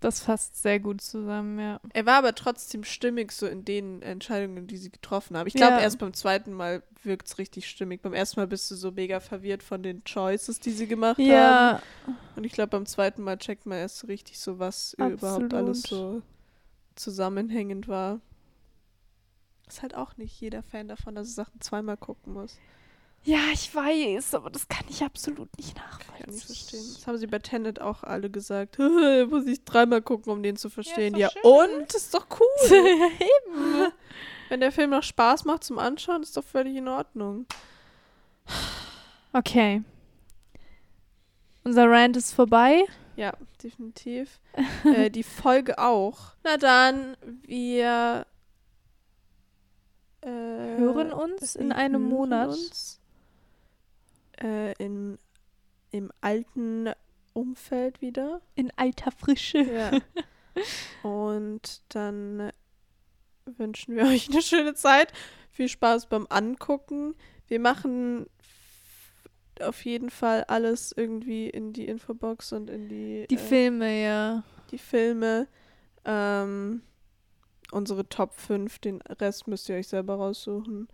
Das 0.00 0.20
fasst 0.20 0.62
sehr 0.62 0.78
gut 0.78 1.00
zusammen, 1.00 1.58
ja. 1.58 1.80
Er 1.94 2.04
war 2.06 2.16
aber 2.18 2.34
trotzdem 2.34 2.84
stimmig 2.84 3.32
so 3.32 3.46
in 3.46 3.64
den 3.64 4.02
Entscheidungen, 4.02 4.66
die 4.66 4.76
sie 4.76 4.90
getroffen 4.90 5.36
haben. 5.36 5.46
Ich 5.46 5.54
glaube, 5.54 5.72
Ja. 5.76 5.80
erst 5.80 5.98
beim 5.98 6.12
zweiten 6.12 6.52
Mal 6.52 6.82
wirkt 7.02 7.28
es 7.28 7.38
richtig 7.38 7.68
stimmig. 7.68 8.02
Beim 8.02 8.12
ersten 8.12 8.38
Mal 8.38 8.46
bist 8.46 8.70
du 8.70 8.74
so 8.74 8.92
mega 8.92 9.20
verwirrt 9.20 9.62
von 9.62 9.82
den 9.82 10.04
Choices, 10.04 10.60
die 10.60 10.70
sie 10.72 10.86
gemacht 10.86 11.18
haben. 11.18 11.26
Ja, 11.26 11.82
Und 12.36 12.44
ich 12.44 12.52
glaube, 12.52 12.68
beim 12.70 12.84
zweiten 12.84 13.22
Mal 13.22 13.38
checkt 13.38 13.64
man 13.64 13.78
erst 13.78 13.98
so 13.98 14.06
richtig 14.06 14.38
so, 14.38 14.58
was 14.58 14.94
überhaupt 14.94 15.54
alles 15.54 15.82
so 15.82 16.22
zusammenhängend 16.94 17.88
war. 17.88 18.20
Ist 19.66 19.82
halt 19.82 19.94
auch 19.94 20.16
nicht 20.18 20.38
jeder 20.40 20.62
Fan 20.62 20.88
davon, 20.88 21.14
dass 21.14 21.28
er 21.28 21.44
Sachen 21.44 21.60
zweimal 21.60 21.96
gucken 21.96 22.34
muss. 22.34 22.58
Ja, 23.26 23.40
ich 23.52 23.74
weiß, 23.74 24.34
aber 24.34 24.50
das 24.50 24.68
kann 24.68 24.84
ich 24.88 25.02
absolut 25.02 25.54
nicht 25.56 25.74
Kann 25.74 25.84
nachvollziehen. 25.84 26.24
ich 26.28 26.34
nicht 26.34 26.46
verstehen. 26.46 26.94
Das 26.94 27.06
haben 27.06 27.18
sie 27.18 27.26
bei 27.26 27.40
Tenet 27.40 27.80
auch 27.80 28.02
alle 28.02 28.30
gesagt. 28.30 28.78
muss 29.30 29.46
ich 29.46 29.64
dreimal 29.64 30.00
gucken, 30.00 30.32
um 30.32 30.42
den 30.42 30.56
zu 30.56 30.70
verstehen. 30.70 31.16
Ja, 31.16 31.28
doch 31.28 31.34
schön. 31.66 31.80
und? 31.80 31.94
Ist 31.94 32.14
doch 32.14 32.26
cool. 32.38 32.46
ja, 32.70 33.26
eben. 33.26 33.92
Wenn 34.48 34.60
der 34.60 34.70
Film 34.70 34.90
noch 34.90 35.02
Spaß 35.02 35.44
macht 35.44 35.64
zum 35.64 35.78
Anschauen, 35.78 36.22
ist 36.22 36.36
doch 36.36 36.44
völlig 36.44 36.76
in 36.76 36.86
Ordnung. 36.86 37.46
Okay. 39.32 39.82
Unser 41.64 41.90
Rant 41.90 42.16
ist 42.16 42.32
vorbei. 42.32 42.84
Ja, 43.16 43.32
definitiv. 43.60 44.38
äh, 44.84 45.10
die 45.10 45.24
Folge 45.24 45.78
auch. 45.78 46.34
Na 46.44 46.58
dann, 46.58 47.16
wir 47.42 48.24
äh, 50.26 50.28
Hören 50.78 51.12
uns 51.12 51.54
in 51.54 51.72
einem 51.72 52.02
Monat. 52.02 52.50
Uns, 52.50 53.00
äh, 54.42 54.72
in, 54.82 55.18
Im 55.90 56.10
alten 56.20 56.90
Umfeld 57.32 58.00
wieder. 58.00 58.40
In 58.54 58.70
alter 58.76 59.10
Frische. 59.10 59.58
Ja. 59.58 59.90
Und 61.02 61.82
dann 61.88 62.50
wünschen 63.44 63.94
wir 63.96 64.04
euch 64.04 64.30
eine 64.30 64.42
schöne 64.42 64.74
Zeit. 64.74 65.12
Viel 65.50 65.68
Spaß 65.68 66.06
beim 66.06 66.26
Angucken. 66.28 67.14
Wir 67.48 67.60
machen 67.60 68.26
auf 69.60 69.84
jeden 69.84 70.10
Fall 70.10 70.44
alles 70.44 70.92
irgendwie 70.94 71.48
in 71.48 71.72
die 71.72 71.86
Infobox 71.86 72.52
und 72.52 72.68
in 72.68 72.88
die, 72.88 73.26
Die 73.30 73.36
äh, 73.36 73.38
Filme, 73.38 74.02
ja. 74.02 74.42
die 74.70 74.78
Filme. 74.78 75.48
Ähm, 76.04 76.82
unsere 77.72 78.08
Top 78.08 78.34
5, 78.34 78.78
den 78.80 79.00
Rest 79.02 79.48
müsst 79.48 79.68
ihr 79.68 79.76
euch 79.76 79.88
selber 79.88 80.16
raussuchen. 80.16 80.88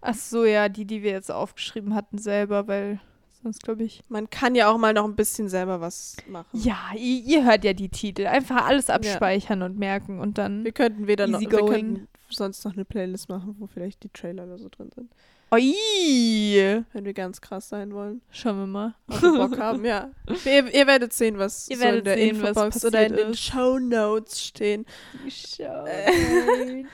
Ach 0.00 0.14
so, 0.14 0.44
ja, 0.44 0.68
die, 0.68 0.84
die 0.84 1.02
wir 1.02 1.10
jetzt 1.10 1.30
aufgeschrieben 1.30 1.94
hatten 1.94 2.18
selber, 2.18 2.68
weil 2.68 3.00
sonst 3.42 3.62
glaube 3.62 3.84
ich. 3.84 4.02
Man 4.08 4.28
kann 4.30 4.54
ja 4.54 4.70
auch 4.70 4.78
mal 4.78 4.92
noch 4.92 5.04
ein 5.04 5.16
bisschen 5.16 5.48
selber 5.48 5.80
was 5.80 6.16
machen. 6.28 6.48
Ja, 6.52 6.90
ihr, 6.96 7.22
ihr 7.22 7.44
hört 7.44 7.64
ja 7.64 7.72
die 7.72 7.88
Titel. 7.88 8.26
Einfach 8.26 8.66
alles 8.66 8.90
abspeichern 8.90 9.62
und 9.62 9.78
merken 9.78 10.20
und 10.20 10.38
dann. 10.38 10.64
Wir 10.64 10.72
könnten 10.72 11.06
weder 11.06 11.26
noch, 11.26 11.40
wir 11.40 11.48
könnten 11.48 12.08
sonst 12.28 12.64
noch 12.64 12.72
eine 12.72 12.84
Playlist 12.84 13.28
machen, 13.28 13.56
wo 13.58 13.66
vielleicht 13.66 14.02
die 14.02 14.08
Trailer 14.08 14.44
oder 14.44 14.58
so 14.58 14.68
drin 14.68 14.90
sind. 14.94 15.12
Oi! 15.52 16.82
Wenn 16.92 17.04
wir 17.04 17.14
ganz 17.14 17.40
krass 17.40 17.68
sein 17.68 17.94
wollen. 17.94 18.20
Schauen 18.30 18.58
wir 18.58 18.66
mal. 18.66 18.94
Also 19.06 19.36
Bock 19.36 19.58
haben, 19.60 19.84
ja. 19.84 20.10
Ihr, 20.44 20.74
ihr 20.74 20.86
werdet 20.88 21.12
sehen, 21.12 21.38
was 21.38 21.68
Ihr 21.68 21.78
so 21.78 21.84
in 21.84 22.02
der 22.02 22.16
sehen, 22.16 22.42
was 22.42 22.48
Infobox 22.48 22.84
oder 22.84 23.06
in 23.06 23.12
passiert 23.12 23.28
den 23.28 23.32
ist. 23.32 23.44
Show 23.44 23.78
Notes 23.78 24.44
stehen. 24.44 24.86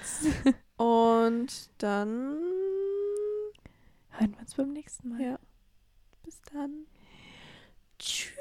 Und 0.76 1.70
dann 1.78 2.36
Hören 4.12 4.32
wir 4.32 4.40
uns 4.40 4.54
beim 4.54 4.72
nächsten 4.72 5.08
Mal. 5.08 5.20
Ja. 5.20 5.38
bis 6.24 6.40
dann. 6.52 6.86
Tschüss. 7.98 8.32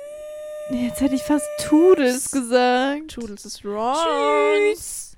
Jetzt 0.69 1.01
hätte 1.01 1.15
ich 1.15 1.23
fast 1.23 1.47
Toodles 1.59 2.31
gesagt. 2.31 3.11
Toodles 3.11 3.45
ist 3.45 3.65
wrong. 3.65 3.95
Tschüss. 4.73 5.10